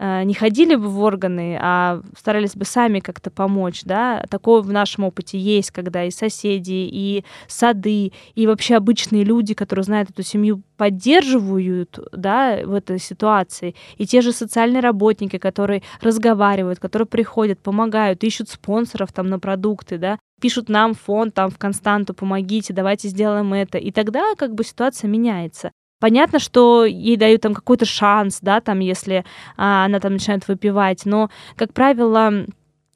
не 0.00 0.34
ходили 0.34 0.74
бы 0.74 0.88
в 0.88 1.00
органы, 1.00 1.56
а 1.60 2.00
старались 2.18 2.56
бы 2.56 2.64
сами 2.64 2.98
как-то 2.98 3.30
помочь, 3.30 3.82
да, 3.84 4.24
такое 4.28 4.60
в 4.60 4.72
нашем 4.72 5.04
опыте 5.04 5.38
есть, 5.38 5.70
когда 5.70 6.04
и 6.04 6.10
соседи, 6.10 6.88
и 6.90 7.24
сады, 7.46 8.12
и 8.34 8.46
вообще 8.46 8.74
обычные 8.76 9.22
люди, 9.22 9.54
которые 9.54 9.84
знают 9.84 10.10
эту 10.10 10.22
семью, 10.22 10.62
поддерживают, 10.76 11.98
да, 12.12 12.58
в 12.64 12.74
этой 12.74 12.98
ситуации, 12.98 13.76
и 13.96 14.06
те 14.06 14.20
же 14.20 14.32
социальные 14.32 14.80
работники, 14.80 15.38
которые 15.38 15.82
разговаривают, 16.00 16.80
которые 16.80 17.06
приходят, 17.06 17.60
помогают, 17.60 18.24
ищут 18.24 18.48
спонсоров 18.48 19.12
там 19.12 19.28
на 19.28 19.38
продукты, 19.38 19.98
да, 19.98 20.18
пишут 20.40 20.68
нам 20.68 20.94
фонд 20.94 21.34
там 21.34 21.50
в 21.50 21.58
константу, 21.58 22.14
помогите, 22.14 22.72
давайте 22.74 23.08
сделаем 23.08 23.54
это, 23.54 23.78
и 23.78 23.92
тогда 23.92 24.34
как 24.36 24.54
бы 24.54 24.64
ситуация 24.64 25.08
меняется. 25.08 25.70
Понятно, 26.04 26.38
что 26.38 26.84
ей 26.84 27.16
дают 27.16 27.40
там 27.40 27.54
какой-то 27.54 27.86
шанс, 27.86 28.40
да, 28.42 28.60
там, 28.60 28.80
если 28.80 29.24
а, 29.56 29.86
она 29.86 30.00
там 30.00 30.12
начинает 30.12 30.46
выпивать, 30.46 31.06
но, 31.06 31.30
как 31.56 31.72
правило, 31.72 32.44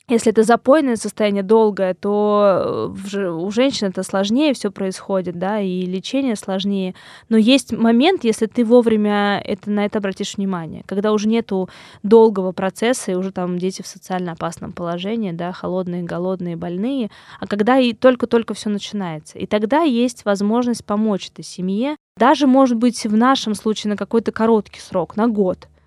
если 0.09 0.32
это 0.32 0.42
запойное 0.42 0.96
состояние 0.96 1.42
долгое, 1.42 1.92
то 1.92 2.92
э, 3.12 3.28
у 3.28 3.50
женщин 3.50 3.88
это 3.88 4.02
сложнее 4.02 4.54
все 4.54 4.70
происходит, 4.70 5.38
да, 5.38 5.61
и 5.61 5.82
лечение 5.82 6.34
сложнее. 6.34 6.94
Но 7.28 7.36
есть 7.36 7.72
момент, 7.72 8.24
если 8.24 8.46
ты 8.46 8.64
вовремя 8.64 9.40
это, 9.44 9.70
на 9.70 9.84
это 9.84 9.98
обратишь 9.98 10.36
внимание, 10.36 10.82
когда 10.86 11.12
уже 11.12 11.28
нету 11.28 11.68
долгого 12.02 12.52
процесса, 12.52 13.12
и 13.12 13.14
уже 13.14 13.32
там 13.32 13.59
дети 13.59 13.82
в 13.82 13.86
социально 13.86 14.32
опасном 14.32 14.72
положении, 14.72 15.32
да, 15.32 15.52
холодные, 15.52 16.02
голодные, 16.02 16.56
больные, 16.56 17.11
а 17.38 17.46
когда 17.46 17.78
и 17.78 17.92
только-только 17.92 18.54
все 18.54 18.70
начинается. 18.70 19.38
И 19.38 19.46
тогда 19.46 19.82
есть 19.82 20.24
возможность 20.24 20.84
помочь 20.84 21.28
этой 21.28 21.44
семье, 21.44 21.96
даже, 22.16 22.46
может 22.46 22.78
быть, 22.78 23.04
в 23.04 23.16
нашем 23.16 23.54
случае 23.54 23.90
на 23.90 23.96
какой-то 23.96 24.32
короткий 24.32 24.80
срок, 24.80 25.16
на 25.16 25.28
год– 25.28 25.68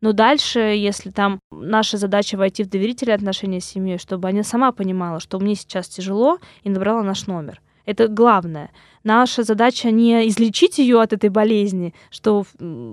но 0.00 0.12
дальше, 0.12 0.58
если 0.60 1.10
там 1.10 1.40
наша 1.50 1.96
задача 1.96 2.36
войти 2.36 2.64
в 2.64 2.68
доверительные 2.70 3.14
отношения 3.14 3.60
с 3.60 3.66
семьей, 3.66 3.98
чтобы 3.98 4.28
она 4.28 4.42
сама 4.42 4.72
понимала, 4.72 5.20
что 5.20 5.38
мне 5.38 5.54
сейчас 5.54 5.88
тяжело, 5.88 6.38
и 6.62 6.70
набрала 6.70 7.02
наш 7.02 7.26
номер. 7.26 7.60
Это 7.86 8.08
главное. 8.08 8.70
Наша 9.04 9.42
задача 9.42 9.90
не 9.90 10.28
излечить 10.28 10.78
ее 10.78 11.00
от 11.00 11.12
этой 11.12 11.30
болезни, 11.30 11.94
что 12.10 12.44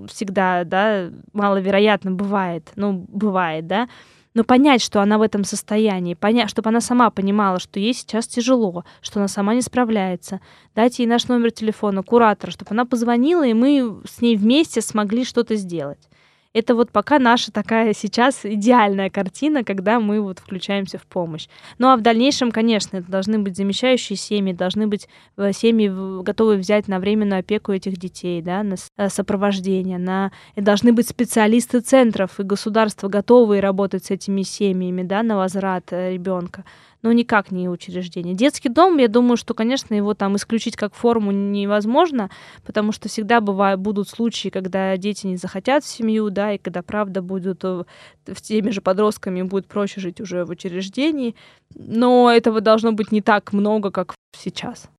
всегда, 0.08 0.64
да, 0.64 1.10
маловероятно 1.34 2.12
бывает, 2.12 2.72
ну, 2.76 3.06
бывает, 3.08 3.68
да, 3.68 3.90
но 4.34 4.44
понять, 4.44 4.82
что 4.82 5.02
она 5.02 5.18
в 5.18 5.24
этом 5.24 5.44
состоянии, 5.44 6.14
понять, 6.14 6.50
чтобы 6.50 6.70
она 6.70 6.80
сама 6.80 7.10
понимала, 7.10 7.60
что 7.60 7.80
ей 7.80 7.94
сейчас 7.94 8.28
тяжело, 8.28 8.86
что 9.02 9.20
она 9.20 9.28
сама 9.28 9.56
не 9.56 9.62
справляется, 9.62 10.42
дать 10.76 11.00
ей 11.00 11.08
наш 11.08 11.28
номер 11.28 11.52
телефона, 11.52 12.04
куратора, 12.04 12.52
чтобы 12.52 12.70
она 12.72 12.86
позвонила, 12.86 13.46
и 13.46 13.54
мы 13.54 14.02
с 14.08 14.22
ней 14.22 14.36
вместе 14.38 14.82
смогли 14.82 15.26
что-то 15.26 15.56
сделать. 15.56 16.08
Это 16.54 16.76
вот 16.76 16.92
пока 16.92 17.20
наша 17.20 17.52
такая 17.52 17.94
сейчас 17.94 18.42
идеальная 18.44 19.10
картина, 19.10 19.64
когда 19.64 20.00
мы 20.00 20.22
вот 20.22 20.40
включаемся 20.40 20.98
в 20.98 21.06
помощь. 21.06 21.48
Ну 21.78 21.88
а 21.88 21.98
в 21.98 22.02
дальнейшем, 22.02 22.52
конечно, 22.52 22.98
это 22.98 23.12
должны 23.12 23.40
быть 23.40 23.58
замещающие 23.58 24.18
семьи, 24.18 24.54
должны 24.54 24.88
быть 24.88 25.08
э, 25.38 25.52
семьи 25.54 25.88
готовы 26.24 26.58
взять 26.58 26.88
на 26.88 27.00
временную 27.00 27.40
опеку 27.40 27.72
этих 27.72 27.98
детей, 27.98 28.42
да, 28.42 28.64
на 28.64 28.76
э, 28.98 29.10
сопровождение, 29.10 29.98
на... 29.98 30.32
И 30.56 30.62
должны 30.62 30.94
быть 30.94 31.08
специалисты 31.08 31.82
центров, 31.82 32.40
и 32.40 32.44
государство 32.44 33.08
готовые 33.08 33.62
работать 33.62 34.06
с 34.06 34.12
этими 34.12 34.42
семьями, 34.42 35.04
да, 35.04 35.24
на 35.24 35.38
возврат 35.38 35.92
э, 35.92 36.14
ребенка 36.14 36.64
но 37.08 37.14
никак 37.14 37.52
не 37.52 37.70
учреждение. 37.70 38.36
Детский 38.36 38.68
дом, 38.68 38.98
я 38.98 39.08
думаю, 39.08 39.38
что, 39.38 39.54
конечно, 39.54 39.94
его 39.94 40.14
там 40.14 40.36
исключить 40.36 40.76
как 40.76 40.94
форму 40.94 41.32
невозможно, 41.32 42.30
потому 42.66 42.92
что 42.92 43.08
всегда 43.08 43.40
бывают, 43.40 43.80
будут 43.80 44.10
случаи, 44.10 44.50
когда 44.50 44.98
дети 44.98 45.26
не 45.26 45.38
захотят 45.38 45.86
в 45.86 45.88
семью, 45.88 46.30
да, 46.30 46.52
и 46.52 46.58
когда, 46.58 46.82
правда, 46.82 47.22
будут 47.22 47.64
в 47.64 47.86
теми 48.42 48.72
же 48.72 48.82
подростками 48.82 49.42
будет 49.42 49.68
проще 49.68 50.02
жить 50.02 50.20
уже 50.20 50.44
в 50.44 50.50
учреждении, 50.50 51.34
но 51.76 52.30
этого 52.30 52.60
должно 52.60 52.92
быть 52.92 53.14
не 53.14 53.22
так 53.22 53.54
много, 53.54 53.90
как 53.90 54.14
сейчас. 54.38 54.90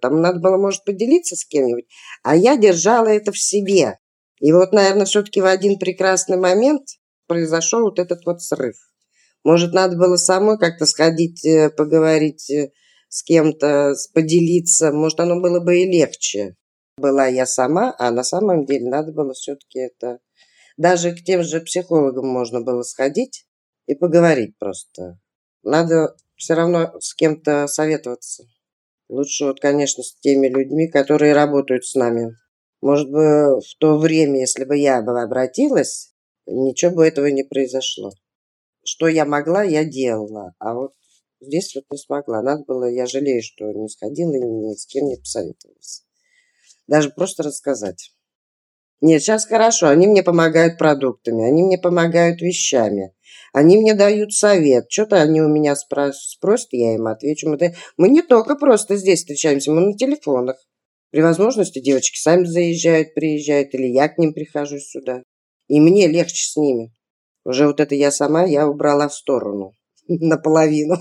Там 0.00 0.20
надо 0.20 0.38
было, 0.38 0.56
может, 0.56 0.84
поделиться 0.84 1.34
с 1.34 1.44
кем-нибудь, 1.44 1.86
а 2.22 2.36
я 2.36 2.56
держала 2.56 3.08
это 3.08 3.32
в 3.32 3.38
себе. 3.38 3.98
И 4.38 4.52
вот, 4.52 4.72
наверное, 4.72 5.06
все-таки 5.06 5.40
в 5.40 5.46
один 5.46 5.80
прекрасный 5.80 6.36
момент 6.36 6.82
произошел 7.26 7.82
вот 7.82 7.98
этот 7.98 8.24
вот 8.26 8.42
срыв. 8.42 8.76
Может, 9.44 9.74
надо 9.74 9.96
было 9.96 10.16
самой 10.16 10.58
как-то 10.58 10.86
сходить, 10.86 11.44
э, 11.44 11.70
поговорить 11.70 12.50
э, 12.50 12.72
с 13.08 13.22
кем-то, 13.22 13.94
поделиться. 14.14 14.90
Может, 14.90 15.20
оно 15.20 15.40
было 15.40 15.60
бы 15.60 15.78
и 15.78 15.86
легче. 15.86 16.56
Была 16.96 17.26
я 17.26 17.44
сама, 17.44 17.94
а 17.98 18.10
на 18.10 18.24
самом 18.24 18.64
деле 18.64 18.88
надо 18.88 19.12
было 19.12 19.34
все-таки 19.34 19.80
это... 19.80 20.18
Даже 20.76 21.14
к 21.14 21.22
тем 21.22 21.44
же 21.44 21.60
психологам 21.60 22.26
можно 22.26 22.60
было 22.60 22.82
сходить 22.82 23.46
и 23.86 23.94
поговорить 23.94 24.58
просто. 24.58 25.20
Надо 25.62 26.16
все 26.36 26.54
равно 26.54 26.98
с 27.00 27.14
кем-то 27.14 27.66
советоваться. 27.68 28.44
Лучше 29.08 29.44
вот, 29.44 29.60
конечно, 29.60 30.02
с 30.02 30.16
теми 30.20 30.48
людьми, 30.48 30.88
которые 30.88 31.34
работают 31.34 31.84
с 31.84 31.94
нами. 31.94 32.36
Может 32.80 33.10
быть, 33.10 33.64
в 33.64 33.78
то 33.78 33.98
время, 33.98 34.40
если 34.40 34.64
бы 34.64 34.76
я 34.76 35.02
была 35.02 35.22
обратилась, 35.22 36.13
ничего 36.46 36.96
бы 36.96 37.06
этого 37.06 37.26
не 37.26 37.42
произошло. 37.42 38.12
Что 38.84 39.08
я 39.08 39.24
могла, 39.24 39.62
я 39.62 39.84
делала. 39.84 40.54
А 40.58 40.74
вот 40.74 40.92
здесь 41.40 41.74
вот 41.74 41.84
не 41.90 41.98
смогла. 41.98 42.42
Надо 42.42 42.64
было, 42.66 42.90
я 42.90 43.06
жалею, 43.06 43.42
что 43.42 43.72
не 43.72 43.88
сходила 43.88 44.32
и 44.34 44.40
ни 44.40 44.74
с 44.74 44.86
кем 44.86 45.06
не 45.06 45.16
посоветовалась. 45.16 46.04
Даже 46.86 47.10
просто 47.10 47.42
рассказать. 47.42 48.12
Нет, 49.00 49.22
сейчас 49.22 49.46
хорошо. 49.46 49.88
Они 49.88 50.06
мне 50.06 50.22
помогают 50.22 50.78
продуктами, 50.78 51.44
они 51.44 51.62
мне 51.62 51.78
помогают 51.78 52.40
вещами. 52.40 53.14
Они 53.52 53.76
мне 53.78 53.94
дают 53.94 54.32
совет. 54.32 54.86
Что-то 54.90 55.20
они 55.20 55.40
у 55.40 55.48
меня 55.48 55.76
спросят, 55.76 56.72
я 56.72 56.94
им 56.94 57.06
отвечу. 57.06 57.48
Мы, 57.48 57.74
мы 57.96 58.08
не 58.08 58.22
только 58.22 58.56
просто 58.56 58.96
здесь 58.96 59.20
встречаемся, 59.20 59.72
мы 59.72 59.80
на 59.80 59.96
телефонах. 59.96 60.56
При 61.10 61.20
возможности 61.20 61.80
девочки 61.80 62.18
сами 62.18 62.44
заезжают, 62.44 63.14
приезжают, 63.14 63.72
или 63.74 63.86
я 63.86 64.08
к 64.08 64.18
ним 64.18 64.34
прихожу 64.34 64.78
сюда. 64.78 65.22
И 65.68 65.80
мне 65.80 66.08
легче 66.08 66.46
с 66.46 66.56
ними. 66.56 66.92
Уже 67.44 67.66
вот 67.66 67.80
это 67.80 67.94
я 67.94 68.10
сама, 68.10 68.44
я 68.44 68.68
убрала 68.68 69.08
в 69.08 69.14
сторону. 69.14 69.72
Наполовину. 70.08 70.96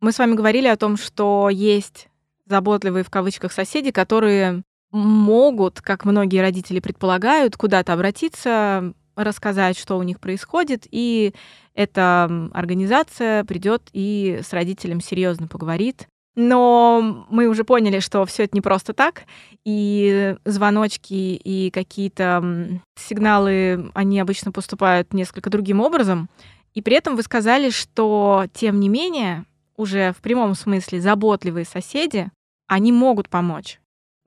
Мы 0.00 0.12
с 0.12 0.18
вами 0.18 0.34
говорили 0.34 0.66
о 0.66 0.76
том, 0.76 0.96
что 0.96 1.50
есть 1.50 2.08
заботливые 2.46 3.04
в 3.04 3.10
кавычках 3.10 3.52
соседи, 3.52 3.90
которые 3.90 4.62
могут, 4.90 5.80
как 5.80 6.04
многие 6.04 6.40
родители 6.40 6.80
предполагают, 6.80 7.56
куда-то 7.56 7.92
обратиться, 7.92 8.92
рассказать, 9.14 9.78
что 9.78 9.98
у 9.98 10.02
них 10.02 10.20
происходит, 10.20 10.86
и 10.90 11.34
эта 11.74 12.24
организация 12.52 13.44
придет 13.44 13.82
и 13.92 14.40
с 14.42 14.52
родителем 14.52 15.00
серьезно 15.00 15.46
поговорит. 15.46 16.08
Но 16.42 17.26
мы 17.28 17.48
уже 17.48 17.64
поняли, 17.64 18.00
что 18.00 18.24
все 18.24 18.44
это 18.44 18.56
не 18.56 18.62
просто 18.62 18.94
так, 18.94 19.24
и 19.66 20.36
звоночки 20.46 21.12
и 21.12 21.70
какие-то 21.70 22.80
сигналы, 22.96 23.90
они 23.92 24.18
обычно 24.18 24.50
поступают 24.50 25.12
несколько 25.12 25.50
другим 25.50 25.80
образом. 25.80 26.30
И 26.72 26.80
при 26.80 26.96
этом 26.96 27.14
вы 27.14 27.22
сказали, 27.24 27.68
что, 27.68 28.46
тем 28.54 28.80
не 28.80 28.88
менее, 28.88 29.44
уже 29.76 30.14
в 30.14 30.22
прямом 30.22 30.54
смысле 30.54 31.02
заботливые 31.02 31.66
соседи, 31.66 32.30
они 32.68 32.90
могут 32.90 33.28
помочь. 33.28 33.78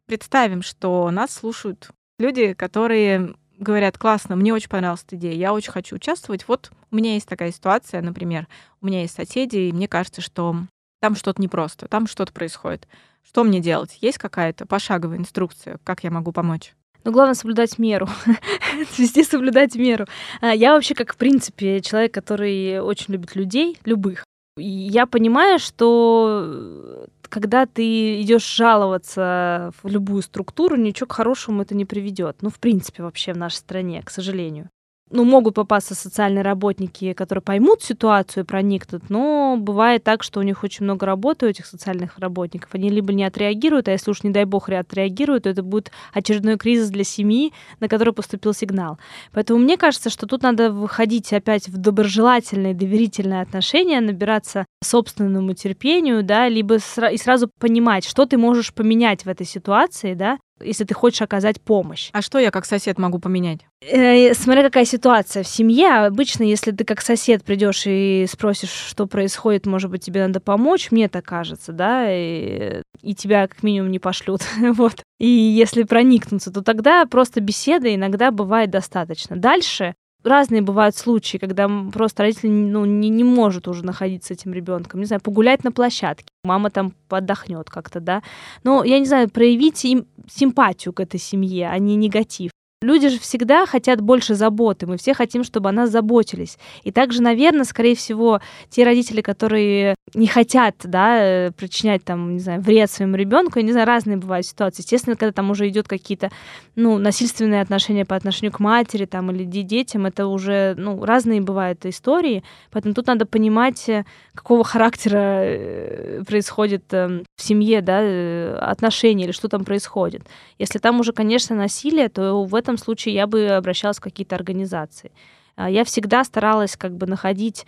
Представим, 0.05 0.61
что 0.61 1.09
нас 1.09 1.33
слушают 1.33 1.89
люди, 2.19 2.53
которые 2.53 3.33
говорят, 3.57 3.97
классно, 3.97 4.35
мне 4.35 4.53
очень 4.53 4.69
понравилась 4.69 5.03
эта 5.07 5.15
идея, 5.15 5.33
я 5.33 5.51
очень 5.51 5.71
хочу 5.71 5.95
участвовать. 5.95 6.47
Вот 6.47 6.69
у 6.91 6.95
меня 6.95 7.15
есть 7.15 7.27
такая 7.27 7.51
ситуация, 7.51 8.03
например, 8.03 8.47
у 8.81 8.85
меня 8.85 9.01
есть 9.01 9.15
соседи, 9.15 9.57
и 9.57 9.71
мне 9.71 9.87
кажется, 9.87 10.21
что 10.21 10.57
там 11.03 11.17
что-то 11.17 11.41
непросто, 11.41 11.89
там 11.89 12.07
что-то 12.07 12.31
происходит. 12.31 12.87
Что 13.27 13.43
мне 13.43 13.59
делать? 13.59 13.97
Есть 13.99 14.19
какая-то 14.19 14.65
пошаговая 14.65 15.17
инструкция, 15.17 15.77
как 15.83 16.01
я 16.05 16.09
могу 16.09 16.31
помочь? 16.31 16.75
Ну, 17.03 17.11
главное 17.11 17.33
соблюдать 17.33 17.77
меру. 17.77 18.07
Везде 18.97 19.25
соблюдать 19.25 19.75
меру. 19.75 20.05
А, 20.39 20.55
я 20.55 20.73
вообще, 20.73 20.95
как 20.95 21.13
в 21.13 21.17
принципе, 21.17 21.81
человек, 21.81 22.13
который 22.13 22.79
очень 22.79 23.15
любит 23.15 23.35
людей, 23.35 23.77
любых. 23.83 24.23
Я 24.55 25.05
понимаю, 25.05 25.59
что 25.59 27.05
когда 27.27 27.65
ты 27.65 28.21
идешь 28.21 28.47
жаловаться 28.47 29.73
в 29.83 29.89
любую 29.89 30.21
структуру, 30.21 30.77
ничего 30.77 31.07
к 31.07 31.11
хорошему 31.11 31.63
это 31.63 31.75
не 31.75 31.83
приведет. 31.83 32.37
Ну, 32.39 32.49
в 32.49 32.59
принципе, 32.61 33.03
вообще 33.03 33.33
в 33.33 33.37
нашей 33.37 33.55
стране, 33.55 34.01
к 34.03 34.09
сожалению 34.09 34.69
ну, 35.13 35.23
могут 35.25 35.53
попасться 35.53 35.93
социальные 35.93 36.41
работники, 36.41 37.13
которые 37.13 37.43
поймут 37.43 37.83
ситуацию 37.83 38.43
и 38.43 38.47
проникнут, 38.47 39.09
но 39.09 39.55
бывает 39.59 40.03
так, 40.03 40.23
что 40.23 40.39
у 40.39 40.43
них 40.43 40.63
очень 40.63 40.83
много 40.85 41.05
работы, 41.05 41.45
у 41.45 41.49
этих 41.49 41.67
социальных 41.67 42.17
работников. 42.17 42.71
Они 42.73 42.89
либо 42.89 43.13
не 43.13 43.23
отреагируют, 43.23 43.87
а 43.87 43.91
если 43.91 44.09
уж, 44.09 44.23
не 44.23 44.31
дай 44.31 44.45
бог, 44.45 44.69
отреагируют, 44.69 45.43
то 45.43 45.49
это 45.49 45.61
будет 45.61 45.91
очередной 46.13 46.57
кризис 46.57 46.89
для 46.89 47.03
семьи, 47.03 47.53
на 47.79 47.87
который 47.87 48.13
поступил 48.13 48.53
сигнал. 48.53 48.97
Поэтому 49.31 49.59
мне 49.59 49.77
кажется, 49.77 50.09
что 50.09 50.25
тут 50.25 50.41
надо 50.41 50.71
выходить 50.71 51.31
опять 51.31 51.67
в 51.67 51.77
доброжелательные, 51.77 52.73
доверительные 52.73 53.41
отношения, 53.41 54.01
набираться 54.01 54.65
собственному 54.83 55.53
терпению, 55.53 56.23
да, 56.23 56.49
либо 56.49 56.75
сра- 56.75 57.13
и 57.13 57.17
сразу 57.17 57.49
понимать, 57.59 58.03
что 58.03 58.25
ты 58.25 58.37
можешь 58.37 58.73
поменять 58.73 59.25
в 59.25 59.29
этой 59.29 59.45
ситуации, 59.45 60.15
да, 60.15 60.39
если 60.63 60.83
ты 60.83 60.93
хочешь 60.93 61.21
оказать 61.21 61.61
помощь. 61.61 62.09
А 62.13 62.21
что 62.21 62.39
я 62.39 62.51
как 62.51 62.65
сосед 62.65 62.97
могу 62.97 63.19
поменять? 63.19 63.59
Э, 63.81 64.33
смотря 64.33 64.63
какая 64.63 64.85
ситуация 64.85 65.43
в 65.43 65.47
семье. 65.47 66.05
Обычно, 66.05 66.43
если 66.43 66.71
ты 66.71 66.83
как 66.83 67.01
сосед 67.01 67.43
придешь 67.43 67.83
и 67.85 68.25
спросишь, 68.29 68.71
что 68.71 69.07
происходит, 69.07 69.65
может 69.65 69.91
быть, 69.91 70.03
тебе 70.03 70.25
надо 70.25 70.39
помочь, 70.39 70.91
мне 70.91 71.09
так 71.09 71.25
кажется, 71.25 71.71
да, 71.71 72.05
и, 72.09 72.81
и 73.01 73.15
тебя 73.15 73.47
как 73.47 73.63
минимум 73.63 73.91
не 73.91 73.99
пошлют. 73.99 74.41
вот. 74.59 75.03
И 75.19 75.27
если 75.27 75.83
проникнуться, 75.83 76.51
то 76.51 76.61
тогда 76.61 77.05
просто 77.05 77.41
беседа 77.41 77.93
иногда 77.93 78.31
бывает 78.31 78.69
достаточно. 78.69 79.35
Дальше 79.35 79.95
разные 80.23 80.61
бывают 80.61 80.95
случаи, 80.95 81.37
когда 81.37 81.69
просто 81.91 82.23
родитель 82.23 82.49
ну, 82.49 82.85
не, 82.85 83.09
не 83.09 83.23
может 83.23 83.67
уже 83.67 83.85
находиться 83.85 84.29
с 84.29 84.37
этим 84.37 84.53
ребенком. 84.53 85.01
Не 85.01 85.05
знаю, 85.05 85.21
погулять 85.21 85.63
на 85.63 85.71
площадке. 85.71 86.27
Мама 86.43 86.69
там 86.69 86.93
отдохнет 87.09 87.69
как-то, 87.69 87.99
да. 87.99 88.23
Но, 88.63 88.83
я 88.83 88.99
не 88.99 89.05
знаю, 89.05 89.29
проявить 89.29 89.83
им 89.85 90.05
симпатию 90.29 90.93
к 90.93 90.99
этой 91.01 91.19
семье, 91.19 91.69
а 91.69 91.77
не 91.77 91.95
негатив. 91.95 92.52
Люди 92.83 93.07
же 93.07 93.17
всегда 93.17 93.65
хотят 93.65 94.01
больше 94.01 94.35
заботы, 94.35 94.85
мы 94.85 94.97
все 94.97 95.13
хотим, 95.13 95.45
чтобы 95.45 95.69
о 95.69 95.71
нас 95.71 95.89
заботились. 95.89 96.57
И 96.83 96.91
также, 96.91 97.21
наверное, 97.21 97.63
скорее 97.63 97.95
всего, 97.95 98.41
те 98.69 98.83
родители, 98.83 99.21
которые 99.21 99.95
не 100.13 100.27
хотят, 100.27 100.75
да, 100.83 101.51
причинять 101.57 102.03
там, 102.03 102.33
не 102.33 102.39
знаю, 102.39 102.61
вред 102.61 102.91
своему 102.91 103.15
ребенку, 103.15 103.59
я 103.59 103.65
не 103.65 103.71
знаю, 103.71 103.87
разные 103.87 104.17
бывают 104.17 104.45
ситуации. 104.45 104.81
Естественно, 104.81 105.15
когда 105.15 105.31
там 105.31 105.49
уже 105.49 105.69
идет 105.69 105.87
какие-то, 105.87 106.29
ну, 106.75 106.97
насильственные 106.97 107.61
отношения 107.61 108.05
по 108.05 108.17
отношению 108.17 108.51
к 108.51 108.59
матери 108.59 109.05
там 109.05 109.31
или 109.31 109.45
детям, 109.45 110.05
это 110.05 110.27
уже, 110.27 110.75
ну, 110.77 111.03
разные 111.05 111.39
бывают 111.39 111.85
истории, 111.85 112.43
поэтому 112.69 112.93
тут 112.93 113.07
надо 113.07 113.25
понимать, 113.25 113.87
э, 113.87 114.03
какого 114.35 114.65
характера 114.65 115.41
э, 115.43 116.23
происходит 116.27 116.83
в 116.91 117.23
семье, 117.37 117.81
да, 117.81 118.01
э, 118.01 118.57
отношения 118.59 119.23
или 119.23 119.31
что 119.31 119.47
там 119.47 119.63
происходит. 119.63 120.23
Если 120.59 120.79
там 120.79 120.99
уже, 120.99 121.13
конечно, 121.13 121.55
насилие, 121.55 122.09
то 122.09 122.43
в 122.43 122.53
этом 122.55 122.72
этом 122.73 122.83
случае 122.83 123.15
я 123.15 123.27
бы 123.27 123.49
обращалась 123.49 123.97
в 123.97 124.01
какие-то 124.01 124.35
организации. 124.35 125.11
А, 125.55 125.69
я 125.69 125.83
всегда 125.83 126.23
старалась 126.23 126.75
как 126.75 126.95
бы 126.95 127.05
находить 127.05 127.65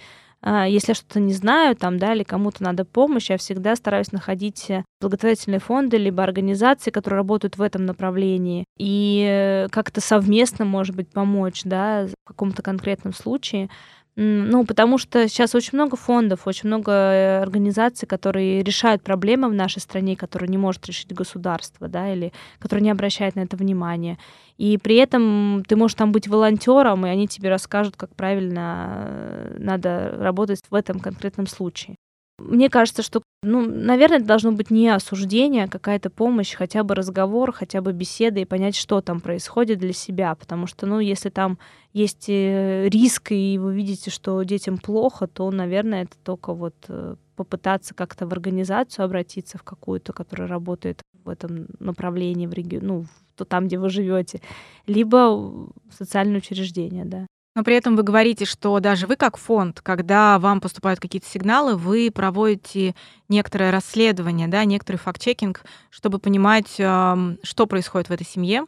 а, 0.47 0.67
если 0.67 0.91
я 0.91 0.95
что-то 0.95 1.19
не 1.19 1.33
знаю, 1.33 1.75
там, 1.75 1.97
да, 1.97 2.13
или 2.13 2.21
кому-то 2.21 2.61
надо 2.61 2.85
помощь, 2.85 3.31
я 3.31 3.37
всегда 3.37 3.75
стараюсь 3.75 4.11
находить 4.11 4.69
э, 4.69 4.83
благотворительные 5.01 5.59
фонды, 5.59 5.97
либо 5.97 6.21
организации, 6.21 6.91
которые 6.91 7.17
работают 7.17 7.57
в 7.57 7.63
этом 7.63 7.87
направлении, 7.87 8.63
и 8.77 9.25
э, 9.27 9.69
как-то 9.69 10.01
совместно, 10.01 10.63
может 10.63 10.95
быть, 10.95 11.09
помочь, 11.09 11.61
да, 11.63 12.05
в 12.05 12.27
каком-то 12.27 12.61
конкретном 12.61 13.11
случае. 13.13 13.69
Ну, 14.17 14.65
потому 14.65 14.97
что 14.97 15.27
сейчас 15.27 15.55
очень 15.55 15.71
много 15.73 15.97
фондов, 15.97 16.47
очень 16.47 16.67
много 16.67 16.91
э, 16.91 17.41
организаций, 17.41 18.07
которые 18.07 18.63
решают 18.63 19.03
проблемы 19.03 19.49
в 19.49 19.53
нашей 19.53 19.79
стране, 19.79 20.15
которые 20.15 20.47
не 20.47 20.57
может 20.57 20.85
решить 20.87 21.13
государство, 21.13 21.89
да, 21.89 22.13
или 22.13 22.31
которые 22.59 22.83
не 22.83 22.91
обращают 22.91 23.35
на 23.35 23.41
это 23.41 23.57
внимания. 23.57 24.17
И 24.57 24.77
при 24.77 24.95
этом 24.95 25.63
ты 25.67 25.75
можешь 25.75 25.95
там 25.95 26.13
быть 26.13 26.29
волонтером, 26.29 27.05
и 27.05 27.09
они 27.09 27.27
тебе 27.27 27.49
расскажут, 27.49 27.97
как 27.97 28.15
правильно 28.15 29.03
э, 29.09 29.55
надо 29.59 30.15
работать 30.17 30.61
в 30.69 30.75
этом 30.75 31.01
конкретном 31.01 31.45
случае. 31.45 31.97
Мне 32.37 32.69
кажется, 32.69 33.01
что, 33.01 33.21
ну, 33.43 33.61
наверное, 33.61 34.17
это 34.17 34.27
должно 34.27 34.51
быть 34.51 34.69
не 34.69 34.89
осуждение, 34.89 35.65
а 35.65 35.67
какая-то 35.69 36.09
помощь, 36.09 36.53
хотя 36.53 36.83
бы 36.83 36.93
разговор, 36.93 37.53
хотя 37.53 37.81
бы 37.81 37.93
беседа 37.93 38.41
и 38.41 38.45
понять, 38.45 38.75
что 38.75 38.99
там 38.99 39.21
происходит 39.21 39.79
для 39.79 39.93
себя. 39.93 40.35
Потому 40.35 40.67
что, 40.67 40.85
ну, 40.85 40.99
если 40.99 41.29
там 41.29 41.57
есть 41.93 42.25
э, 42.27 42.89
риск, 42.89 43.31
и 43.31 43.57
вы 43.57 43.73
видите, 43.73 44.11
что 44.11 44.43
детям 44.43 44.77
плохо, 44.77 45.27
то, 45.27 45.49
наверное, 45.49 46.03
это 46.03 46.17
только 46.23 46.53
вот 46.53 46.75
э, 46.89 47.15
попытаться 47.37 47.93
как-то 47.93 48.27
в 48.27 48.33
организацию 48.33 49.05
обратиться, 49.05 49.57
в 49.57 49.63
какую-то, 49.63 50.11
которая 50.11 50.49
работает 50.49 51.01
в 51.23 51.29
этом 51.29 51.67
направлении, 51.79 52.47
в 52.47 52.53
регионе, 52.53 52.85
ну, 52.85 53.05
то 53.35 53.45
там, 53.45 53.67
где 53.67 53.77
вы 53.77 53.89
живете, 53.89 54.41
либо 54.87 55.15
в 55.35 55.71
социальное 55.91 56.37
учреждение, 56.37 57.05
да. 57.05 57.27
Но 57.55 57.63
при 57.63 57.75
этом 57.75 57.95
вы 57.95 58.03
говорите, 58.03 58.43
что 58.43 58.79
даже 58.81 59.07
вы 59.07 59.15
как 59.15 59.37
фонд, 59.37 59.79
когда 59.81 60.37
вам 60.39 60.59
поступают 60.59 60.99
какие-то 60.99 61.27
сигналы, 61.29 61.77
вы 61.77 62.11
проводите 62.13 62.95
некоторое 63.29 63.71
расследование, 63.71 64.49
да, 64.49 64.65
некоторый 64.65 64.97
факт-чекинг, 64.97 65.63
чтобы 65.89 66.19
понимать, 66.19 66.67
что 66.67 67.65
происходит 67.67 68.09
в 68.09 68.11
этой 68.11 68.25
семье. 68.25 68.65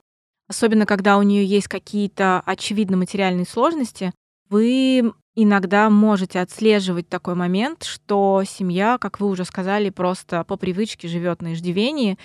Особенно, 0.48 0.86
когда 0.86 1.18
у 1.18 1.22
нее 1.22 1.46
есть 1.46 1.68
какие-то 1.68 2.42
очевидно 2.46 2.96
материальные 2.96 3.46
сложности, 3.46 4.14
вы 4.50 5.12
иногда 5.36 5.90
можете 5.90 6.40
отслеживать 6.40 7.10
такой 7.10 7.36
момент, 7.36 7.84
что 7.84 8.42
семья, 8.48 8.98
как 8.98 9.20
вы 9.20 9.28
уже 9.28 9.44
сказали, 9.44 9.90
просто 9.90 10.46
по 10.46 10.56
привычке 10.56 11.10
живет 11.10 11.42
на 11.42 11.54
иждивении, 11.54 12.18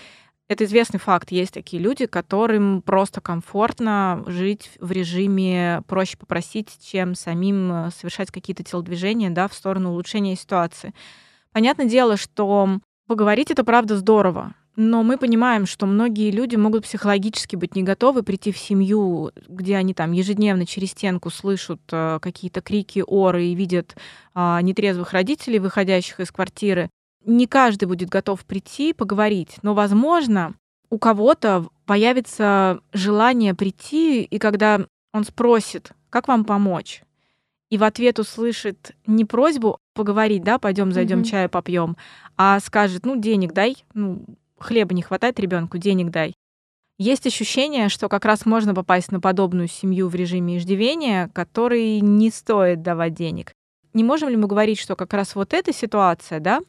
это 0.53 0.65
известный 0.65 1.01
факт. 1.01 1.31
Есть 1.33 1.53
такие 1.55 1.83
люди, 1.83 2.07
которым 2.07 2.83
просто 2.83 3.21
комфортно 3.21 4.23
жить 4.27 4.71
в 4.81 4.93
режиме 4.93 5.83
проще 5.87 6.17
попросить, 6.17 6.79
чем 6.83 7.15
самим 7.15 7.91
совершать 7.97 8.31
какие-то 8.31 8.63
телодвижения 8.63 9.31
да, 9.31 9.49
в 9.49 9.55
сторону 9.55 9.91
улучшения 9.91 10.37
ситуации. 10.37 10.95
Понятное 11.53 11.87
дело, 11.87 12.17
что 12.17 12.79
Поговорить 13.13 13.51
это 13.51 13.65
правда 13.65 13.97
здорово. 13.97 14.55
Но 14.75 15.03
мы 15.03 15.19
понимаем, 15.19 15.67
что 15.67 15.85
многие 15.85 16.31
люди 16.31 16.57
могут 16.57 16.85
психологически 16.85 17.57
быть 17.57 17.77
не 17.77 17.83
готовы 17.83 18.23
прийти 18.23 18.53
в 18.53 18.57
семью, 18.57 19.31
где 19.49 19.77
они 19.77 19.93
там 19.93 20.13
ежедневно 20.13 20.65
через 20.65 20.93
стенку 20.93 21.29
слышат 21.29 21.83
э, 21.91 22.19
какие-то 22.23 22.63
крики, 22.63 23.05
оры 23.07 23.45
и 23.49 23.55
видят 23.55 23.97
э, 24.35 24.59
нетрезвых 24.63 25.13
родителей, 25.13 25.59
выходящих 25.59 26.21
из 26.21 26.31
квартиры. 26.31 26.89
Не 27.25 27.47
каждый 27.47 27.87
будет 27.87 28.09
готов 28.09 28.45
прийти 28.45 28.93
поговорить, 28.93 29.59
но, 29.63 29.75
возможно, 29.75 30.55
у 30.91 30.99
кого-то 30.99 31.69
появится 31.87 32.81
желание 32.93 33.55
прийти, 33.55 34.23
и 34.25 34.39
когда 34.39 34.87
он 35.13 35.25
спросит, 35.25 35.93
как 36.11 36.29
вам 36.29 36.45
помочь, 36.45 37.03
и 37.71 37.79
в 37.79 37.85
ответ 37.85 38.19
услышит 38.19 38.93
не 39.07 39.25
просьбу 39.25 39.79
поговорить, 39.95 40.45
да, 40.45 40.59
пойдем 40.59 40.93
зайдем 40.93 41.21
mm-hmm. 41.21 41.31
чаю 41.31 41.49
попьем, 41.49 41.97
а 42.37 42.61
скажет, 42.61 43.07
ну, 43.07 43.19
денег 43.19 43.53
дай, 43.53 43.77
ну, 43.95 44.25
хлеба 44.59 44.95
не 44.95 45.03
хватает 45.03 45.41
ребенку, 45.41 45.79
денег 45.79 46.11
дай. 46.11 46.35
Есть 46.99 47.27
ощущение, 47.27 47.89
что 47.89 48.09
как 48.09 48.25
раз 48.25 48.45
можно 48.45 48.75
попасть 48.75 49.11
на 49.11 49.21
подобную 49.21 49.69
семью 49.69 50.09
в 50.09 50.15
режиме 50.15 50.59
иждивения, 50.59 51.31
который 51.33 52.01
не 52.01 52.31
стоит 52.31 52.83
давать 52.83 53.15
денег. 53.15 53.53
Не 53.95 54.05
можем 54.05 54.29
ли 54.29 54.37
мы 54.37 54.47
говорить, 54.47 54.79
что 54.79 54.95
как 54.95 55.13
раз 55.15 55.35
вот 55.35 55.53
эта 55.53 55.73
ситуация, 55.73 56.41
да, 56.41 56.61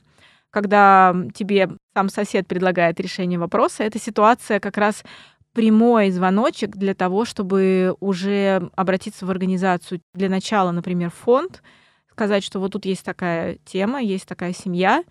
когда 0.54 1.16
тебе 1.34 1.72
сам 1.96 2.10
сосед 2.10 2.48
предлагает 2.48 3.00
решение 3.00 3.40
вопроса, 3.40 3.84
эта 3.84 3.98
ситуация 3.98 4.60
как 4.60 4.78
раз 4.78 5.04
прямой 5.54 6.12
звоночек 6.12 6.76
для 6.76 6.94
того, 6.94 7.26
чтобы 7.26 7.96
уже 8.00 8.70
обратиться 8.76 9.26
в 9.26 9.32
организацию. 9.32 10.02
Для 10.14 10.30
начала, 10.30 10.70
например, 10.72 11.10
фонд, 11.10 11.64
сказать, 12.12 12.44
что 12.44 12.60
вот 12.60 12.74
тут 12.74 12.86
есть 12.86 13.04
такая 13.04 13.58
тема, 13.66 14.00
есть 14.00 14.28
такая 14.28 14.54
семья, 14.54 15.04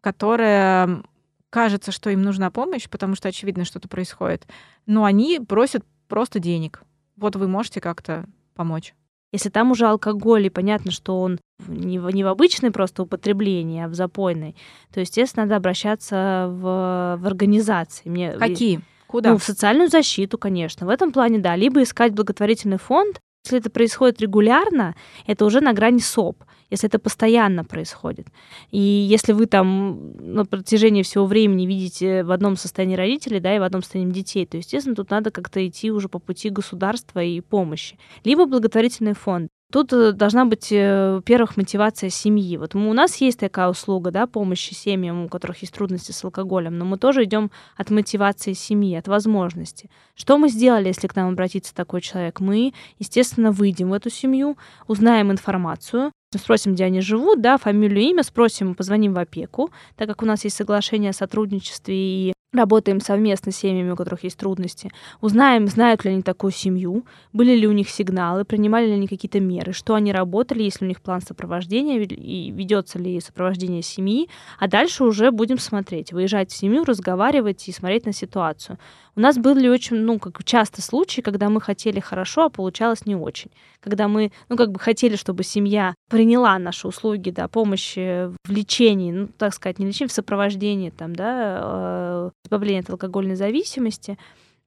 которая 0.00 1.02
кажется, 1.50 1.92
что 1.92 2.08
им 2.08 2.22
нужна 2.22 2.50
помощь, 2.50 2.88
потому 2.88 3.16
что 3.16 3.28
очевидно 3.28 3.66
что-то 3.66 3.88
происходит, 3.88 4.46
но 4.86 5.04
они 5.04 5.40
просят 5.40 5.84
просто 6.08 6.38
денег. 6.38 6.82
Вот 7.16 7.36
вы 7.36 7.48
можете 7.48 7.82
как-то 7.82 8.24
помочь. 8.54 8.94
Если 9.36 9.50
там 9.50 9.70
уже 9.70 9.86
алкоголь, 9.86 10.46
и 10.46 10.48
понятно, 10.48 10.90
что 10.90 11.20
он 11.20 11.38
не 11.68 11.98
в, 11.98 12.08
не 12.08 12.24
в 12.24 12.26
обычное 12.26 12.70
просто 12.70 13.02
употребление, 13.02 13.84
а 13.84 13.88
в 13.88 13.94
запойной, 13.94 14.56
то, 14.94 15.00
естественно, 15.00 15.44
надо 15.44 15.56
обращаться 15.56 16.46
в, 16.48 17.18
в 17.20 17.26
организации. 17.26 18.08
Мне, 18.08 18.32
Какие? 18.32 18.80
Куда? 19.06 19.32
Ну, 19.32 19.36
в 19.36 19.44
социальную 19.44 19.90
защиту, 19.90 20.38
конечно. 20.38 20.86
В 20.86 20.88
этом 20.88 21.12
плане, 21.12 21.38
да. 21.38 21.54
Либо 21.54 21.82
искать 21.82 22.14
благотворительный 22.14 22.78
фонд. 22.78 23.20
Если 23.46 23.58
это 23.58 23.70
происходит 23.70 24.20
регулярно, 24.20 24.94
это 25.26 25.44
уже 25.44 25.60
на 25.60 25.72
грани 25.72 26.00
СОП 26.00 26.42
если 26.68 26.88
это 26.88 26.98
постоянно 26.98 27.64
происходит. 27.64 28.26
И 28.72 28.80
если 28.80 29.32
вы 29.32 29.46
там 29.46 30.16
на 30.18 30.44
протяжении 30.44 31.02
всего 31.02 31.24
времени 31.26 31.64
видите 31.64 32.24
в 32.24 32.32
одном 32.32 32.56
состоянии 32.56 32.96
родителей, 32.96 33.38
да, 33.38 33.54
и 33.54 33.60
в 33.60 33.62
одном 33.62 33.82
состоянии 33.82 34.12
детей, 34.12 34.46
то, 34.46 34.56
естественно, 34.56 34.96
тут 34.96 35.10
надо 35.10 35.30
как-то 35.30 35.66
идти 35.66 35.92
уже 35.92 36.08
по 36.08 36.18
пути 36.18 36.50
государства 36.50 37.22
и 37.22 37.40
помощи. 37.40 37.96
Либо 38.24 38.46
благотворительный 38.46 39.14
фонд. 39.14 39.48
Тут 39.76 39.92
э, 39.92 40.12
должна 40.12 40.46
быть, 40.46 40.72
э, 40.72 41.16
во-первых, 41.16 41.58
мотивация 41.58 42.08
семьи. 42.08 42.56
Вот 42.56 42.74
у 42.74 42.92
нас 42.94 43.16
есть 43.16 43.38
такая 43.38 43.68
услуга, 43.68 44.10
да, 44.10 44.26
помощи 44.26 44.72
семьям, 44.72 45.24
у 45.24 45.28
которых 45.28 45.58
есть 45.58 45.74
трудности 45.74 46.12
с 46.12 46.24
алкоголем, 46.24 46.78
но 46.78 46.86
мы 46.86 46.96
тоже 46.96 47.24
идем 47.24 47.50
от 47.76 47.90
мотивации 47.90 48.54
семьи, 48.54 48.96
от 48.96 49.06
возможности. 49.06 49.90
Что 50.14 50.38
мы 50.38 50.48
сделали, 50.48 50.86
если 50.86 51.08
к 51.08 51.14
нам 51.14 51.28
обратится 51.28 51.74
такой 51.74 52.00
человек? 52.00 52.40
Мы, 52.40 52.72
естественно, 52.98 53.52
выйдем 53.52 53.90
в 53.90 53.92
эту 53.92 54.08
семью, 54.08 54.56
узнаем 54.86 55.30
информацию, 55.30 56.10
спросим, 56.34 56.72
где 56.72 56.86
они 56.86 57.02
живут, 57.02 57.42
да, 57.42 57.58
фамилию, 57.58 58.00
имя, 58.00 58.22
спросим, 58.22 58.74
позвоним 58.74 59.12
в 59.12 59.18
опеку, 59.18 59.70
так 59.96 60.08
как 60.08 60.22
у 60.22 60.24
нас 60.24 60.42
есть 60.44 60.56
соглашение 60.56 61.10
о 61.10 61.12
сотрудничестве 61.12 61.94
и 61.94 62.32
работаем 62.56 63.00
совместно 63.00 63.52
с 63.52 63.56
семьями, 63.56 63.90
у 63.90 63.96
которых 63.96 64.24
есть 64.24 64.38
трудности, 64.38 64.90
узнаем, 65.20 65.66
знают 65.68 66.04
ли 66.04 66.12
они 66.12 66.22
такую 66.22 66.52
семью, 66.52 67.04
были 67.32 67.54
ли 67.54 67.66
у 67.66 67.72
них 67.72 67.88
сигналы, 67.88 68.44
принимали 68.44 68.86
ли 68.86 68.92
они 68.92 69.06
какие-то 69.06 69.40
меры, 69.40 69.72
что 69.72 69.94
они 69.94 70.12
работали, 70.12 70.62
есть 70.62 70.80
ли 70.80 70.86
у 70.86 70.88
них 70.88 71.00
план 71.00 71.20
сопровождения, 71.20 72.00
и 72.00 72.50
ведется 72.50 72.98
ли 72.98 73.20
сопровождение 73.20 73.82
семьи, 73.82 74.28
а 74.58 74.68
дальше 74.68 75.04
уже 75.04 75.30
будем 75.30 75.58
смотреть, 75.58 76.12
выезжать 76.12 76.50
в 76.50 76.56
семью, 76.56 76.84
разговаривать 76.84 77.68
и 77.68 77.72
смотреть 77.72 78.06
на 78.06 78.12
ситуацию. 78.12 78.78
У 79.16 79.20
нас 79.20 79.38
были 79.38 79.66
очень, 79.68 79.96
ну, 79.96 80.18
как 80.18 80.44
часто 80.44 80.82
случаи, 80.82 81.22
когда 81.22 81.48
мы 81.48 81.62
хотели 81.62 82.00
хорошо, 82.00 82.44
а 82.44 82.50
получалось 82.50 83.06
не 83.06 83.16
очень. 83.16 83.50
Когда 83.80 84.08
мы, 84.08 84.30
ну, 84.50 84.56
как 84.56 84.70
бы 84.70 84.78
хотели, 84.78 85.16
чтобы 85.16 85.42
семья 85.42 85.94
приняла 86.10 86.58
наши 86.58 86.86
услуги, 86.86 87.30
да, 87.30 87.48
помощи 87.48 88.26
в 88.44 88.50
лечении, 88.50 89.12
ну, 89.12 89.28
так 89.38 89.54
сказать, 89.54 89.78
не 89.78 89.86
лечении, 89.86 90.10
в 90.10 90.12
сопровождении, 90.12 90.90
там, 90.90 91.16
да, 91.16 91.60
э, 91.62 92.30
избавления 92.44 92.82
от 92.82 92.90
алкогольной 92.90 93.36
зависимости, 93.36 94.18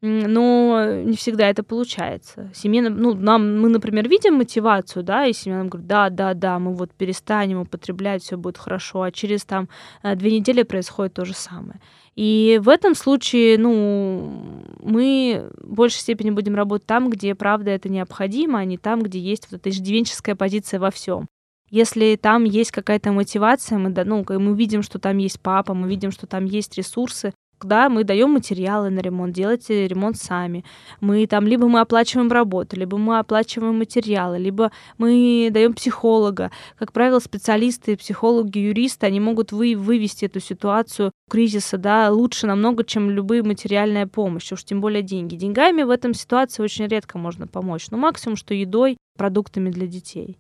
но 0.02 1.04
не 1.04 1.16
всегда 1.16 1.48
это 1.50 1.62
получается. 1.62 2.50
Семья, 2.56 2.90
ну, 2.90 3.14
нам, 3.14 3.60
мы, 3.60 3.70
например, 3.70 4.08
видим 4.08 4.36
мотивацию, 4.36 5.04
да, 5.04 5.26
и 5.26 5.34
семья 5.34 5.60
нам 5.60 5.70
говорит, 5.70 5.88
да, 5.88 6.10
да, 6.10 6.34
да, 6.34 6.58
мы 6.58 6.74
вот 6.74 6.92
перестанем 6.94 7.60
употреблять, 7.60 8.24
все 8.24 8.38
будет 8.38 8.58
хорошо, 8.58 9.04
а 9.04 9.12
через 9.12 9.44
там 9.44 9.70
э, 10.02 10.16
две 10.16 10.32
недели 10.32 10.64
происходит 10.64 11.14
то 11.14 11.26
же 11.26 11.34
самое. 11.34 11.80
И 12.20 12.60
в 12.62 12.68
этом 12.68 12.96
случае, 12.96 13.58
ну, 13.58 14.62
мы 14.82 15.50
в 15.62 15.74
большей 15.74 16.02
степени 16.02 16.32
будем 16.32 16.54
работать 16.54 16.86
там, 16.86 17.10
где, 17.10 17.34
правда, 17.34 17.72
это 17.72 17.88
необходимо, 17.88 18.60
а 18.60 18.66
не 18.66 18.78
там, 18.78 19.02
где 19.02 19.20
есть 19.20 19.48
вот 19.50 19.62
эта 19.62 19.70
иждивенческая 19.70 20.36
позиция 20.36 20.82
во 20.82 20.92
всем. 20.92 21.30
Если 21.70 22.20
там 22.22 22.44
есть 22.44 22.72
какая-то 22.72 23.14
мотивация, 23.14 23.78
мы, 23.78 23.92
ну, 24.04 24.26
мы 24.28 24.54
видим, 24.54 24.82
что 24.82 25.00
там 25.00 25.18
есть 25.18 25.40
папа, 25.40 25.74
мы 25.74 25.88
видим, 25.88 26.12
что 26.12 26.28
там 26.28 26.44
есть 26.44 26.78
ресурсы, 26.78 27.32
да, 27.66 27.90
мы 27.90 28.04
даем 28.04 28.32
материалы 28.32 28.90
на 28.90 29.00
ремонт, 29.00 29.34
делайте 29.34 29.88
ремонт 29.88 30.18
сами. 30.18 30.64
Мы 31.02 31.28
там 31.28 31.48
либо 31.48 31.68
мы 31.68 31.80
оплачиваем 31.80 32.32
работу, 32.32 32.76
либо 32.76 32.98
мы 32.98 33.20
оплачиваем 33.20 33.78
материалы, 33.78 34.38
либо 34.38 34.72
мы 34.98 35.50
даем 35.52 35.74
психолога. 35.74 36.52
Как 36.78 36.92
правило, 36.92 37.20
специалисты, 37.20 37.98
психологи, 37.98 38.60
юристы, 38.60 39.06
они 39.06 39.20
могут 39.20 39.52
вы, 39.52 39.76
вывести 39.76 40.26
эту 40.26 40.40
ситуацию 40.40 41.12
кризиса, 41.30 41.78
да, 41.78 42.12
лучше 42.12 42.48
намного, 42.48 42.84
чем 42.84 43.10
любые 43.10 43.44
материальная 43.44 44.08
помощь, 44.08 44.52
уж 44.52 44.64
тем 44.64 44.82
более 44.82 45.04
деньги. 45.04 45.36
Деньгами 45.36 45.84
в 45.84 45.90
этом 45.90 46.14
ситуации 46.14 46.64
очень 46.64 46.88
редко 46.88 47.18
можно 47.18 47.48
помочь. 47.48 47.88
Ну, 47.92 47.98
максимум, 47.98 48.36
что 48.36 48.54
едой, 48.54 48.98
продуктами 49.18 49.70
для 49.70 49.86
детей. 49.86 50.38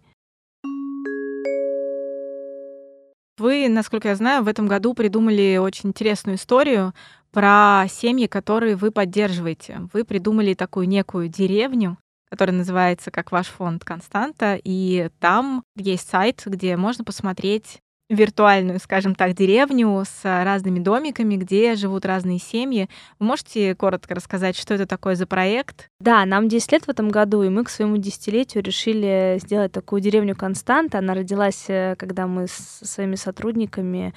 Вы, 3.40 3.70
насколько 3.70 4.10
я 4.10 4.16
знаю, 4.16 4.44
в 4.44 4.48
этом 4.48 4.68
году 4.68 4.94
придумали 4.94 5.58
очень 5.58 5.90
интересную 5.90 6.36
историю 6.36 6.94
про 7.32 7.86
семьи, 7.90 8.28
которые 8.28 8.76
вы 8.76 8.92
поддерживаете. 8.92 9.88
Вы 9.94 10.04
придумали 10.04 10.54
такую 10.54 10.88
некую 10.88 11.30
деревню, 11.30 11.98
которая 12.30 12.56
называется 12.56 13.12
как 13.12 13.32
ваш 13.32 13.48
фонд 13.48 13.86
Константа, 13.86 14.60
и 14.62 15.10
там 15.20 15.64
есть 15.76 16.10
сайт, 16.10 16.44
где 16.46 16.76
можно 16.76 17.04
посмотреть 17.04 17.80
виртуальную, 18.10 18.80
скажем 18.80 19.14
так, 19.16 19.36
деревню 19.36 20.03
с 20.03 20.24
разными 20.24 20.80
домиками, 20.80 21.36
где 21.36 21.76
живут 21.76 22.05
разные 22.05 22.39
семьи. 22.39 22.89
Вы 23.20 23.26
можете 23.28 23.76
коротко 23.76 24.16
рассказать, 24.16 24.57
что 24.57 24.74
это 24.74 24.88
такое 24.88 25.16
за 25.16 25.28
проект? 25.28 25.89
Да, 25.99 26.26
нам 26.26 26.49
10 26.49 26.72
лет 26.72 26.86
в 26.86 26.89
этом 26.89 27.10
году, 27.10 27.43
и 27.43 27.49
мы 27.49 27.64
к 27.64 27.70
своему 27.70 27.97
десятилетию 27.97 28.64
решили 28.64 29.38
сделать 29.41 29.72
такую 29.72 30.01
деревню 30.01 30.36
Константа. 30.36 30.97
Она 30.97 31.14
родилась, 31.14 31.66
э, 31.68 31.95
когда 31.97 32.26
мы 32.26 32.47
с 32.47 32.82
своими 32.84 33.16
сотрудниками 33.16 34.14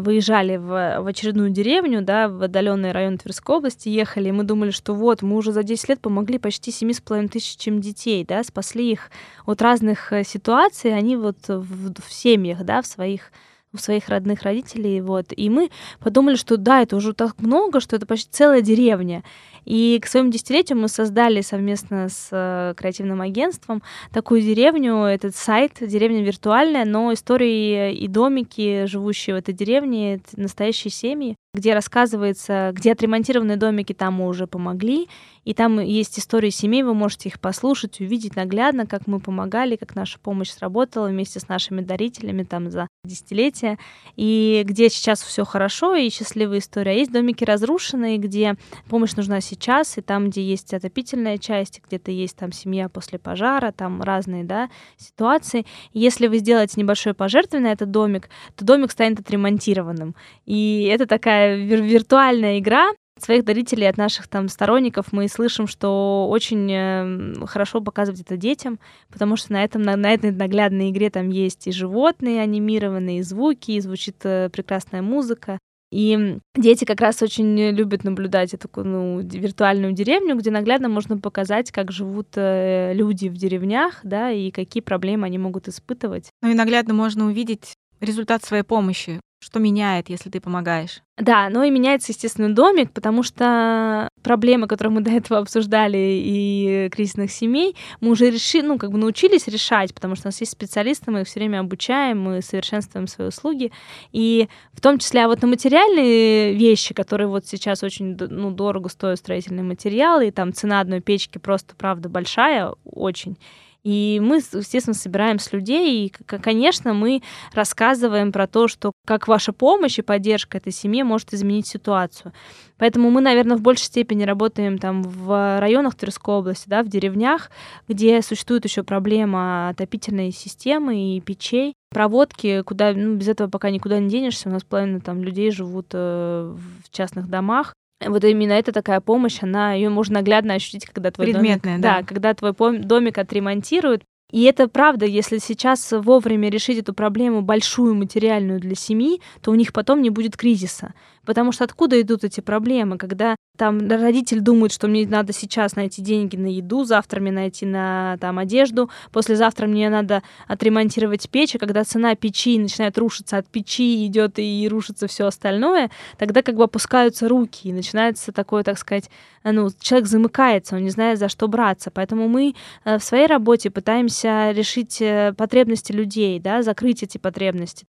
выезжали 0.00 0.56
в, 0.56 1.00
в 1.00 1.06
очередную 1.06 1.50
деревню, 1.50 2.02
да, 2.02 2.28
в 2.28 2.42
отдаленный 2.42 2.92
район 2.92 3.18
Тверской 3.18 3.56
области, 3.56 3.88
ехали, 3.88 4.28
и 4.28 4.32
мы 4.32 4.44
думали, 4.44 4.70
что 4.70 4.94
вот, 4.94 5.22
мы 5.22 5.36
уже 5.36 5.52
за 5.52 5.62
10 5.62 5.88
лет 5.88 6.00
помогли 6.00 6.38
почти 6.38 6.70
7,5 6.70 7.28
тысячам 7.28 7.80
детей, 7.80 8.24
да, 8.24 8.42
спасли 8.44 8.92
их 8.92 9.10
от 9.46 9.62
разных 9.62 10.12
э, 10.12 10.24
ситуаций, 10.24 10.94
они 10.94 11.16
вот 11.16 11.48
в, 11.48 11.94
в 11.94 12.12
семьях, 12.12 12.64
да, 12.64 12.82
в 12.82 12.86
своих 12.86 13.32
у 13.72 13.76
своих 13.76 14.08
родных 14.08 14.42
родителей, 14.42 15.00
вот. 15.00 15.26
И 15.36 15.50
мы 15.50 15.70
подумали, 16.00 16.36
что 16.36 16.56
да, 16.56 16.80
это 16.80 16.96
уже 16.96 17.12
так 17.12 17.38
много, 17.38 17.80
что 17.80 17.96
это 17.96 18.06
почти 18.06 18.30
целая 18.30 18.62
деревня. 18.62 19.22
И 19.68 20.00
к 20.02 20.06
своему 20.06 20.30
десятилетию 20.30 20.78
мы 20.78 20.88
создали 20.88 21.42
совместно 21.42 22.08
с 22.08 22.30
э, 22.32 22.72
креативным 22.74 23.20
агентством 23.20 23.82
такую 24.14 24.40
деревню, 24.40 25.02
этот 25.02 25.36
сайт, 25.36 25.72
деревня 25.82 26.22
виртуальная, 26.22 26.86
но 26.86 27.12
истории 27.12 27.94
и 27.94 28.08
домики, 28.08 28.86
живущие 28.86 29.36
в 29.36 29.38
этой 29.40 29.52
деревне, 29.52 30.22
настоящие 30.36 30.90
семьи, 30.90 31.36
где 31.52 31.74
рассказывается, 31.74 32.72
где 32.74 32.92
отремонтированные 32.92 33.58
домики 33.58 33.92
там 33.92 34.14
мы 34.14 34.28
уже 34.28 34.46
помогли, 34.46 35.06
и 35.44 35.52
там 35.52 35.80
есть 35.80 36.18
истории 36.18 36.50
семей, 36.50 36.82
вы 36.82 36.94
можете 36.94 37.28
их 37.28 37.38
послушать, 37.38 38.00
увидеть 38.00 38.36
наглядно, 38.36 38.86
как 38.86 39.06
мы 39.06 39.20
помогали, 39.20 39.76
как 39.76 39.94
наша 39.94 40.18
помощь 40.18 40.50
сработала 40.50 41.08
вместе 41.08 41.40
с 41.40 41.48
нашими 41.48 41.82
дарителями 41.82 42.42
там 42.42 42.70
за 42.70 42.88
десятилетия, 43.04 43.78
и 44.16 44.62
где 44.64 44.88
сейчас 44.88 45.22
все 45.22 45.44
хорошо 45.44 45.94
и 45.94 46.08
счастливая 46.08 46.58
история. 46.58 46.92
А 46.92 46.94
есть 46.94 47.12
домики 47.12 47.44
разрушенные, 47.44 48.16
где 48.16 48.56
помощь 48.88 49.14
нужна 49.14 49.40
сейчас 49.42 49.57
сейчас, 49.58 49.98
и 49.98 50.00
там, 50.00 50.30
где 50.30 50.42
есть 50.42 50.72
отопительная 50.72 51.38
часть, 51.38 51.80
где-то 51.86 52.10
есть 52.10 52.36
там 52.36 52.52
семья 52.52 52.88
после 52.88 53.18
пожара, 53.18 53.72
там 53.72 54.02
разные, 54.02 54.44
да, 54.44 54.70
ситуации. 54.96 55.66
если 55.92 56.28
вы 56.28 56.38
сделаете 56.38 56.80
небольшое 56.80 57.14
пожертвование 57.14 57.70
на 57.70 57.72
этот 57.72 57.90
домик, 57.90 58.28
то 58.56 58.64
домик 58.64 58.90
станет 58.92 59.20
отремонтированным. 59.20 60.14
И 60.46 60.88
это 60.92 61.06
такая 61.06 61.56
вир- 61.56 61.82
виртуальная 61.82 62.58
игра, 62.58 62.92
от 63.16 63.24
своих 63.24 63.44
дарителей, 63.44 63.88
от 63.88 63.96
наших 63.96 64.28
там 64.28 64.48
сторонников 64.48 65.06
мы 65.12 65.26
слышим, 65.26 65.66
что 65.66 66.28
очень 66.30 66.70
э, 66.70 67.46
хорошо 67.46 67.80
показывать 67.80 68.20
это 68.20 68.36
детям, 68.36 68.78
потому 69.10 69.36
что 69.36 69.52
на 69.52 69.64
этом 69.64 69.82
на, 69.82 69.96
на 69.96 70.14
этой 70.14 70.30
наглядной 70.30 70.90
игре 70.90 71.10
там 71.10 71.28
есть 71.30 71.66
и 71.66 71.72
животные 71.72 72.40
анимированные, 72.40 73.18
и 73.18 73.22
звуки, 73.22 73.72
и 73.72 73.80
звучит 73.80 74.18
э, 74.22 74.50
прекрасная 74.50 75.02
музыка. 75.02 75.58
И 75.90 76.38
дети 76.54 76.84
как 76.84 77.00
раз 77.00 77.22
очень 77.22 77.70
любят 77.70 78.04
наблюдать 78.04 78.52
эту 78.52 78.68
ну, 78.84 79.20
виртуальную 79.20 79.92
деревню, 79.92 80.36
где 80.36 80.50
наглядно 80.50 80.88
можно 80.88 81.16
показать, 81.18 81.70
как 81.70 81.92
живут 81.92 82.28
э, 82.36 82.92
люди 82.94 83.28
в 83.28 83.34
деревнях, 83.34 84.00
да, 84.02 84.30
и 84.30 84.50
какие 84.50 84.82
проблемы 84.82 85.26
они 85.26 85.38
могут 85.38 85.68
испытывать. 85.68 86.30
Ну 86.42 86.50
и 86.50 86.54
наглядно 86.54 86.92
можно 86.92 87.26
увидеть 87.26 87.74
результат 88.00 88.44
своей 88.44 88.64
помощи, 88.64 89.20
что 89.40 89.60
меняет, 89.60 90.08
если 90.10 90.30
ты 90.30 90.40
помогаешь? 90.40 91.00
Да, 91.16 91.48
ну 91.48 91.62
и 91.62 91.70
меняется, 91.70 92.12
естественно, 92.12 92.52
домик, 92.54 92.92
потому 92.92 93.22
что 93.22 94.08
проблемы, 94.22 94.66
которые 94.66 94.92
мы 94.92 95.00
до 95.00 95.10
этого 95.10 95.40
обсуждали, 95.40 95.96
и 95.96 96.88
кризисных 96.92 97.30
семей, 97.30 97.76
мы 98.00 98.10
уже 98.10 98.30
решили, 98.30 98.66
ну, 98.66 98.78
как 98.78 98.90
бы 98.90 98.98
научились 98.98 99.48
решать, 99.48 99.94
потому 99.94 100.16
что 100.16 100.26
у 100.26 100.28
нас 100.28 100.40
есть 100.40 100.52
специалисты, 100.52 101.10
мы 101.10 101.22
их 101.22 101.26
все 101.26 101.40
время 101.40 101.60
обучаем, 101.60 102.20
мы 102.20 102.42
совершенствуем 102.42 103.06
свои 103.06 103.28
услуги. 103.28 103.72
И 104.12 104.48
в 104.72 104.80
том 104.80 104.98
числе, 104.98 105.24
а 105.24 105.28
вот 105.28 105.40
на 105.42 105.48
материальные 105.48 106.54
вещи, 106.54 106.94
которые 106.94 107.28
вот 107.28 107.46
сейчас 107.46 107.82
очень 107.82 108.16
ну, 108.16 108.50
дорого 108.50 108.88
стоят 108.88 109.18
строительные 109.18 109.64
материалы, 109.64 110.28
и 110.28 110.30
там 110.32 110.52
цена 110.52 110.80
одной 110.80 111.00
печки 111.00 111.38
просто, 111.38 111.74
правда, 111.76 112.08
большая, 112.08 112.74
очень. 112.84 113.36
И 113.84 114.20
мы, 114.22 114.36
естественно, 114.36 114.94
собираем 114.94 115.38
с 115.38 115.52
людей, 115.52 116.06
и, 116.06 116.12
конечно, 116.26 116.94
мы 116.94 117.22
рассказываем 117.52 118.32
про 118.32 118.46
то, 118.46 118.68
что 118.68 118.92
как 119.06 119.28
ваша 119.28 119.52
помощь 119.52 119.98
и 119.98 120.02
поддержка 120.02 120.58
этой 120.58 120.72
семье 120.72 121.04
может 121.04 121.32
изменить 121.32 121.66
ситуацию. 121.66 122.32
Поэтому 122.76 123.10
мы, 123.10 123.20
наверное, 123.20 123.56
в 123.56 123.62
большей 123.62 123.84
степени 123.84 124.24
работаем 124.24 124.78
там 124.78 125.02
в 125.02 125.60
районах 125.60 125.94
Тверской 125.94 126.34
области, 126.34 126.68
да, 126.68 126.82
в 126.82 126.88
деревнях, 126.88 127.50
где 127.88 128.20
существует 128.22 128.64
еще 128.64 128.82
проблема 128.82 129.70
отопительной 129.70 130.32
системы 130.32 131.16
и 131.16 131.20
печей, 131.20 131.74
проводки, 131.90 132.62
куда 132.62 132.92
ну, 132.92 133.16
без 133.16 133.28
этого 133.28 133.48
пока 133.48 133.70
никуда 133.70 133.98
не 133.98 134.08
денешься. 134.08 134.48
У 134.48 134.52
нас 134.52 134.62
половина 134.64 135.00
там 135.00 135.22
людей 135.22 135.50
живут 135.50 135.88
э, 135.92 136.54
в 136.56 136.90
частных 136.90 137.28
домах, 137.28 137.74
вот 138.04 138.24
именно 138.24 138.52
эта 138.52 138.72
такая 138.72 139.00
помощь, 139.00 139.38
она 139.42 139.72
ее 139.72 139.88
можно 139.88 140.16
наглядно 140.16 140.54
ощутить, 140.54 140.86
когда 140.86 141.10
твой 141.10 141.28
Предметная, 141.28 141.74
домик, 141.74 141.82
да. 141.82 141.98
да, 141.98 142.06
когда 142.06 142.34
твой 142.34 142.54
домик 142.78 143.18
отремонтируют. 143.18 144.02
И 144.30 144.44
это 144.44 144.68
правда, 144.68 145.06
если 145.06 145.38
сейчас 145.38 145.90
вовремя 145.90 146.50
решить 146.50 146.78
эту 146.78 146.92
проблему 146.92 147.40
большую 147.40 147.94
материальную 147.94 148.60
для 148.60 148.74
семьи, 148.74 149.22
то 149.40 149.50
у 149.50 149.54
них 149.54 149.72
потом 149.72 150.02
не 150.02 150.10
будет 150.10 150.36
кризиса. 150.36 150.92
Потому 151.24 151.50
что 151.50 151.64
откуда 151.64 152.00
идут 152.00 152.24
эти 152.24 152.40
проблемы, 152.40 152.98
когда 152.98 153.36
там 153.58 153.88
родитель 153.88 154.40
думает, 154.40 154.72
что 154.72 154.86
мне 154.86 155.06
надо 155.06 155.32
сейчас 155.32 155.76
найти 155.76 156.00
деньги 156.00 156.36
на 156.36 156.46
еду, 156.46 156.84
завтра 156.84 157.20
мне 157.20 157.32
найти 157.32 157.66
на 157.66 158.16
там 158.20 158.38
одежду, 158.38 158.88
послезавтра 159.12 159.66
мне 159.66 159.90
надо 159.90 160.22
отремонтировать 160.46 161.28
печь, 161.28 161.56
и 161.56 161.58
когда 161.58 161.84
цена 161.84 162.14
печи 162.14 162.58
начинает 162.58 162.96
рушиться 162.96 163.36
от 163.36 163.48
печи, 163.48 164.06
идет 164.06 164.38
и 164.38 164.68
рушится 164.70 165.08
все 165.08 165.26
остальное, 165.26 165.90
тогда 166.16 166.42
как 166.42 166.54
бы 166.54 166.64
опускаются 166.64 167.28
руки, 167.28 167.68
и 167.68 167.72
начинается 167.72 168.32
такое, 168.32 168.62
так 168.62 168.78
сказать, 168.78 169.10
ну, 169.42 169.68
человек 169.80 170.08
замыкается, 170.08 170.76
он 170.76 170.84
не 170.84 170.90
знает, 170.90 171.18
за 171.18 171.28
что 171.28 171.48
браться. 171.48 171.90
Поэтому 171.90 172.28
мы 172.28 172.54
э, 172.84 172.98
в 172.98 173.02
своей 173.02 173.26
работе 173.26 173.70
пытаемся 173.70 174.52
решить 174.52 175.00
э, 175.00 175.34
потребности 175.36 175.92
людей, 175.92 176.38
да, 176.38 176.62
закрыть 176.62 177.02
эти 177.02 177.18
потребности. 177.18 177.86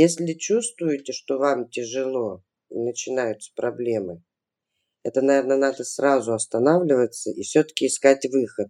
Если 0.00 0.34
чувствуете, 0.34 1.12
что 1.12 1.38
вам 1.38 1.68
тяжело 1.68 2.44
и 2.70 2.78
начинаются 2.78 3.50
проблемы, 3.56 4.22
это, 5.02 5.22
наверное, 5.22 5.56
надо 5.56 5.82
сразу 5.82 6.34
останавливаться 6.34 7.32
и 7.32 7.42
все-таки 7.42 7.88
искать 7.88 8.24
выход. 8.26 8.68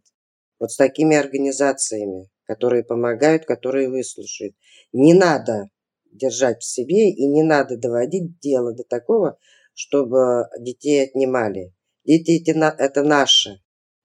Вот 0.58 0.70
с 0.72 0.76
такими 0.78 1.18
организациями, 1.18 2.30
которые 2.44 2.82
помогают, 2.82 3.44
которые 3.44 3.90
выслушают. 3.90 4.56
Не 4.92 5.12
надо 5.12 5.68
держать 6.10 6.62
в 6.62 6.64
себе 6.64 7.10
и 7.10 7.26
не 7.26 7.42
надо 7.42 7.76
доводить 7.76 8.40
дело 8.40 8.72
до 8.72 8.84
такого, 8.84 9.38
чтобы 9.74 10.46
детей 10.58 11.04
отнимали. 11.04 11.74
Дети 12.06 12.42
это 12.58 13.02
наши. 13.02 13.60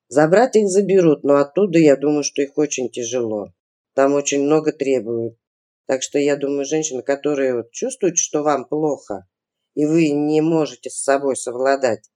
Забрать 0.10 0.58
их 0.58 0.68
заберут, 0.68 1.24
но 1.24 1.38
оттуда, 1.38 1.80
я 1.80 1.96
думаю, 1.96 2.24
что 2.24 2.42
их 2.42 2.58
очень 2.58 2.90
тяжело. 2.90 3.54
Там 3.94 4.14
очень 4.14 4.44
много 4.44 4.74
требуют. 4.74 5.38
Так 5.86 6.02
что 6.02 6.18
я 6.18 6.36
думаю, 6.38 6.66
женщины, 6.66 7.04
которые 7.04 7.56
вот 7.56 7.72
чувствуют, 7.72 8.18
что 8.18 8.42
вам 8.42 8.66
плохо, 8.66 9.28
и 9.76 9.86
вы 9.86 10.10
не 10.10 10.42
можете 10.42 10.90
с 10.90 11.02
собой 11.02 11.36
совладать, 11.36 12.10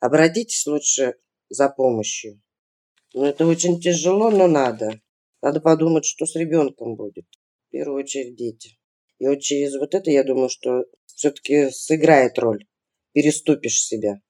обратитесь 0.00 0.66
лучше 0.66 1.16
за 1.48 1.68
помощью. 1.68 2.40
Ну, 3.12 3.24
это 3.24 3.46
очень 3.46 3.80
тяжело, 3.80 4.30
но 4.30 4.46
надо. 4.46 5.00
Надо 5.42 5.60
подумать, 5.60 6.04
что 6.04 6.26
с 6.26 6.36
ребенком 6.36 6.96
будет. 6.96 7.26
В 7.68 7.70
первую 7.72 8.04
очередь 8.04 8.36
дети. 8.36 8.78
И 9.18 9.26
вот 9.26 9.40
через 9.40 9.76
вот 9.76 9.94
это, 9.94 10.10
я 10.10 10.24
думаю, 10.24 10.48
что 10.48 10.84
все-таки 11.06 11.70
сыграет 11.70 12.38
роль. 12.38 12.66
Переступишь 13.12 13.82
себя. 13.82 14.20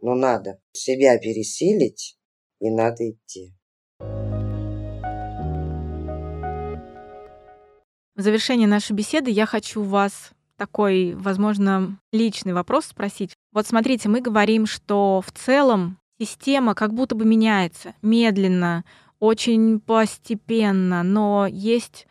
Но 0.00 0.14
надо 0.14 0.60
себя 0.72 1.18
пересилить, 1.18 2.18
и 2.60 2.70
надо 2.70 3.10
идти. 3.10 3.54
В 8.16 8.22
завершение 8.22 8.66
нашей 8.66 8.92
беседы 8.92 9.30
я 9.30 9.44
хочу 9.44 9.82
вас 9.82 10.30
такой, 10.56 11.12
возможно, 11.14 11.98
личный 12.12 12.54
вопрос 12.54 12.86
спросить. 12.86 13.34
Вот 13.52 13.66
смотрите, 13.66 14.08
мы 14.08 14.22
говорим, 14.22 14.64
что 14.64 15.22
в 15.24 15.30
целом 15.32 15.98
система 16.18 16.74
как 16.74 16.94
будто 16.94 17.14
бы 17.14 17.26
меняется 17.26 17.92
медленно, 18.00 18.86
очень 19.20 19.80
постепенно, 19.80 21.02
но 21.02 21.46
есть 21.46 22.06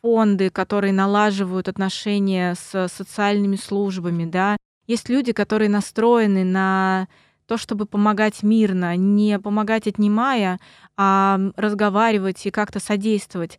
фонды, 0.00 0.48
которые 0.48 0.94
налаживают 0.94 1.68
отношения 1.68 2.54
с 2.54 2.88
социальными 2.88 3.56
службами, 3.56 4.24
да. 4.24 4.56
Есть 4.86 5.10
люди, 5.10 5.32
которые 5.32 5.68
настроены 5.68 6.42
на 6.42 7.06
то, 7.44 7.58
чтобы 7.58 7.84
помогать 7.84 8.42
мирно, 8.42 8.96
не 8.96 9.38
помогать 9.38 9.86
отнимая, 9.86 10.58
а 10.96 11.38
разговаривать 11.56 12.46
и 12.46 12.50
как-то 12.50 12.80
содействовать. 12.80 13.58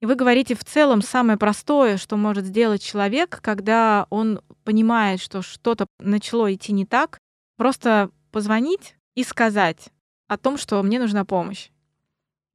И 0.00 0.06
вы 0.06 0.14
говорите, 0.14 0.54
в 0.54 0.64
целом 0.64 1.02
самое 1.02 1.38
простое, 1.38 1.98
что 1.98 2.16
может 2.16 2.46
сделать 2.46 2.82
человек, 2.82 3.40
когда 3.42 4.06
он 4.08 4.40
понимает, 4.64 5.20
что 5.20 5.42
что-то 5.42 5.86
начало 5.98 6.52
идти 6.52 6.72
не 6.72 6.86
так, 6.86 7.18
просто 7.56 8.10
позвонить 8.32 8.96
и 9.14 9.22
сказать 9.24 9.90
о 10.26 10.38
том, 10.38 10.56
что 10.56 10.82
мне 10.82 10.98
нужна 10.98 11.26
помощь. 11.26 11.68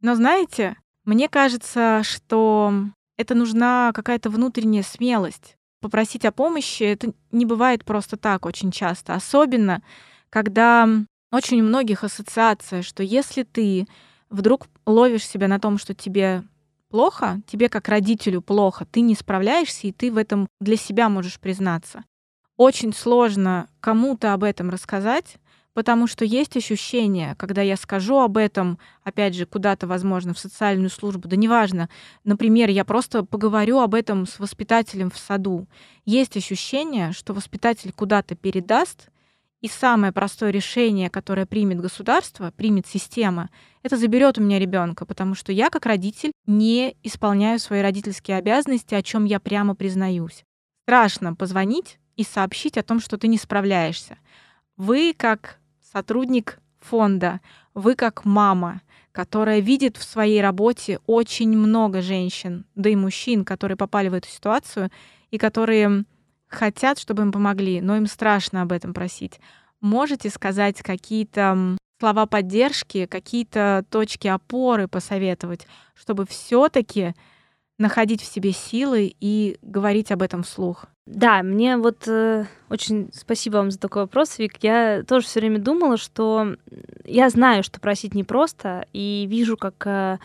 Но 0.02 0.16
знаете, 0.16 0.76
мне 1.04 1.30
кажется, 1.30 2.02
что 2.04 2.74
это 3.18 3.36
нужна 3.36 3.91
какая-то 3.93 4.32
внутренняя 4.32 4.84
смелость. 4.84 5.56
Попросить 5.82 6.26
о 6.26 6.32
помощи 6.32 6.82
это 6.82 7.14
не 7.32 7.46
бывает 7.46 7.86
просто 7.86 8.18
так 8.18 8.48
очень 8.48 8.72
часто, 8.72 9.14
особенно 9.14 9.84
когда 10.32 10.89
очень 11.32 11.62
у 11.62 11.66
многих 11.66 12.04
ассоциация, 12.04 12.82
что 12.82 13.04
если 13.04 13.43
ты 13.43 13.88
вдруг 14.32 14.68
ловишь 14.86 15.28
себя 15.28 15.48
на 15.48 15.60
том, 15.60 15.78
что 15.78 15.93
тебе 15.93 16.43
плохо, 16.96 17.41
тебе 17.46 17.68
как 17.68 17.89
родителю 17.89 18.41
плохо, 18.41 18.86
ты 18.89 19.02
не 19.02 19.16
справляешься, 19.16 19.86
и 19.88 19.91
ты 19.91 20.10
в 20.10 20.16
этом 20.16 20.48
для 20.62 20.78
себя 20.78 21.10
можешь 21.10 21.41
признаться. 21.41 22.06
Очень 22.56 22.93
сложно 22.93 23.68
кому-то 23.82 24.32
об 24.34 24.46
этом 24.46 24.70
рассказать, 24.70 25.36
потому 25.74 26.08
что 26.08 26.24
есть 26.24 26.56
ощущение, 26.56 27.36
когда 27.36 27.62
я 27.62 27.76
скажу 27.76 28.20
об 28.20 28.38
этом, 28.38 28.80
опять 29.04 29.36
же, 29.36 29.46
куда-то, 29.46 29.88
возможно, 29.88 30.34
в 30.34 30.39
социальную 30.39 30.89
службу, 30.89 31.28
да 31.28 31.36
неважно, 31.36 31.89
например, 32.24 32.70
я 32.70 32.86
просто 32.86 33.26
поговорю 33.26 33.80
об 33.80 33.93
этом 33.93 34.26
с 34.26 34.39
воспитателем 34.39 35.12
в 35.12 35.18
саду, 35.18 35.68
есть 36.06 36.38
ощущение, 36.38 37.12
что 37.12 37.34
воспитатель 37.34 37.91
куда-то 37.91 38.36
передаст, 38.36 39.10
и 39.62 39.68
самое 39.68 40.14
простое 40.14 40.51
решение, 40.51 41.10
которое 41.10 41.45
примет 41.45 41.80
государство, 41.80 42.51
примет 42.56 42.88
система, 42.88 43.49
это 43.84 43.97
заберет 43.97 44.38
у 44.38 44.41
меня 44.41 44.60
ребенка, 44.60 45.06
потому 45.06 45.36
что 45.36 45.51
я, 45.51 45.70
как 45.70 45.86
родитель, 45.86 46.32
не 46.45 46.95
исполняю 47.03 47.60
свои 47.60 47.82
родительские 47.82 48.38
обязанности, 48.38 48.93
о 48.95 49.01
чем 49.01 49.26
я 49.26 49.39
прямо 49.39 49.76
признаюсь. 49.76 50.43
Страшно 50.84 51.34
позвонить 51.34 51.99
и 52.16 52.24
сообщить 52.24 52.78
о 52.78 52.84
том, 52.84 52.99
что 52.99 53.18
ты 53.18 53.28
не 53.28 53.38
справляешься. 53.38 54.18
Вы, 54.78 55.16
как 55.18 55.60
сотрудник 55.82 56.60
фонда, 56.80 57.41
вы, 57.74 57.95
как 57.95 58.26
мама, 58.26 58.82
которая 59.12 59.60
видит 59.60 59.97
в 59.97 60.03
своей 60.03 60.41
работе 60.41 60.99
очень 61.08 61.58
много 61.58 62.01
женщин, 62.01 62.66
да 62.76 62.89
и 62.89 62.95
мужчин, 62.95 63.45
которые 63.45 63.78
попали 63.78 64.10
в 64.10 64.14
эту 64.14 64.28
ситуацию 64.28 64.91
и 65.32 65.38
которые 65.38 66.06
хотят, 66.56 66.97
чтобы 66.97 67.24
им 67.24 67.32
помогли, 67.32 67.82
но 67.82 67.97
им 67.97 68.08
страшно 68.08 68.64
об 68.64 68.72
этом 68.72 68.93
просить. 68.93 69.39
Можете 69.82 70.30
сказать 70.30 70.82
какие-то 70.82 71.78
слова 71.99 72.26
поддержки, 72.26 73.06
какие-то 73.06 73.86
точки 73.89 74.28
опоры 74.28 74.88
посоветовать, 74.88 75.68
чтобы 75.93 76.26
все 76.26 76.70
таки 76.70 77.14
находить 77.78 78.22
в 78.22 78.26
себе 78.26 78.51
силы 78.51 79.14
и 79.20 79.58
говорить 79.62 80.12
об 80.12 80.22
этом 80.22 80.43
вслух? 80.43 80.86
Да, 81.06 81.43
мне 81.43 81.78
вот 81.78 82.08
э, 82.08 82.45
очень 82.70 83.12
спасибо 83.14 83.58
вам 83.58 83.70
за 83.70 83.80
такой 83.80 84.03
вопрос, 84.03 84.39
Вик. 84.39 84.64
Я 84.64 85.03
тоже 85.03 85.28
все 85.28 85.39
время 85.39 85.60
думала, 85.60 85.97
что 85.97 86.56
я 87.03 87.30
знаю, 87.30 87.64
что 87.64 87.80
просить 87.80 88.16
непросто, 88.16 88.88
и 88.91 89.28
вижу, 89.30 89.56
как 89.56 89.86
э, 89.86 90.18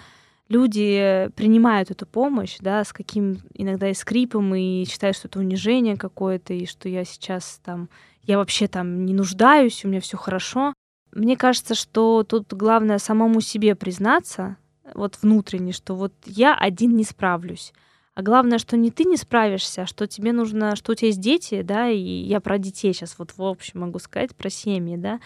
люди 0.51 1.30
принимают 1.36 1.90
эту 1.90 2.05
помощь, 2.05 2.59
да, 2.61 2.84
с 2.84 2.92
каким 2.92 3.38
иногда 3.55 3.88
и 3.88 3.94
скрипом, 3.94 4.55
и 4.55 4.84
считают, 4.84 5.16
что 5.16 5.28
это 5.28 5.38
унижение 5.38 5.96
какое-то, 5.96 6.53
и 6.53 6.66
что 6.66 6.88
я 6.88 7.05
сейчас 7.05 7.61
там, 7.64 7.88
я 8.24 8.36
вообще 8.36 8.66
там 8.68 9.07
не 9.07 9.14
нуждаюсь, 9.14 9.84
у 9.84 9.88
меня 9.88 10.01
все 10.01 10.18
хорошо. 10.18 10.74
Мне 11.12 11.36
кажется, 11.36 11.74
что 11.74 12.24
тут 12.24 12.53
главное 12.53 12.98
самому 12.98 13.40
себе 13.40 13.74
признаться, 13.74 14.57
вот 14.94 15.18
внутренне, 15.22 15.72
что 15.72 15.94
вот 15.94 16.12
я 16.26 16.55
один 16.55 16.96
не 16.96 17.05
справлюсь. 17.05 17.72
А 18.14 18.22
главное, 18.22 18.59
что 18.59 18.76
не 18.76 18.90
ты 18.90 19.05
не 19.05 19.16
справишься, 19.16 19.82
а 19.82 19.86
что 19.86 20.09
тебе 20.09 20.32
нужно, 20.32 20.74
что 20.74 20.92
у 20.92 20.94
тебя 20.96 21.09
есть 21.09 21.20
дети, 21.20 21.62
да, 21.62 21.88
и 21.88 21.96
я 21.96 22.40
про 22.40 22.59
детей 22.59 22.92
сейчас 22.92 23.14
вот 23.18 23.34
в 23.36 23.42
общем 23.42 23.80
могу 23.80 24.01
сказать, 24.01 24.34
про 24.34 24.51
семьи, 24.51 24.96
да, 24.96 25.20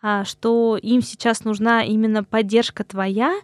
а 0.00 0.24
что 0.24 0.78
им 0.80 1.02
сейчас 1.02 1.44
нужна 1.44 1.84
именно 1.84 2.24
поддержка 2.24 2.82
твоя 2.82 3.38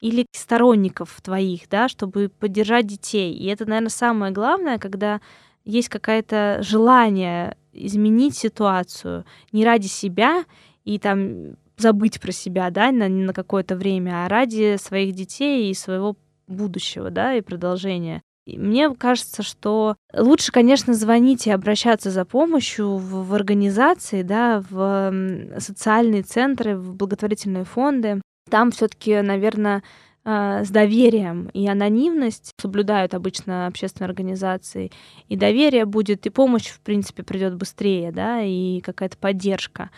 или 0.00 0.26
сторонников 0.32 1.20
твоих, 1.22 1.68
да, 1.68 1.88
чтобы 1.88 2.28
поддержать 2.28 2.86
детей. 2.86 3.34
И 3.34 3.46
это, 3.46 3.66
наверное, 3.66 3.90
самое 3.90 4.32
главное, 4.32 4.78
когда 4.78 5.20
есть 5.64 5.88
какое-то 5.88 6.58
желание 6.62 7.56
изменить 7.72 8.36
ситуацию 8.36 9.24
не 9.52 9.64
ради 9.64 9.86
себя 9.86 10.44
и 10.84 10.98
там 10.98 11.56
забыть 11.76 12.20
про 12.20 12.32
себя, 12.32 12.70
да, 12.70 12.90
на, 12.92 13.08
на 13.08 13.32
какое-то 13.32 13.76
время, 13.76 14.24
а 14.24 14.28
ради 14.28 14.76
своих 14.76 15.14
детей 15.14 15.70
и 15.70 15.74
своего 15.74 16.16
будущего, 16.46 17.10
да, 17.10 17.34
и 17.34 17.40
продолжения. 17.40 18.22
Мне 18.46 18.92
кажется, 18.94 19.42
что 19.42 19.96
лучше, 20.14 20.50
конечно, 20.50 20.94
звонить 20.94 21.46
и 21.46 21.50
обращаться 21.50 22.10
за 22.10 22.24
помощью 22.24 22.96
в, 22.96 23.28
в 23.28 23.34
организации, 23.34 24.22
да, 24.22 24.62
в 24.68 25.12
социальные 25.58 26.22
центры, 26.22 26.76
в 26.76 26.94
благотворительные 26.94 27.64
фонды. 27.64 28.20
Там 28.48 28.70
все-таки, 28.70 29.20
наверное, 29.20 29.82
а, 30.22 30.64
с 30.64 30.70
доверием 30.70 31.48
и 31.54 31.66
анонимность 31.66 32.52
соблюдают 32.60 33.14
обычно 33.14 33.66
общественные 33.66 34.08
организации, 34.08 34.92
и 35.28 35.36
доверие 35.36 35.86
будет, 35.86 36.26
и 36.26 36.30
помощь, 36.30 36.66
в 36.68 36.80
принципе, 36.80 37.22
придет 37.22 37.54
быстрее, 37.54 38.12
да, 38.12 38.42
и 38.42 38.80
какая-то 38.80 39.16
поддержка. 39.16 39.88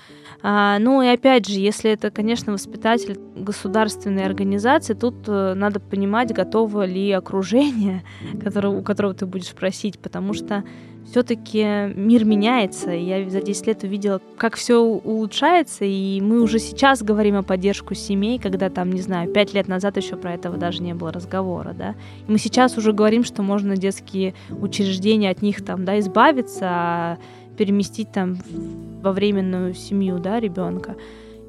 А, 0.40 0.78
ну 0.78 1.02
и 1.02 1.08
опять 1.08 1.48
же, 1.48 1.58
если 1.58 1.90
это, 1.90 2.12
конечно, 2.12 2.52
воспитатель 2.52 3.18
государственной 3.34 4.24
организации, 4.24 4.94
тут 4.94 5.24
э, 5.26 5.54
надо 5.54 5.80
понимать, 5.80 6.32
готово 6.32 6.86
ли 6.86 7.10
окружение, 7.10 8.04
которое, 8.44 8.68
у 8.68 8.82
которого 8.82 9.14
ты 9.14 9.26
будешь 9.26 9.52
просить, 9.52 9.98
потому 9.98 10.34
что 10.34 10.62
все-таки 11.10 11.92
мир 11.94 12.24
меняется. 12.24 12.90
Я 12.90 13.28
за 13.28 13.42
10 13.42 13.66
лет 13.66 13.82
увидела, 13.82 14.20
как 14.36 14.56
все 14.56 14.78
улучшается, 14.78 15.84
и 15.84 16.20
мы 16.20 16.40
уже 16.40 16.58
сейчас 16.58 17.02
говорим 17.02 17.36
о 17.36 17.42
поддержку 17.42 17.94
семей, 17.94 18.38
когда 18.38 18.70
там, 18.70 18.90
не 18.90 19.00
знаю, 19.00 19.30
5 19.30 19.54
лет 19.54 19.68
назад 19.68 19.96
еще 19.96 20.16
про 20.16 20.34
этого 20.34 20.56
даже 20.56 20.82
не 20.82 20.94
было 20.94 21.12
разговора, 21.12 21.74
да. 21.76 21.94
И 22.26 22.32
мы 22.32 22.38
сейчас 22.38 22.78
уже 22.78 22.92
говорим, 22.92 23.24
что 23.24 23.42
можно 23.42 23.76
детские 23.76 24.34
учреждения 24.50 25.30
от 25.30 25.42
них 25.42 25.64
там, 25.64 25.84
да, 25.84 25.98
избавиться, 25.98 26.60
а 26.64 27.18
переместить 27.56 28.10
там 28.12 28.38
во 29.02 29.12
временную 29.12 29.74
семью, 29.74 30.18
да, 30.18 30.40
ребенка. 30.40 30.96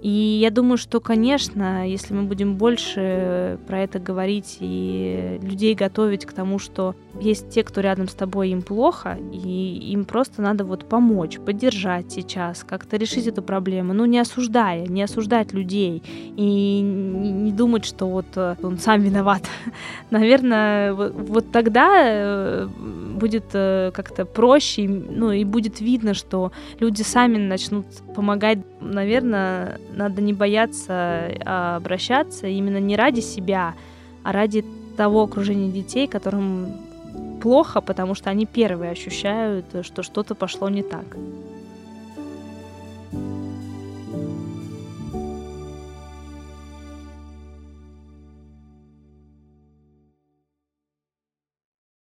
И 0.04 0.10
я 0.42 0.52
думаю, 0.52 0.78
что, 0.78 1.00
конечно, 1.00 1.88
если 1.90 2.14
мы 2.14 2.24
будем 2.24 2.58
больше 2.58 3.58
про 3.68 3.84
это 3.84 4.00
говорить 4.00 4.58
и 4.60 5.40
людей 5.42 5.76
готовить 5.76 6.26
к 6.26 6.34
тому, 6.34 6.60
что 6.60 6.94
есть 7.22 7.52
те, 7.52 7.64
кто 7.64 7.80
рядом 7.80 8.10
с 8.10 8.14
тобой, 8.14 8.50
им 8.50 8.64
плохо, 8.64 9.18
и 9.32 9.92
им 9.94 10.04
просто 10.04 10.42
надо 10.42 10.66
вот 10.66 10.90
помочь, 10.90 11.40
поддержать 11.40 12.12
сейчас, 12.12 12.66
как-то 12.66 12.98
решить 12.98 13.28
эту 13.28 13.42
проблему, 13.42 13.94
ну, 13.94 14.04
не 14.04 14.20
осуждая, 14.20 14.88
не 14.88 15.04
осуждать 15.04 15.54
людей 15.54 16.04
и 16.36 16.82
не 16.82 17.54
думать, 17.54 17.86
что 17.86 18.08
вот 18.08 18.26
э, 18.36 18.56
он 18.62 18.80
сам 18.80 19.02
виноват. 19.04 19.44
Наверное, 20.10 20.94
вот, 20.94 21.50
тогда 21.54 22.02
э, 22.04 22.68
будет 23.16 23.46
э, 23.54 23.92
как-то 23.94 24.26
проще, 24.26 24.86
ну, 24.90 25.32
и 25.32 25.46
будет 25.46 25.80
видно, 25.80 26.14
что 26.14 26.52
люди 26.80 27.04
сами 27.04 27.38
начнут 27.38 27.86
помогать, 28.14 28.60
наверное, 28.82 29.80
надо 29.96 30.22
не 30.22 30.34
бояться 30.34 31.32
а 31.46 31.78
обращаться 31.78 32.48
именно 32.48 32.80
не 32.80 32.96
ради 32.96 33.20
себя, 33.20 33.74
а 34.24 34.32
ради 34.32 34.66
того 34.98 35.24
окружения 35.24 35.72
детей, 35.72 36.08
которым 36.08 36.74
плохо, 37.42 37.82
потому 37.82 38.16
что 38.16 38.30
они 38.30 38.46
первые 38.46 38.92
ощущают, 38.92 39.66
что 39.82 40.04
что-то 40.04 40.36
пошло 40.36 40.70
не 40.70 40.84
так. 40.84 41.06